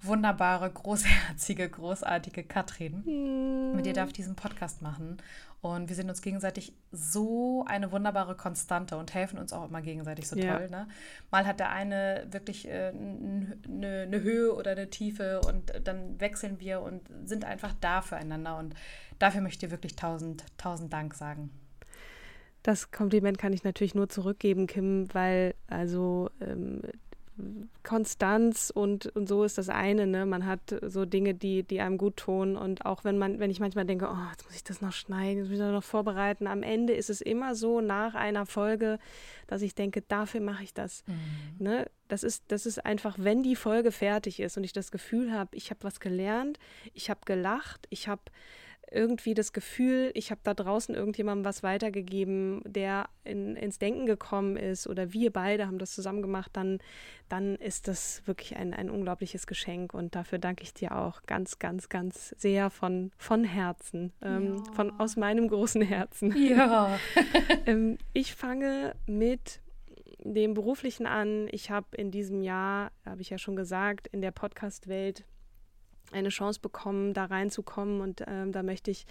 wunderbare, 0.03 0.71
großherzige, 0.71 1.69
großartige 1.69 2.45
Katrin. 2.45 3.03
Mm. 3.05 3.77
Mit 3.77 3.87
dir 3.87 3.95
darf 3.95 4.09
ich 4.09 4.15
diesen 4.15 4.37
Podcast 4.37 4.83
machen. 4.83 5.17
Und 5.65 5.89
wir 5.89 5.97
sind 5.97 6.11
uns 6.11 6.21
gegenseitig 6.21 6.75
so 6.93 7.65
eine 7.67 7.91
wunderbare 7.91 8.37
Konstante 8.37 8.99
und 8.99 9.15
helfen 9.15 9.39
uns 9.39 9.51
auch 9.55 9.67
immer 9.67 9.81
gegenseitig 9.81 10.29
so 10.29 10.37
ja. 10.37 10.59
toll. 10.59 10.69
Ne? 10.69 10.87
Mal 11.31 11.47
hat 11.47 11.59
der 11.59 11.71
eine 11.71 12.27
wirklich 12.31 12.69
äh, 12.69 12.93
eine, 12.93 14.03
eine 14.03 14.21
Höhe 14.21 14.55
oder 14.55 14.73
eine 14.73 14.91
Tiefe 14.91 15.41
und 15.41 15.73
dann 15.83 16.21
wechseln 16.21 16.61
wir 16.61 16.83
und 16.83 17.09
sind 17.25 17.47
einfach 17.47 17.73
da 17.81 18.03
füreinander. 18.03 18.59
Und 18.59 18.75
dafür 19.19 19.41
möchte 19.41 19.65
ich 19.65 19.71
dir 19.71 19.75
wirklich 19.75 19.97
tausend, 19.97 20.45
tausend 20.59 20.93
Dank 20.93 21.15
sagen. 21.15 21.49
Das 22.63 22.91
Kompliment 22.91 23.39
kann 23.39 23.55
ich 23.55 23.65
natürlich 23.65 23.95
nur 23.95 24.11
zurückgeben, 24.11 24.67
Kim, 24.67 25.09
weil 25.15 25.55
also 25.67 26.29
ähm, 26.43 26.83
Konstanz 27.83 28.71
und, 28.73 29.07
und 29.17 29.29
so 29.29 29.43
ist 29.43 29.59
das 29.59 29.69
eine, 29.69 30.07
ne? 30.07 30.25
Man 30.25 30.47
hat 30.47 30.61
so 30.83 31.05
Dinge, 31.05 31.35
die, 31.35 31.65
die 31.65 31.81
einem 31.81 31.99
gut 31.99 32.17
tun. 32.17 32.57
Und 32.57 32.87
auch 32.87 33.03
wenn 33.05 33.19
man, 33.19 33.41
wenn 33.41 33.51
ich 33.51 33.59
manchmal 33.59 33.85
denke, 33.85 34.09
oh, 34.09 34.31
jetzt 34.31 34.45
muss 34.45 34.55
ich 34.55 34.63
das 34.63 34.81
noch 34.81 34.93
schneiden, 34.93 35.39
jetzt 35.39 35.47
muss 35.47 35.55
ich 35.55 35.59
das 35.59 35.73
noch 35.73 35.83
vorbereiten, 35.83 36.47
am 36.47 36.63
Ende 36.63 36.93
ist 36.93 37.11
es 37.11 37.21
immer 37.21 37.57
so 37.57 37.81
nach 37.81 38.15
einer 38.15 38.47
Folge, 38.47 38.99
dass 39.49 39.63
ich 39.63 39.75
denke, 39.75 40.03
dafür 40.03 40.41
mache 40.41 40.63
ich 40.63 40.75
das. 40.75 41.03
Mhm. 41.07 41.65
Ne? 41.65 41.91
Das 42.07 42.23
ist, 42.23 42.45
das 42.49 42.67
ist 42.67 42.85
einfach, 42.85 43.17
wenn 43.19 43.43
die 43.43 43.57
Folge 43.57 43.91
fertig 43.91 44.39
ist 44.39 44.57
und 44.57 44.63
ich 44.63 44.73
das 44.73 44.93
Gefühl 44.93 45.33
habe, 45.33 45.57
ich 45.57 45.71
habe 45.71 45.83
was 45.83 45.99
gelernt, 45.99 46.59
ich 46.93 47.11
habe 47.11 47.21
gelacht, 47.25 47.87
ich 47.91 48.07
habe 48.07 48.23
irgendwie 48.91 49.35
das 49.35 49.53
Gefühl, 49.53 50.11
ich 50.15 50.31
habe 50.31 50.41
da 50.45 50.55
draußen 50.55 50.95
irgendjemandem 50.95 51.45
was 51.45 51.63
weitergegeben, 51.63 52.63
der 52.65 53.09
in, 53.25 53.57
ins 53.57 53.79
Denken 53.79 54.07
gekommen 54.07 54.57
ist 54.57 54.87
oder 54.87 55.13
wir 55.13 55.33
beide 55.33 55.67
haben 55.67 55.79
das 55.79 55.93
zusammen 55.93 56.23
gemacht, 56.23 56.51
dann, 56.55 56.79
dann 57.29 57.57
ist 57.57 57.89
das 57.89 58.23
wirklich 58.27 58.57
ein, 58.57 58.75
ein 58.75 58.91
unglaubliches 58.91 59.47
Geschenk 59.47 59.95
und 59.95 60.15
dafür 60.15 60.39
danke 60.39 60.63
ich 60.63 60.75
dir 60.75 60.97
auch 60.97 61.23
ganz, 61.27 61.59
ganz, 61.59 61.89
ganz 61.89 62.35
sehr 62.39 62.71
von, 62.71 63.11
von 63.17 63.45
Herzen, 63.45 64.13
ähm, 64.23 64.57
ja. 64.57 64.73
von, 64.73 64.99
aus 64.99 65.17
meinem 65.17 65.49
großen 65.49 65.83
Herzen. 65.83 66.35
Ja. 66.37 66.99
ähm, 67.67 67.99
ich 68.13 68.35
fange 68.35 68.95
mit 69.07 69.61
dem 70.25 70.55
Beruflichen 70.55 71.07
an. 71.07 71.49
Ich 71.51 71.71
habe 71.71 71.97
in 71.97 72.11
diesem 72.11 72.43
Jahr, 72.43 72.91
habe 73.05 73.21
ich 73.21 73.31
ja 73.31 73.39
schon 73.39 73.57
gesagt, 73.57 74.07
in 74.09 74.21
der 74.21 74.31
Podcast-Welt 74.31 75.25
eine 76.15 76.31
Chance 76.31 76.61
bekommen, 76.61 77.13
da 77.13 77.27
reinzukommen. 77.27 78.01
Und 78.01 78.25
ähm, 78.27 78.53
da 78.53 78.63
möchte 78.63 78.91
ich 78.91 79.07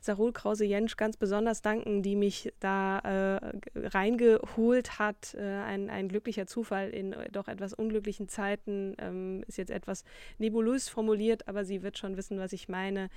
Sarul 0.00 0.32
Krause-Jensch 0.32 0.96
ganz 0.96 1.16
besonders 1.16 1.62
danken, 1.62 2.02
die 2.02 2.16
mich 2.16 2.52
da 2.60 2.98
äh, 2.98 3.58
reingeholt 3.74 4.98
hat. 4.98 5.34
Äh, 5.34 5.42
ein, 5.42 5.90
ein 5.90 6.08
glücklicher 6.08 6.46
Zufall 6.46 6.90
in 6.90 7.12
äh, 7.12 7.30
doch 7.30 7.48
etwas 7.48 7.72
unglücklichen 7.74 8.28
Zeiten. 8.28 8.94
Ähm, 8.98 9.44
ist 9.46 9.58
jetzt 9.58 9.70
etwas 9.70 10.04
nebulös 10.38 10.88
formuliert, 10.88 11.48
aber 11.48 11.64
sie 11.64 11.82
wird 11.82 11.98
schon 11.98 12.16
wissen, 12.16 12.38
was 12.38 12.52
ich 12.52 12.68
meine. 12.68 13.08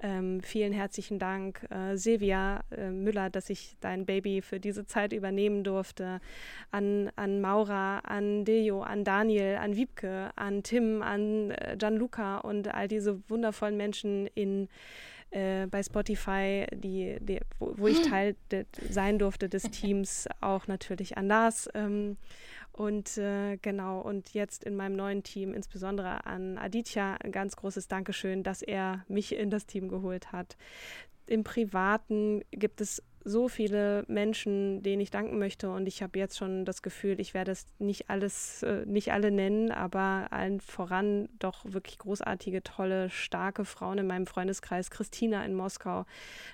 Ähm, 0.00 0.40
vielen 0.42 0.72
herzlichen 0.72 1.18
Dank, 1.18 1.66
äh, 1.70 1.96
Silvia 1.96 2.62
äh, 2.70 2.90
Müller, 2.90 3.30
dass 3.30 3.48
ich 3.48 3.76
dein 3.80 4.04
Baby 4.04 4.42
für 4.42 4.60
diese 4.60 4.86
Zeit 4.86 5.12
übernehmen 5.12 5.64
durfte. 5.64 6.20
An, 6.70 7.10
an 7.16 7.40
Maura, 7.40 8.00
an 8.00 8.44
Dejo, 8.44 8.82
an 8.82 9.04
Daniel, 9.04 9.56
an 9.56 9.76
Wiebke, 9.76 10.30
an 10.36 10.62
Tim, 10.62 11.02
an 11.02 11.50
äh, 11.50 11.76
Gianluca 11.78 12.38
und 12.38 12.74
all 12.74 12.85
diese 12.88 13.20
wundervollen 13.28 13.76
Menschen 13.76 14.26
in 14.34 14.68
äh, 15.30 15.66
bei 15.66 15.82
Spotify, 15.82 16.66
die, 16.72 17.16
die 17.20 17.40
wo, 17.58 17.74
wo, 17.76 17.86
ich 17.88 18.00
Teil 18.02 18.36
de, 18.50 18.64
sein 18.90 19.18
durfte 19.18 19.48
des 19.48 19.64
Teams, 19.64 20.28
auch 20.40 20.66
natürlich 20.66 21.16
an 21.18 21.26
Lars. 21.26 21.68
Ähm, 21.74 22.16
und 22.72 23.18
äh, 23.18 23.56
genau, 23.56 24.00
und 24.00 24.34
jetzt 24.34 24.62
in 24.64 24.76
meinem 24.76 24.96
neuen 24.96 25.22
Team, 25.22 25.52
insbesondere 25.52 26.26
an 26.26 26.58
Aditya, 26.58 27.16
ein 27.22 27.32
ganz 27.32 27.56
großes 27.56 27.88
Dankeschön, 27.88 28.42
dass 28.42 28.62
er 28.62 29.04
mich 29.08 29.34
in 29.34 29.50
das 29.50 29.66
Team 29.66 29.88
geholt 29.88 30.32
hat. 30.32 30.56
Im 31.26 31.42
Privaten 31.42 32.42
gibt 32.52 32.80
es 32.80 33.02
so 33.26 33.48
viele 33.48 34.04
Menschen, 34.06 34.82
denen 34.84 35.00
ich 35.00 35.10
danken 35.10 35.38
möchte. 35.38 35.68
Und 35.68 35.88
ich 35.88 36.00
habe 36.00 36.16
jetzt 36.18 36.38
schon 36.38 36.64
das 36.64 36.80
Gefühl, 36.80 37.20
ich 37.20 37.34
werde 37.34 37.50
es 37.50 37.66
nicht 37.80 38.08
alles, 38.08 38.62
äh, 38.62 38.86
nicht 38.86 39.12
alle 39.12 39.32
nennen, 39.32 39.72
aber 39.72 40.28
allen 40.30 40.60
voran 40.60 41.28
doch 41.40 41.64
wirklich 41.64 41.98
großartige, 41.98 42.62
tolle, 42.62 43.10
starke 43.10 43.64
Frauen 43.64 43.98
in 43.98 44.06
meinem 44.06 44.26
Freundeskreis. 44.26 44.90
Christina 44.90 45.44
in 45.44 45.54
Moskau 45.54 46.06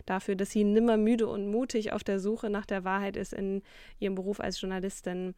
dafür, 0.06 0.34
dass 0.34 0.50
sie 0.50 0.64
nimmer 0.64 0.96
müde 0.96 1.26
und 1.26 1.50
mutig 1.50 1.92
auf 1.92 2.04
der 2.04 2.18
Suche 2.18 2.48
nach 2.48 2.64
der 2.64 2.84
Wahrheit 2.84 3.18
ist 3.18 3.34
in 3.34 3.62
ihrem 3.98 4.14
Beruf 4.14 4.40
als 4.40 4.58
Journalistin. 4.58 5.34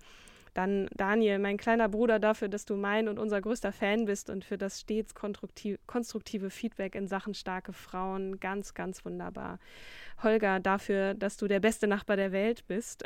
Dann 0.55 0.89
Daniel, 0.97 1.41
mein 1.41 1.57
kleiner 1.57 1.89
Bruder, 1.89 2.21
dafür, 2.21 2.49
dass 2.49 2.65
du 2.65 2.77
mein 2.77 3.09
und 3.09 3.19
unser 3.19 3.41
größter 3.41 3.73
Fan 3.73 4.05
bist 4.05 4.31
und 4.31 4.45
für 4.45 4.57
das 4.57 4.81
stets 4.81 5.15
konstruktive 5.15 6.51
Feedback 6.51 6.95
in 6.95 7.09
Sachen 7.09 7.35
starke 7.35 7.73
Frauen. 7.73 8.39
Ganz, 8.39 8.73
ganz 8.73 9.05
wunderbar. 9.05 9.59
Holger, 10.23 10.61
dafür, 10.61 11.15
dass 11.15 11.37
du 11.37 11.49
der 11.49 11.59
beste 11.59 11.89
Nachbar 11.89 12.17
der 12.17 12.31
Welt 12.31 12.65
bist. 12.69 13.03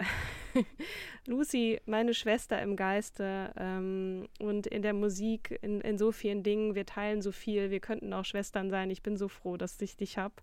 Lucy, 1.27 1.81
meine 1.87 2.13
Schwester 2.13 2.61
im 2.61 2.77
Geiste 2.77 3.51
ähm, 3.57 4.29
und 4.39 4.67
in 4.67 4.83
der 4.83 4.93
Musik, 4.93 5.59
in, 5.63 5.81
in 5.81 5.97
so 5.97 6.13
vielen 6.13 6.43
Dingen. 6.43 6.75
Wir 6.75 6.85
teilen 6.85 7.23
so 7.23 7.33
viel. 7.33 7.71
Wir 7.71 7.81
könnten 7.81 8.13
auch 8.13 8.27
Schwestern 8.27 8.69
sein. 8.69 8.91
Ich 8.91 9.03
bin 9.03 9.17
so 9.17 9.29
froh, 9.29 9.57
dass 9.57 9.81
ich 9.81 9.97
dich 9.97 10.19
habe. 10.19 10.35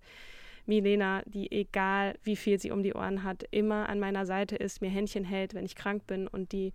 Milena, 0.66 1.22
die 1.26 1.52
egal 1.52 2.16
wie 2.24 2.36
viel 2.36 2.60
sie 2.60 2.72
um 2.72 2.84
die 2.84 2.94
Ohren 2.94 3.24
hat, 3.24 3.44
immer 3.52 3.90
an 3.90 4.00
meiner 4.00 4.26
Seite 4.26 4.56
ist, 4.56 4.82
mir 4.82 4.90
Händchen 4.90 5.24
hält, 5.24 5.54
wenn 5.54 5.66
ich 5.66 5.76
krank 5.76 6.08
bin 6.08 6.28
und 6.28 6.52
die 6.52 6.74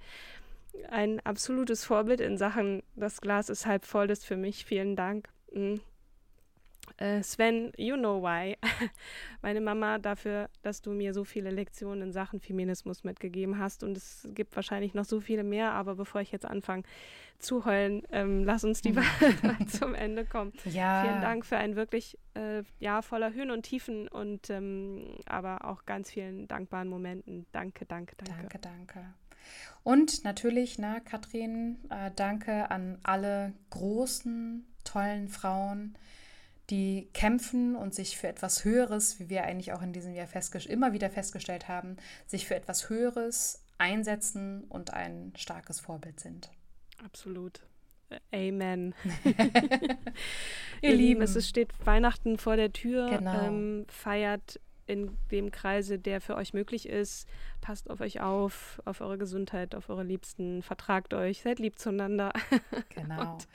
ein 0.88 1.20
absolutes 1.20 1.84
Vorbild 1.84 2.20
in 2.20 2.36
Sachen, 2.36 2.82
das 2.94 3.20
Glas 3.20 3.48
ist 3.48 3.66
halb 3.66 3.84
voll 3.84 4.10
ist 4.10 4.24
für 4.24 4.36
mich. 4.36 4.64
Vielen 4.64 4.96
Dank. 4.96 5.28
Mhm. 5.52 5.80
Äh, 6.98 7.22
Sven, 7.22 7.72
you 7.76 7.96
know 7.96 8.22
why. 8.22 8.56
Meine 9.42 9.60
Mama 9.60 9.98
dafür, 9.98 10.48
dass 10.62 10.82
du 10.82 10.92
mir 10.92 11.14
so 11.14 11.24
viele 11.24 11.50
Lektionen 11.50 12.08
in 12.08 12.12
Sachen 12.12 12.40
Feminismus 12.40 13.04
mitgegeben 13.04 13.58
hast. 13.58 13.82
Und 13.82 13.96
es 13.96 14.28
gibt 14.34 14.54
wahrscheinlich 14.56 14.94
noch 14.94 15.04
so 15.04 15.20
viele 15.20 15.44
mehr. 15.44 15.72
Aber 15.72 15.94
bevor 15.94 16.20
ich 16.20 16.32
jetzt 16.32 16.46
anfange 16.46 16.82
zu 17.38 17.64
heulen, 17.64 18.02
ähm, 18.10 18.44
lass 18.44 18.64
uns 18.64 18.82
die 18.82 18.94
Wahl 18.96 19.66
zum 19.66 19.94
Ende 19.94 20.24
kommen. 20.24 20.52
Ja. 20.64 21.04
Vielen 21.04 21.20
Dank 21.20 21.46
für 21.46 21.56
ein 21.56 21.76
wirklich 21.76 22.18
äh, 22.34 22.62
Jahr 22.78 23.02
voller 23.02 23.32
Höhen 23.32 23.50
und 23.50 23.62
Tiefen 23.62 24.08
und 24.08 24.50
ähm, 24.50 25.18
aber 25.26 25.64
auch 25.64 25.86
ganz 25.86 26.10
vielen 26.10 26.48
dankbaren 26.48 26.88
Momenten. 26.88 27.46
Danke, 27.52 27.86
danke, 27.86 28.16
danke. 28.16 28.40
Danke, 28.40 28.58
danke. 28.58 29.14
Und 29.82 30.24
natürlich, 30.24 30.78
na, 30.78 31.00
Katrin, 31.00 31.78
äh, 31.90 32.10
danke 32.14 32.70
an 32.70 32.98
alle 33.02 33.54
großen, 33.70 34.66
tollen 34.84 35.28
Frauen, 35.28 35.96
die 36.70 37.08
kämpfen 37.12 37.76
und 37.76 37.94
sich 37.94 38.16
für 38.16 38.28
etwas 38.28 38.64
Höheres, 38.64 39.18
wie 39.18 39.28
wir 39.28 39.44
eigentlich 39.44 39.72
auch 39.72 39.82
in 39.82 39.92
diesem 39.92 40.14
Jahr 40.14 40.28
immer 40.66 40.92
wieder 40.92 41.10
festgestellt 41.10 41.68
haben, 41.68 41.96
sich 42.26 42.46
für 42.46 42.54
etwas 42.54 42.88
Höheres 42.88 43.64
einsetzen 43.78 44.64
und 44.68 44.92
ein 44.92 45.32
starkes 45.36 45.80
Vorbild 45.80 46.20
sind. 46.20 46.50
Absolut. 47.04 47.60
Amen. 48.32 48.94
Ihr 50.82 50.94
Lieben, 50.94 51.22
es 51.22 51.48
steht 51.48 51.70
Weihnachten 51.84 52.38
vor 52.38 52.56
der 52.56 52.72
Tür. 52.72 53.08
Genau. 53.10 53.46
Ähm, 53.46 53.86
feiert 53.88 54.60
in 54.90 55.16
dem 55.30 55.50
Kreise, 55.50 55.98
der 55.98 56.20
für 56.20 56.34
euch 56.34 56.52
möglich 56.52 56.88
ist. 56.88 57.28
Passt 57.60 57.88
auf 57.88 58.00
euch 58.00 58.20
auf, 58.20 58.82
auf 58.84 59.00
eure 59.00 59.18
Gesundheit, 59.18 59.74
auf 59.74 59.88
eure 59.88 60.02
Liebsten, 60.02 60.62
vertragt 60.62 61.14
euch, 61.14 61.42
seid 61.42 61.58
lieb 61.58 61.78
zueinander. 61.78 62.32
Genau. 62.94 63.32
Und, 63.34 63.48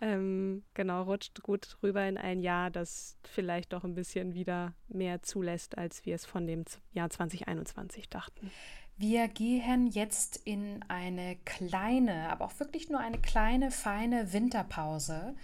ähm, 0.00 0.62
genau, 0.74 1.02
rutscht 1.04 1.42
gut 1.42 1.78
rüber 1.82 2.06
in 2.06 2.18
ein 2.18 2.40
Jahr, 2.40 2.70
das 2.70 3.16
vielleicht 3.22 3.72
doch 3.72 3.84
ein 3.84 3.94
bisschen 3.94 4.34
wieder 4.34 4.74
mehr 4.88 5.22
zulässt, 5.22 5.78
als 5.78 6.04
wir 6.04 6.14
es 6.14 6.26
von 6.26 6.46
dem 6.46 6.64
Jahr 6.92 7.08
2021 7.08 8.08
dachten. 8.08 8.50
Wir 8.96 9.28
gehen 9.28 9.86
jetzt 9.86 10.36
in 10.44 10.84
eine 10.88 11.36
kleine, 11.44 12.30
aber 12.30 12.44
auch 12.44 12.60
wirklich 12.60 12.90
nur 12.90 13.00
eine 13.00 13.18
kleine, 13.18 13.70
feine 13.70 14.32
Winterpause 14.32 15.34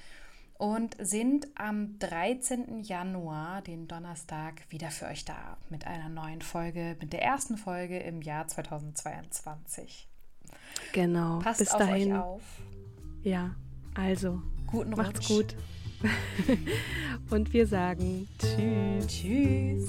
und 0.61 0.95
sind 1.01 1.49
am 1.55 1.99
13. 2.01 2.83
Januar, 2.83 3.63
den 3.63 3.89
Donnerstag, 3.89 4.61
wieder 4.69 4.91
für 4.91 5.07
euch 5.07 5.25
da 5.25 5.57
mit 5.71 5.87
einer 5.87 6.11
neuen 6.11 6.43
Folge, 6.43 6.99
mit 7.01 7.15
der 7.15 7.23
ersten 7.23 7.57
Folge 7.57 7.99
im 7.99 8.21
Jahr 8.21 8.47
2022. 8.47 10.07
Genau. 10.93 11.39
Passt 11.39 11.61
Bis 11.61 11.71
auf 11.71 11.79
dahin. 11.79 12.13
euch 12.13 12.19
auf. 12.19 12.43
Ja, 13.23 13.55
also. 13.95 14.43
Guten 14.67 14.91
Macht's 14.91 15.27
gut. 15.27 15.57
und 17.31 17.55
wir 17.55 17.67
sagen 17.67 18.29
Tschüss. 18.39 19.07
Tschüss. 19.07 19.89